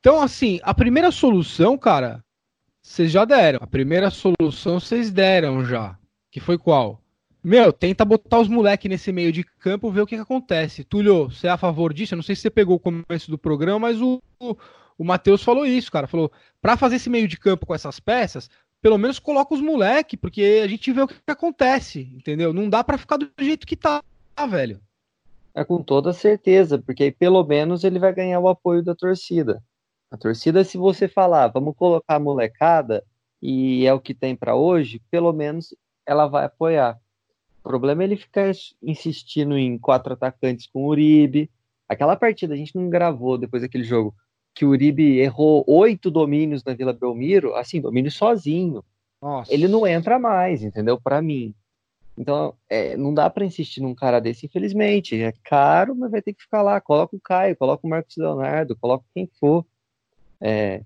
[0.00, 2.22] Então, assim, a primeira solução, cara,
[2.88, 3.58] vocês já deram.
[3.62, 5.96] A primeira solução vocês deram já.
[6.30, 7.02] Que foi qual?
[7.44, 10.84] Meu, tenta botar os moleques nesse meio de campo, ver o que, que, acontece.
[10.84, 12.14] Túlio, você é a favor disso?
[12.14, 14.56] Eu não sei se você pegou o começo do programa, mas o, o,
[14.96, 16.06] o Matheus falou isso, cara.
[16.06, 18.50] Falou, pra fazer esse meio de campo com essas peças,
[18.80, 22.52] pelo menos coloca os moleques, porque a gente vê o que, que acontece, entendeu?
[22.52, 24.02] Não dá para ficar do jeito que tá,
[24.48, 24.80] velho.
[25.54, 29.62] É com toda certeza, porque aí pelo menos ele vai ganhar o apoio da torcida.
[30.10, 33.04] A torcida, se você falar, vamos colocar a molecada
[33.42, 35.74] e é o que tem para hoje, pelo menos
[36.06, 36.98] ela vai apoiar.
[37.60, 38.50] O problema é ele ficar
[38.82, 41.50] insistindo em quatro atacantes com o Uribe.
[41.86, 44.14] Aquela partida a gente não gravou depois daquele jogo
[44.54, 48.82] que o Uribe errou oito domínios na Vila Belmiro, assim, domínio sozinho.
[49.22, 49.52] Nossa.
[49.52, 51.00] Ele não entra mais, entendeu?
[51.00, 51.54] Para mim.
[52.16, 55.20] Então, é, não dá para insistir num cara desse, infelizmente.
[55.20, 56.80] É caro, mas vai ter que ficar lá.
[56.80, 59.64] Coloca o Caio, coloca o Marcos Leonardo, coloca quem for.
[60.40, 60.82] É,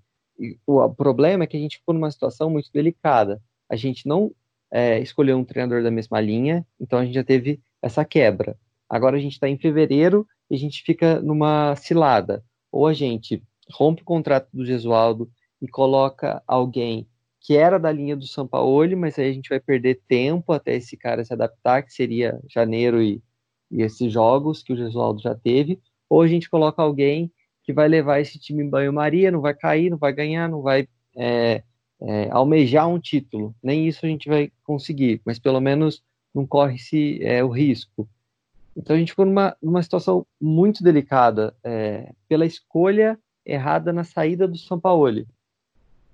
[0.67, 3.41] o, problema é que a gente ficou numa situação muito delicada.
[3.69, 4.33] A gente não
[4.71, 8.57] é, escolheu um treinador da mesma linha, então a gente já teve essa quebra.
[8.89, 12.45] Agora a gente está em fevereiro e a gente fica numa cilada.
[12.71, 15.31] Ou a gente rompe o contrato do Gesualdo
[15.61, 17.07] e coloca alguém
[17.41, 20.97] que era da linha do Sampaoli, mas aí a gente vai perder tempo até esse
[20.97, 23.21] cara se adaptar, que seria janeiro e,
[23.71, 25.81] e esses jogos que o Gesualdo já teve.
[26.09, 27.33] Ou a gente coloca alguém
[27.63, 30.89] que vai levar esse time em banho-maria, não vai cair, não vai ganhar, não vai
[31.17, 31.63] é,
[32.01, 33.55] é, almejar um título.
[33.63, 36.03] Nem isso a gente vai conseguir, mas pelo menos
[36.35, 38.09] não corre-se é, o risco.
[38.77, 44.49] Então a gente ficou numa, numa situação muito delicada é, pela escolha errada na saída
[44.49, 45.27] do São Paulo.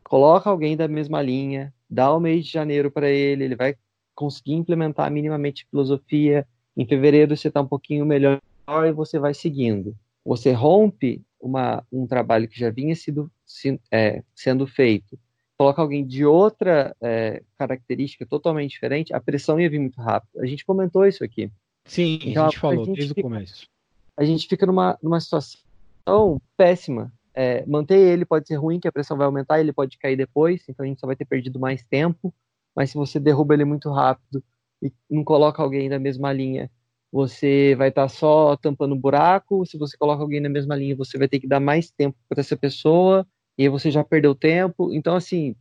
[0.02, 3.76] Coloca alguém da mesma linha, dá o mês de janeiro para ele, ele vai
[4.14, 6.46] conseguir implementar minimamente filosofia.
[6.76, 8.40] Em fevereiro você está um pouquinho melhor
[8.86, 9.94] e você vai seguindo.
[10.24, 15.18] Você rompe uma, um trabalho que já vinha sido, se, é, sendo feito,
[15.56, 20.40] coloca alguém de outra é, característica totalmente diferente, a pressão ia vir muito rápido.
[20.40, 21.50] A gente comentou isso aqui.
[21.84, 23.68] Sim, então, a gente falou a gente desde fica, o começo.
[24.16, 27.12] A gente fica numa, numa situação péssima.
[27.34, 30.64] É, manter ele pode ser ruim, que a pressão vai aumentar, ele pode cair depois,
[30.68, 32.32] então a gente só vai ter perdido mais tempo.
[32.74, 34.42] Mas se você derruba ele muito rápido
[34.80, 36.70] e não coloca alguém da mesma linha
[37.10, 39.64] você vai estar tá só tampando um buraco.
[39.66, 42.40] Se você coloca alguém na mesma linha, você vai ter que dar mais tempo para
[42.40, 43.26] essa pessoa
[43.56, 44.92] e aí você já perdeu tempo.
[44.92, 45.56] Então, assim,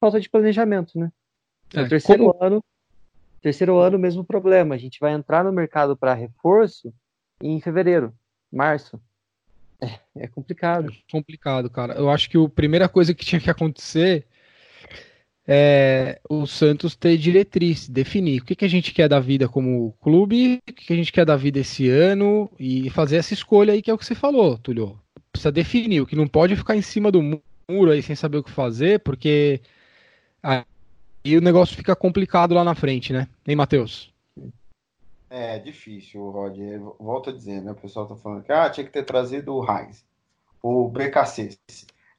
[0.00, 1.10] falta de planejamento, né?
[1.72, 2.64] É, no terceiro como- ano,
[3.40, 4.74] terceiro ano, mesmo problema.
[4.74, 6.92] A gente vai entrar no mercado para reforço
[7.40, 8.12] em fevereiro,
[8.52, 9.00] março.
[9.80, 10.92] É, é complicado.
[11.10, 11.94] complicado, cara.
[11.94, 14.26] Eu acho que a primeira coisa que tinha que acontecer
[15.46, 19.92] é o Santos ter diretriz, definir o que, que a gente quer da vida como
[20.00, 23.72] clube, o que, que a gente quer da vida esse ano e fazer essa escolha
[23.72, 24.98] aí que é o que você falou, Tulio.
[25.30, 28.38] Precisa definir, o que não pode ficar em cima do mu- muro aí sem saber
[28.38, 29.60] o que fazer, porque
[30.42, 33.28] aí o negócio fica complicado lá na frente, né?
[33.46, 34.12] Hein, Matheus?
[35.28, 36.56] É difícil, Rod.
[36.98, 37.72] Volto a dizer, né?
[37.72, 40.04] O pessoal tá falando que ah, tinha que ter trazido o Heinz,
[40.62, 41.58] o BKC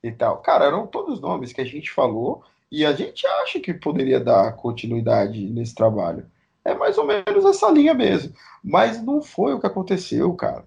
[0.04, 0.40] e tal.
[0.40, 2.44] Cara, eram todos nomes que a gente falou
[2.76, 6.26] e a gente acha que poderia dar continuidade nesse trabalho.
[6.64, 8.34] É mais ou menos essa linha mesmo.
[8.62, 10.66] Mas não foi o que aconteceu, cara.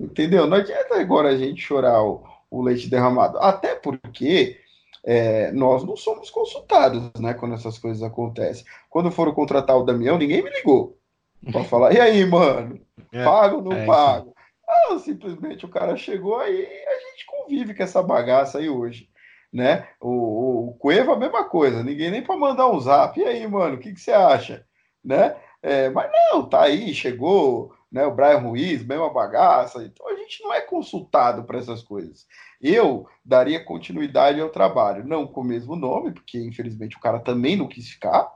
[0.00, 0.46] Entendeu?
[0.46, 3.36] Não adianta agora a gente chorar o, o leite derramado.
[3.38, 4.58] Até porque
[5.04, 7.34] é, nós não somos consultados, né?
[7.34, 8.64] Quando essas coisas acontecem.
[8.88, 10.96] Quando foram contratar o Damião, ninguém me ligou
[11.52, 12.80] para falar, e aí, mano?
[13.12, 14.34] É, Pago ou não é, pago?
[14.66, 19.08] Ah, simplesmente o cara chegou aí e a gente convive com essa bagaça aí hoje,
[19.52, 19.88] né?
[20.00, 23.18] O, o, o Cueva, a mesma coisa, ninguém nem para mandar um zap.
[23.18, 24.66] E aí, mano, o que, que você acha?
[25.04, 25.36] Né?
[25.62, 28.04] É, mas não, tá aí, chegou, né?
[28.06, 29.82] O Brian Ruiz, mesma bagaça.
[29.82, 32.26] Então a gente não é consultado para essas coisas.
[32.60, 37.56] Eu daria continuidade ao trabalho, não com o mesmo nome, porque infelizmente o cara também
[37.56, 38.32] não quis ficar,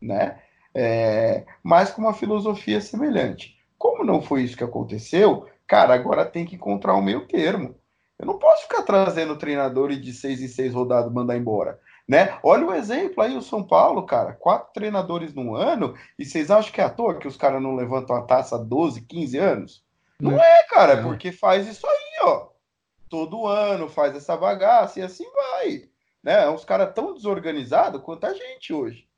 [0.00, 0.40] né?
[0.74, 3.56] É, mas com uma filosofia semelhante.
[3.78, 7.76] Como não foi isso que aconteceu, cara, agora tem que encontrar um meio termo.
[8.18, 11.80] Eu não posso ficar trazendo treinador e de seis em seis rodadas mandar embora.
[12.06, 12.38] Né?
[12.42, 14.34] Olha o exemplo aí, o São Paulo, cara.
[14.34, 17.74] Quatro treinadores num ano, e vocês acham que é à toa que os caras não
[17.74, 19.84] levantam a taça há 12, 15 anos?
[20.20, 20.40] Não, Não.
[20.40, 22.48] é, cara, é porque faz isso aí, ó.
[23.08, 25.88] Todo ano faz essa bagaça e assim vai.
[26.22, 26.44] Né?
[26.44, 29.08] É uns caras tão desorganizados quanto a gente hoje.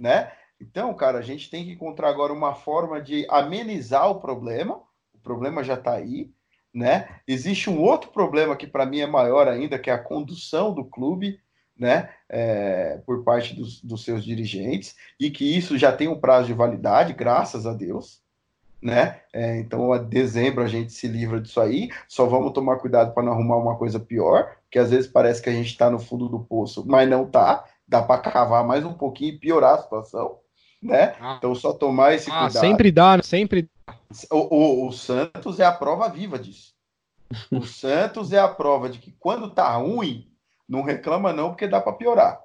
[0.00, 0.30] Né?
[0.60, 4.80] Então, cara, a gente tem que encontrar agora uma forma de amenizar o problema.
[5.14, 6.30] O problema já está aí,
[6.76, 7.08] né?
[7.26, 10.84] Existe um outro problema que para mim é maior ainda, que é a condução do
[10.84, 11.40] clube,
[11.74, 12.10] né?
[12.28, 16.52] É, por parte dos, dos seus dirigentes e que isso já tem um prazo de
[16.52, 18.20] validade, graças a Deus,
[18.80, 19.20] né?
[19.32, 21.88] É, então, a dezembro a gente se livra disso aí.
[22.06, 25.48] Só vamos tomar cuidado para não arrumar uma coisa pior, que às vezes parece que
[25.48, 27.64] a gente está no fundo do poço, mas não tá.
[27.88, 30.40] Dá para cavar mais um pouquinho e piorar a situação,
[30.86, 31.14] né?
[31.38, 32.60] Então, só tomar esse Ah, cuidado.
[32.60, 33.22] sempre dá, né?
[33.22, 33.68] sempre
[34.30, 36.74] O, o- o Santos é a prova viva disso.
[37.50, 40.30] O Santos é a prova de que quando tá ruim,
[40.68, 42.40] não reclama não, porque dá para piorar,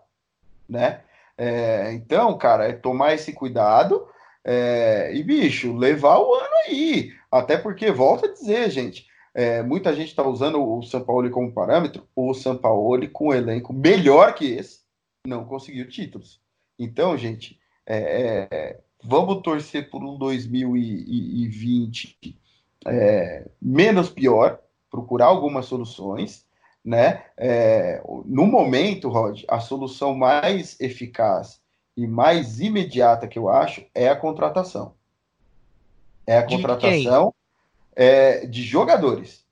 [0.68, 1.02] né?
[1.38, 4.08] É, então, cara, é tomar esse cuidado
[4.44, 7.14] é, e, bicho, levar o ano aí.
[7.32, 12.08] Até porque, volta a dizer, gente, é, muita gente está usando o Sampaoli como parâmetro.
[12.16, 14.82] O Sampaoli, com um elenco melhor que esse,
[15.26, 16.42] não conseguiu títulos.
[16.78, 17.60] Então, gente,
[17.94, 22.38] é, é, vamos torcer por um 2020
[22.86, 24.60] é, menos pior,
[24.90, 26.46] procurar algumas soluções,
[26.84, 27.26] né?
[27.38, 31.62] É, no momento, Rod, a solução mais eficaz
[31.96, 34.94] e mais imediata que eu acho é a contratação.
[36.26, 37.34] É a De contratação
[37.96, 39.46] é, de jogadores.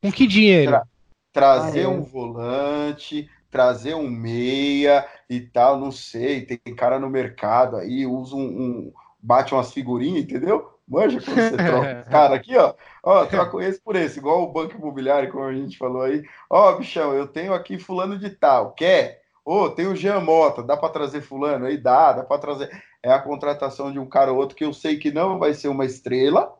[0.00, 0.72] Com que dinheiro?
[0.72, 0.86] Tra-
[1.32, 1.88] Trazer Ah, é.
[1.88, 6.44] um volante, trazer um meia e tal, não sei.
[6.46, 10.72] Tem cara no mercado aí, usa um, um- bate umas figurinhas, entendeu?
[10.88, 12.06] Manja quando você troca.
[12.10, 12.74] Cara, aqui, ó,
[13.04, 16.24] ó, troca esse por esse, igual o banco imobiliário, como a gente falou aí.
[16.50, 19.22] Ó, bichão, eu tenho aqui fulano de tal, quer?
[19.44, 21.76] Ô, tem o Jean Mota, dá para trazer fulano aí?
[21.76, 22.70] Dá, dá para trazer.
[23.02, 25.68] É a contratação de um cara ou outro que eu sei que não vai ser
[25.68, 26.52] uma estrela,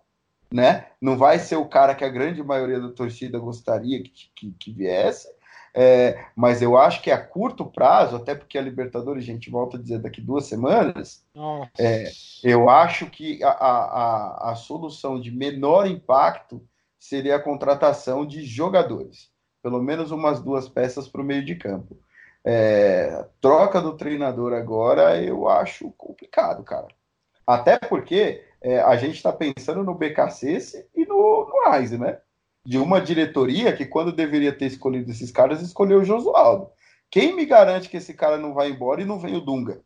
[0.53, 0.87] né?
[1.01, 4.73] Não vai ser o cara que a grande maioria da torcida gostaria que, que, que
[4.73, 5.29] viesse.
[5.75, 9.77] É, mas eu acho que a curto prazo, até porque a Libertadores, a gente volta
[9.77, 11.71] a dizer daqui duas semanas, Nossa.
[12.45, 16.63] eu acho que a, a, a, solução de menor impacto
[16.99, 19.31] seria a contratação de jogadores.
[19.63, 21.97] Pelo menos umas duas peças para o meio de campo.
[22.45, 26.89] É, troca do treinador agora eu acho complicado, cara.
[27.47, 32.19] Até porque é, a gente está pensando no BKC e no, no Reis, né?
[32.65, 36.69] De uma diretoria que, quando deveria ter escolhido esses caras, escolheu o Josualdo.
[37.11, 39.81] Quem me garante que esse cara não vai embora e não vem o Dunga?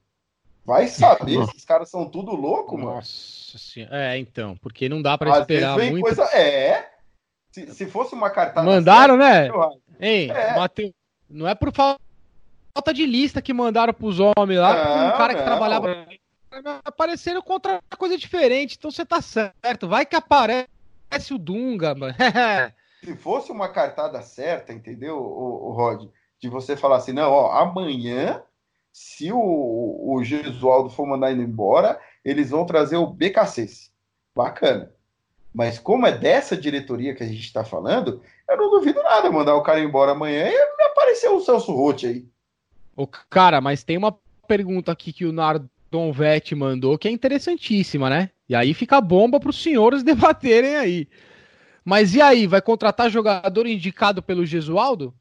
[0.64, 2.96] Vai saber, esses caras são tudo louco, mano.
[2.96, 3.96] Nossa senhora.
[4.14, 6.02] É, então, porque não dá pra Às esperar muito.
[6.02, 6.24] coisa.
[6.36, 6.90] É.
[7.50, 8.66] Se, se fosse uma cartada.
[8.66, 9.44] Mandaram, né?
[9.44, 10.54] certa, Ei, É.
[10.56, 10.92] Matheus,
[11.30, 11.96] não é por fa-
[12.74, 15.46] falta de lista que mandaram pros homens lá, que um Não, cara que não.
[15.46, 16.06] trabalhava
[16.84, 19.88] apareceram contra coisa diferente, então você tá certo.
[19.88, 20.68] Vai que aparece
[21.34, 22.14] o Dunga, mano.
[23.04, 26.08] se fosse uma cartada certa, entendeu, o, o Rod?
[26.40, 28.42] De você falar assim, não, ó, amanhã,
[28.92, 33.90] se o, o Gesualdo for mandar ele embora, eles vão trazer o BKC.
[34.34, 34.92] Bacana.
[35.54, 39.54] Mas como é dessa diretoria que a gente está falando, eu não duvido nada mandar
[39.54, 42.26] o cara embora amanhã e aparecer o Celso Rotti aí.
[42.94, 44.14] O cara, mas tem uma
[44.46, 48.30] pergunta aqui que o Nardon Vetti mandou que é interessantíssima, né?
[48.48, 51.08] E aí fica a bomba para os senhores debaterem aí.
[51.84, 55.14] Mas e aí, vai contratar jogador indicado pelo Gesualdo?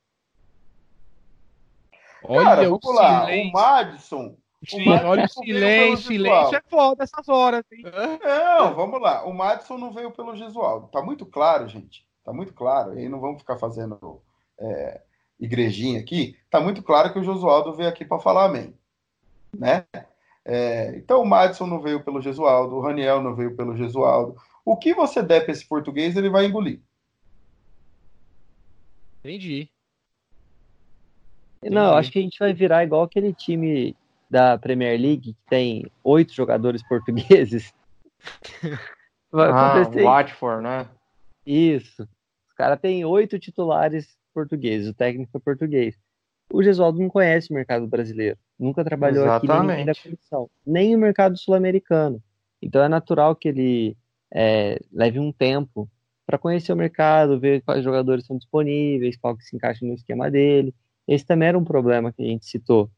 [2.23, 3.49] Olha Cara, vamos o lá, silêncio.
[3.49, 4.37] o Madison.
[4.73, 7.83] O Madison olha o silêncio, silêncio é foda essas horas, hein?
[8.23, 9.23] Não, vamos lá.
[9.25, 10.87] O Madison não veio pelo Gesualdo.
[10.87, 12.03] Tá muito claro, gente.
[12.23, 12.91] Tá muito claro.
[12.91, 14.19] Aí não vamos ficar fazendo
[14.59, 15.01] é,
[15.39, 16.35] igrejinha aqui.
[16.49, 18.73] Tá muito claro que o Josualdo veio aqui para falar amém.
[19.55, 19.85] Né?
[20.45, 24.35] É, então o Madison não veio pelo Gesualdo, o Raniel não veio pelo Gesualdo.
[24.63, 26.79] O que você der para esse português, ele vai engolir.
[29.19, 29.69] Entendi.
[31.63, 31.99] Não, Entendi.
[31.99, 33.95] acho que a gente vai virar igual aquele time
[34.29, 37.73] da Premier League que tem oito jogadores portugueses.
[39.31, 40.03] Vai ah, acontecer.
[40.03, 40.87] Watford, né?
[41.45, 42.03] Isso.
[42.47, 45.97] Os caras têm oito titulares portugueses, o técnico é português.
[46.51, 49.71] O Gesualdo não conhece o mercado brasileiro, nunca trabalhou Exatamente.
[49.71, 52.21] aqui nem da comissão, nem o mercado sul-americano.
[52.61, 53.97] Então é natural que ele
[54.33, 55.89] é, leve um tempo
[56.25, 60.31] para conhecer o mercado, ver quais jogadores são disponíveis, qual que se encaixa no esquema
[60.31, 60.73] dele.
[61.07, 62.89] Esse também era um problema que a gente citou,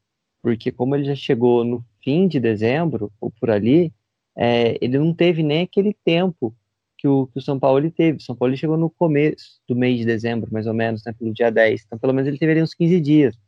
[0.42, 3.92] porque como ele já chegou no fim de dezembro, ou por ali,
[4.36, 6.54] é, ele não teve nem aquele tempo
[6.96, 8.18] que o, que o São Paulo teve.
[8.18, 11.32] O São Paulo chegou no começo do mês de dezembro, mais ou menos, né, pelo
[11.32, 11.84] dia 10.
[11.86, 13.38] Então, pelo menos ele teve ali uns 15 dias.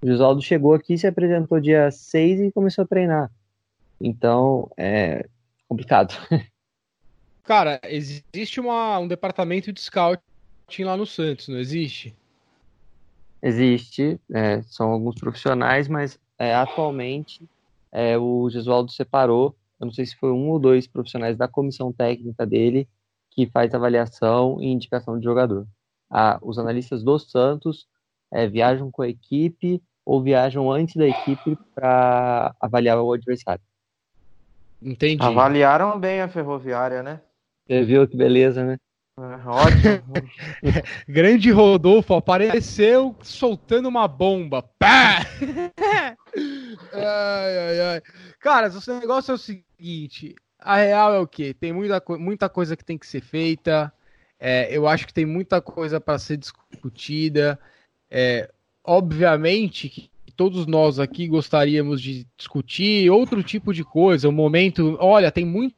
[0.00, 3.30] O Josaldo chegou aqui, se apresentou dia 6 e começou a treinar.
[4.00, 5.26] Então, é
[5.68, 6.14] complicado.
[7.42, 12.14] Cara, existe uma, um departamento de scouting lá no Santos, não existe?
[13.42, 17.48] Existe, é, são alguns profissionais, mas é, atualmente
[17.90, 21.92] é, o Gesualdo separou, eu não sei se foi um ou dois profissionais da comissão
[21.92, 22.88] técnica dele
[23.30, 25.66] que faz avaliação e indicação de jogador.
[26.10, 27.86] Ah, os analistas do Santos
[28.30, 33.60] é, viajam com a equipe ou viajam antes da equipe para avaliar o adversário.
[34.80, 35.22] Entendi.
[35.22, 37.20] Avaliaram bem a ferroviária, né?
[37.66, 38.78] Você viu que beleza, né?
[39.18, 40.14] É, ótimo.
[41.06, 44.62] Grande Rodolfo apareceu soltando uma bomba.
[44.78, 45.18] Pá!
[46.94, 48.02] ai, ai, ai.
[48.40, 51.52] Cara, o negócio é o seguinte: a real é o que?
[51.52, 53.92] Tem muita, muita coisa que tem que ser feita.
[54.40, 57.60] É, eu acho que tem muita coisa para ser discutida.
[58.10, 58.50] É,
[58.88, 64.28] obviamente que todos nós aqui gostaríamos de discutir outro tipo de coisa.
[64.28, 65.76] O momento, olha, tem muito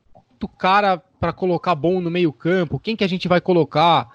[0.56, 2.78] cara para colocar bom no meio-campo?
[2.78, 4.08] Quem que a gente vai colocar?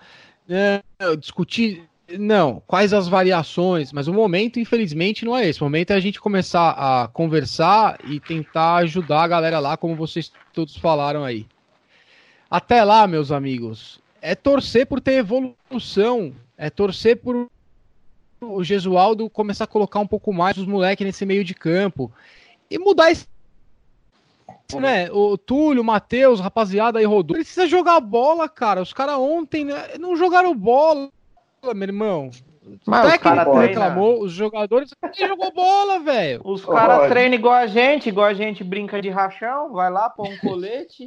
[0.47, 0.81] É,
[1.19, 1.84] discutir.
[2.17, 3.91] Não, quais as variações?
[3.91, 5.59] Mas o momento, infelizmente, não é esse.
[5.59, 9.95] O momento é a gente começar a conversar e tentar ajudar a galera lá, como
[9.95, 11.45] vocês todos falaram aí.
[12.49, 17.49] Até lá, meus amigos, é torcer por ter evolução, é torcer por
[18.41, 22.11] o Gesualdo começar a colocar um pouco mais os moleques nesse meio de campo
[22.69, 23.27] e mudar esse
[24.79, 25.11] né?
[25.11, 27.35] O Túlio, o Matheus, rapaziada aí rodou.
[27.35, 28.81] Precisa jogar bola, cara.
[28.81, 31.09] Os caras ontem né, não jogaram bola,
[31.63, 32.31] meu irmão.
[32.85, 36.41] Mas o técnico reclamou, os jogadores ninguém jogou bola, velho.
[36.43, 40.33] Os caras treinam igual a gente, igual a gente brinca de rachão, vai lá, põe
[40.33, 41.05] um colete,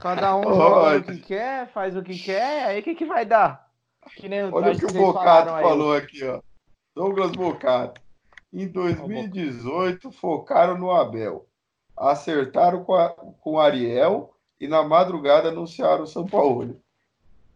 [0.00, 3.24] cada um joga o que quer, faz o que quer, aí o que, que vai
[3.24, 3.68] dar?
[4.16, 6.40] Que nem Olha o que o Bocato falou aqui, ó.
[6.98, 8.00] Douglas Bocato.
[8.52, 11.46] Em 2018, focaram no Abel
[11.96, 16.80] acertaram com, a, com Ariel e na madrugada anunciaram o São Paulo.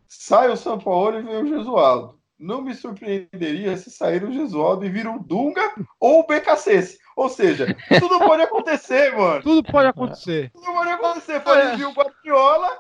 [0.06, 2.20] Sai o São Paulo e vem o Jesualdo.
[2.39, 6.98] Não me surpreenderia se sair o Jesualdo e vir o Dunga ou o BKC.
[7.16, 7.66] Ou seja,
[7.98, 9.43] tudo pode acontecer, mano.
[9.43, 10.52] Tudo pode acontecer.
[10.52, 11.40] Tudo pode acontecer.
[11.40, 12.78] Pode vir o Guardiola,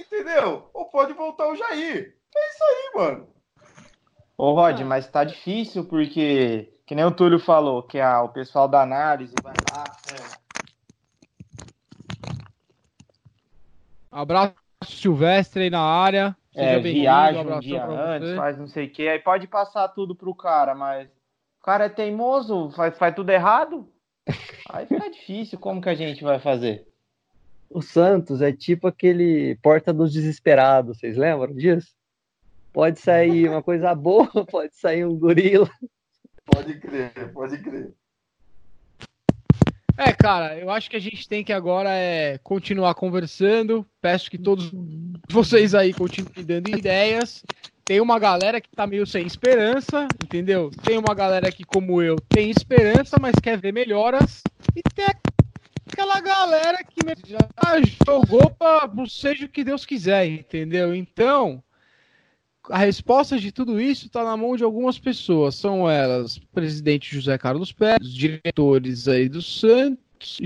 [0.00, 0.68] entendeu?
[0.74, 2.16] Ou pode voltar o Jair.
[2.34, 3.31] É isso aí, mano.
[4.42, 8.66] Ô, Rod, mas tá difícil porque, que nem o Túlio falou, que a, o pessoal
[8.66, 10.42] da análise vai lá, é,
[14.10, 16.36] Abraço Silvestre aí na área.
[16.52, 19.08] Seja é, viaja um, um dia antes, faz não sei o que.
[19.08, 21.08] Aí pode passar tudo pro cara, mas
[21.60, 23.88] o cara é teimoso, faz, faz tudo errado.
[24.70, 26.84] Aí fica difícil, como que a gente vai fazer?
[27.70, 32.01] O Santos é tipo aquele porta dos desesperados, vocês lembram disso?
[32.72, 35.70] Pode sair uma coisa boa, pode sair um gorila.
[36.46, 37.92] Pode crer, pode crer.
[39.96, 43.86] É, cara, eu acho que a gente tem que agora é continuar conversando.
[44.00, 44.72] Peço que todos
[45.30, 47.44] vocês aí continuem dando ideias.
[47.84, 50.70] tem uma galera que tá meio sem esperança, entendeu?
[50.82, 54.42] Tem uma galera que, como eu, tem esperança, mas quer ver melhoras.
[54.74, 55.06] E tem
[55.86, 60.94] aquela galera que já jogou para seja o que Deus quiser, entendeu?
[60.94, 61.62] Então,
[62.68, 65.54] a resposta de tudo isso está na mão de algumas pessoas.
[65.54, 70.38] São elas, presidente José Carlos Pérez, diretores aí do Santos,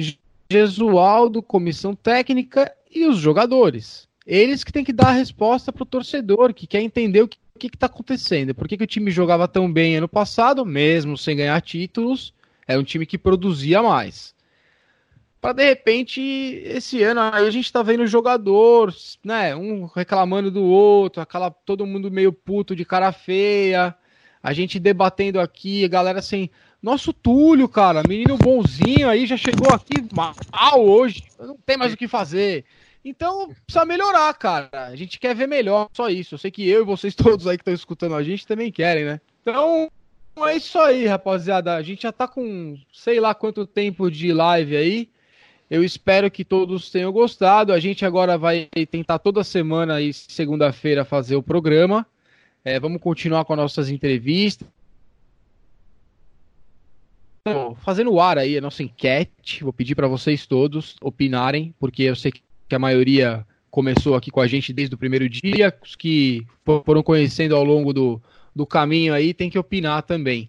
[0.50, 4.08] Gesualdo, comissão técnica e os jogadores.
[4.26, 7.38] Eles que têm que dar a resposta para o torcedor, que quer entender o que
[7.66, 8.54] está acontecendo.
[8.54, 12.32] Por que, que o time jogava tão bem ano passado, mesmo sem ganhar títulos?
[12.66, 14.35] É um time que produzia mais
[15.46, 16.20] para de repente
[16.64, 18.92] esse ano aí a gente tá vendo jogador,
[19.24, 23.94] né, um reclamando do outro, aquela todo mundo meio puto de cara feia,
[24.42, 26.50] a gente debatendo aqui, a galera assim,
[26.82, 30.34] nosso Túlio, cara, menino bonzinho aí já chegou aqui mal
[30.84, 32.64] hoje, não tem mais o que fazer.
[33.04, 34.68] Então, precisa melhorar, cara.
[34.72, 36.34] A gente quer ver melhor, só isso.
[36.34, 39.04] Eu sei que eu e vocês todos aí que estão escutando a gente também querem,
[39.04, 39.20] né?
[39.42, 39.88] Então,
[40.44, 41.76] é isso aí, rapaziada.
[41.76, 45.08] A gente já tá com sei lá quanto tempo de live aí.
[45.68, 47.72] Eu espero que todos tenham gostado.
[47.72, 52.06] A gente agora vai tentar toda semana e segunda-feira fazer o programa.
[52.64, 54.66] É, vamos continuar com as nossas entrevistas.
[57.78, 59.62] Fazendo o ar aí a nossa enquete.
[59.62, 64.40] Vou pedir para vocês todos opinarem, porque eu sei que a maioria começou aqui com
[64.40, 65.76] a gente desde o primeiro dia.
[65.82, 66.46] Os que
[66.84, 68.22] foram conhecendo ao longo do,
[68.54, 70.48] do caminho aí tem que opinar também.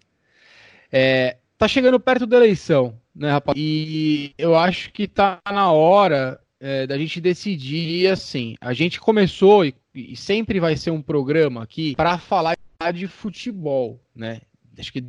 [0.91, 3.57] É, tá chegando perto da eleição né, rapaz?
[3.57, 8.55] E eu acho que tá na hora é, da gente decidir assim.
[8.61, 12.57] A gente começou e, e sempre vai ser um programa aqui para falar
[12.93, 14.41] de futebol, né?
[14.77, 15.03] Acho que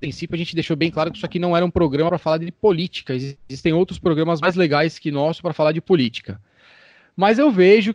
[0.00, 2.38] princípio a gente deixou bem claro que isso aqui não era um programa para falar
[2.38, 3.14] de política.
[3.14, 6.40] Existem outros programas mais legais que nosso para falar de política.
[7.16, 7.94] Mas eu vejo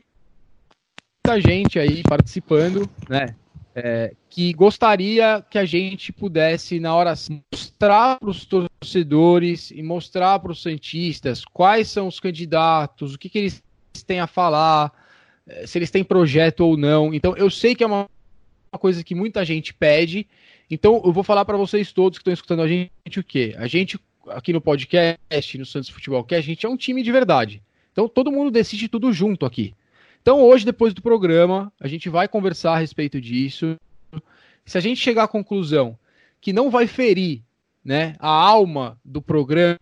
[1.27, 3.35] muita gente aí participando, né?
[3.77, 7.13] é, que gostaria que a gente pudesse, na hora
[7.53, 8.43] mostrar para os
[8.79, 13.63] torcedores e mostrar para os cientistas quais são os candidatos, o que, que eles
[14.05, 14.91] têm a falar,
[15.47, 17.13] é, se eles têm projeto ou não.
[17.13, 18.09] Então, eu sei que é uma,
[18.71, 20.27] uma coisa que muita gente pede.
[20.69, 23.55] Então, eu vou falar para vocês todos que estão escutando a gente o quê?
[23.57, 27.11] A gente, aqui no podcast, no Santos Futebol Cast, a gente é um time de
[27.11, 27.61] verdade.
[27.91, 29.73] Então, todo mundo decide tudo junto aqui.
[30.21, 33.75] Então, hoje, depois do programa, a gente vai conversar a respeito disso.
[34.65, 35.97] Se a gente chegar à conclusão
[36.41, 37.41] que não vai ferir
[37.87, 39.79] né, a alma do programa,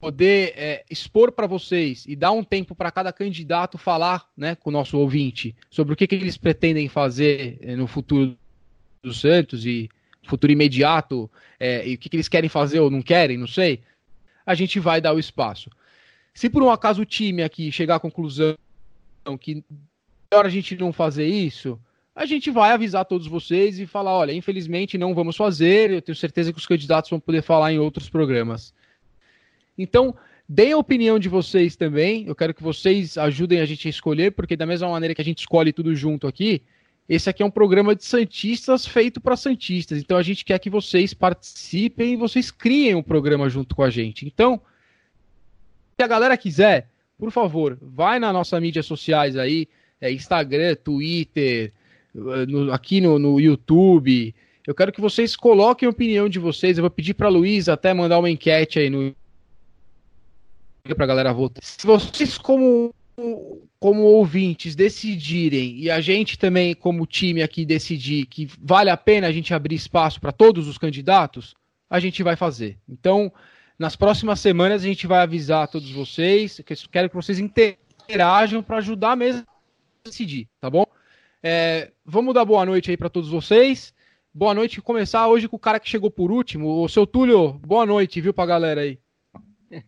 [0.00, 4.70] poder é, expor para vocês e dar um tempo para cada candidato falar né, com
[4.70, 8.36] o nosso ouvinte sobre o que, que eles pretendem fazer é, no futuro
[9.00, 9.88] do Santos e
[10.24, 11.30] futuro imediato,
[11.60, 13.80] é, e o que, que eles querem fazer ou não querem, não sei,
[14.44, 15.70] a gente vai dar o espaço.
[16.34, 18.56] Se por um acaso o time aqui chegar à conclusão
[19.38, 19.64] que
[20.32, 21.80] melhor a gente não fazer isso,
[22.16, 26.16] a gente vai avisar todos vocês e falar, olha, infelizmente não vamos fazer, eu tenho
[26.16, 28.72] certeza que os candidatos vão poder falar em outros programas.
[29.76, 30.16] Então,
[30.48, 34.32] deem a opinião de vocês também, eu quero que vocês ajudem a gente a escolher,
[34.32, 36.62] porque da mesma maneira que a gente escolhe tudo junto aqui,
[37.06, 40.70] esse aqui é um programa de Santistas feito para Santistas, então a gente quer que
[40.70, 44.26] vocês participem e vocês criem um programa junto com a gente.
[44.26, 44.58] Então,
[45.94, 46.88] se a galera quiser,
[47.18, 49.68] por favor, vai nas nossas mídias sociais aí,
[50.00, 51.72] é, Instagram, Twitter,
[52.16, 54.34] no, aqui no, no YouTube.
[54.66, 56.76] Eu quero que vocês coloquem a opinião de vocês.
[56.76, 59.14] Eu vou pedir para Luiz até mandar uma enquete aí no
[60.94, 61.62] para a galera votar.
[61.64, 62.94] Se vocês como
[63.80, 69.26] como ouvintes decidirem e a gente também como time aqui decidir que vale a pena
[69.26, 71.54] a gente abrir espaço para todos os candidatos,
[71.88, 72.76] a gente vai fazer.
[72.88, 73.32] Então,
[73.78, 76.60] nas próximas semanas a gente vai avisar todos vocês.
[76.90, 80.85] Quero que vocês interajam para ajudar mesmo a decidir, tá bom?
[81.48, 83.94] É, vamos dar boa noite aí para todos vocês.
[84.34, 84.82] Boa noite.
[84.82, 87.52] Começar hoje com o cara que chegou por último, o seu Túlio.
[87.52, 88.98] Boa noite, viu, pra galera aí.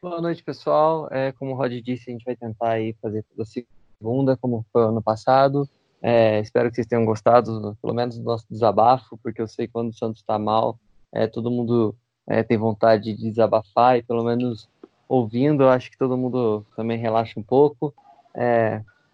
[0.00, 1.08] Boa noite, pessoal.
[1.10, 4.84] É, como o Rod disse, a gente vai tentar aí fazer toda segunda, como foi
[4.84, 5.68] ano passado.
[6.00, 9.72] É, espero que vocês tenham gostado, pelo menos do nosso desabafo, porque eu sei que
[9.72, 10.78] quando o Santos está mal,
[11.12, 11.96] é, todo mundo
[12.28, 14.68] é, tem vontade de desabafar e pelo menos
[15.08, 17.92] ouvindo, eu acho que todo mundo também relaxa um pouco.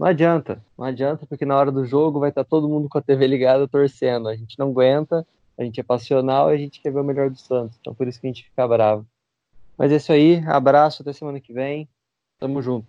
[0.02, 3.00] Não adianta, não adianta, porque na hora do jogo vai estar todo mundo com a
[3.00, 4.28] TV ligada torcendo.
[4.28, 5.24] A gente não aguenta,
[5.56, 7.78] a gente é passional e a gente quer ver o melhor do Santos.
[7.80, 9.06] Então por isso que a gente fica bravo.
[9.78, 11.88] Mas é isso aí, abraço, até semana que vem.
[12.40, 12.88] Tamo junto.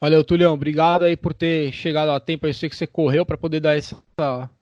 [0.00, 0.54] Valeu, Tulião.
[0.54, 2.46] Obrigado aí por ter chegado a tempo.
[2.46, 4.02] Eu sei que você correu para poder dar essa,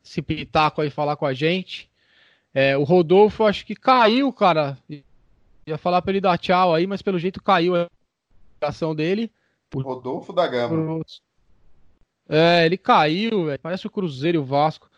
[0.05, 1.89] esse pitaco aí falar com a gente.
[2.53, 4.77] É, o Rodolfo acho que caiu, cara.
[5.69, 7.87] Ia falar para ele dar tchau aí, mas pelo jeito caiu a
[8.61, 9.31] ligação dele.
[9.71, 9.85] Por...
[9.85, 11.01] Rodolfo da Gama.
[12.29, 14.91] É, ele caiu, véio, parece o Cruzeiro e o Vasco.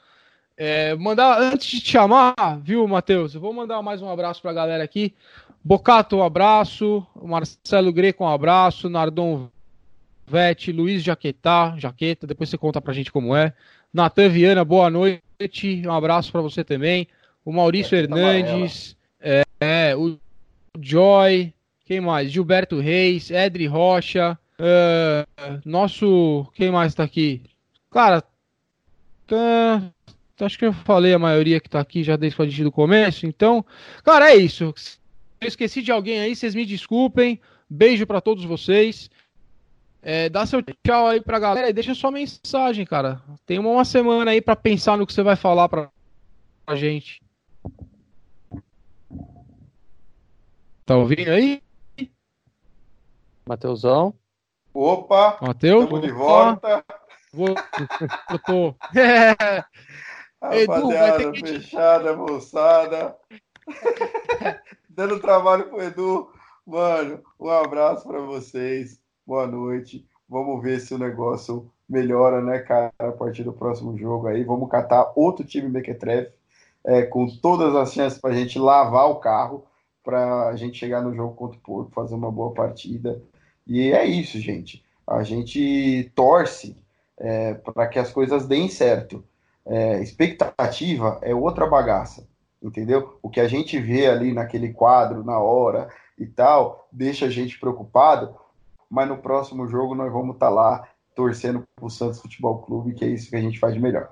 [0.56, 3.34] É, mandar, antes de te chamar, viu, Matheus?
[3.34, 5.14] Eu vou mandar mais um abraço pra galera aqui.
[5.62, 7.06] Bocato, um abraço.
[7.22, 8.88] Marcelo Greco, um abraço.
[8.88, 9.48] Nardon
[10.26, 13.52] Vete, Luiz Jaquetá, Jaqueta, depois você conta pra gente como é.
[13.92, 15.82] Natan Viana, boa noite.
[15.86, 17.06] Um abraço para você também.
[17.44, 20.18] O Maurício é, Hernandes, é, é, o
[20.80, 21.54] Joy,
[21.84, 22.30] quem mais?
[22.30, 26.46] Gilberto Reis, Edri Rocha, uh, nosso.
[26.54, 27.42] Quem mais tá aqui?
[27.90, 28.22] Cara,
[29.26, 29.92] tá,
[30.40, 33.26] acho que eu falei a maioria que tá aqui já desde gente do começo.
[33.26, 33.64] Então,
[34.04, 34.72] cara, é isso.
[34.76, 34.98] Se
[35.40, 37.40] eu esqueci de alguém aí, vocês me desculpem.
[37.68, 39.10] Beijo para todos vocês.
[40.00, 43.20] É, dá seu tchau aí pra galera e deixa sua mensagem, cara.
[43.44, 45.90] Tem uma, uma semana aí para pensar no que você vai falar pra,
[46.64, 47.20] pra gente.
[50.86, 51.60] Tá ouvindo aí?
[53.44, 54.14] Mateusão.
[54.80, 55.38] Opa!
[55.42, 55.82] Mateus?
[55.82, 56.84] Estamos de volta.
[57.34, 57.48] Vou...
[58.30, 58.74] Eu tô.
[60.40, 61.40] Rapaziada, Edu, que...
[61.40, 63.16] fechada, moçada.
[64.88, 66.30] Dando trabalho pro Edu.
[66.64, 70.06] Mano, um abraço para vocês boa noite.
[70.28, 74.44] Vamos ver se o negócio melhora, né, cara, a partir do próximo jogo aí.
[74.44, 76.32] Vamos catar outro time Mequetrefe,
[76.84, 79.64] é, com todas as chances para a gente lavar o carro,
[80.04, 83.20] para a gente chegar no jogo contra o Porto, fazer uma boa partida.
[83.68, 84.82] E é isso, gente.
[85.06, 86.76] A gente torce
[87.18, 89.22] é, para que as coisas deem certo.
[89.66, 92.26] É, expectativa é outra bagaça,
[92.62, 93.18] entendeu?
[93.22, 97.60] O que a gente vê ali naquele quadro, na hora e tal, deixa a gente
[97.60, 98.34] preocupado,
[98.88, 102.94] mas no próximo jogo nós vamos estar tá lá torcendo para o Santos Futebol Clube,
[102.94, 104.10] que é isso que a gente faz de melhor.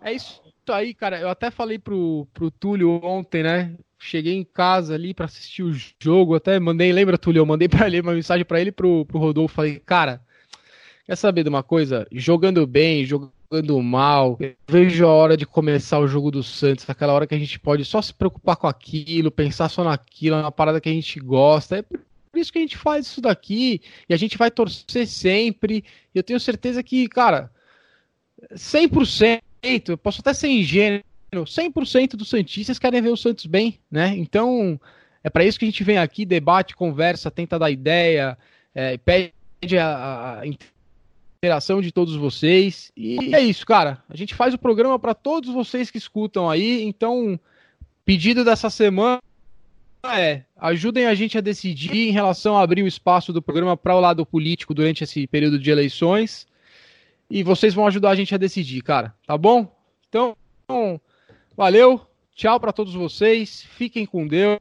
[0.00, 1.20] É isso aí, cara.
[1.20, 3.76] Eu até falei pro, pro Túlio ontem, né?
[3.98, 7.40] Cheguei em casa ali para assistir o jogo, até mandei, lembra, Túlio?
[7.40, 9.54] Eu mandei para ele uma mensagem para ele pro, pro Rodolfo.
[9.54, 10.20] Falei, cara,
[11.06, 12.06] quer saber de uma coisa?
[12.12, 17.26] Jogando bem, jogando mal, vejo a hora de começar o jogo do Santos, aquela hora
[17.26, 20.88] que a gente pode só se preocupar com aquilo, pensar só naquilo, na parada que
[20.88, 21.78] a gente gosta.
[21.78, 22.00] É por
[22.34, 25.84] isso que a gente faz isso daqui e a gente vai torcer sempre.
[26.14, 27.50] E eu tenho certeza que, cara,
[28.52, 29.40] 100%,
[29.88, 31.02] eu posso até ser ingênuo,
[31.44, 34.14] 100% dos Santistas querem ver o Santos bem, né?
[34.16, 34.80] Então,
[35.22, 38.38] é para isso que a gente vem aqui, debate, conversa, tenta dar ideia,
[38.74, 42.92] é, pede a, a interação de todos vocês.
[42.96, 44.02] E é isso, cara.
[44.08, 46.82] A gente faz o programa para todos vocês que escutam aí.
[46.82, 47.38] Então,
[48.04, 49.20] pedido dessa semana
[50.04, 53.96] é, ajudem a gente a decidir em relação a abrir o espaço do programa para
[53.96, 56.46] o lado político durante esse período de eleições.
[57.28, 59.14] E vocês vão ajudar a gente a decidir, cara.
[59.26, 59.74] Tá bom?
[60.08, 60.36] Então,
[61.56, 62.00] valeu.
[62.34, 63.62] Tchau para todos vocês.
[63.62, 64.60] Fiquem com Deus.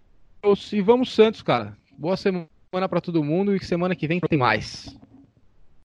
[0.71, 1.77] E vamos Santos, cara.
[1.97, 2.47] Boa semana
[2.89, 4.95] para todo mundo e semana que vem tem mais.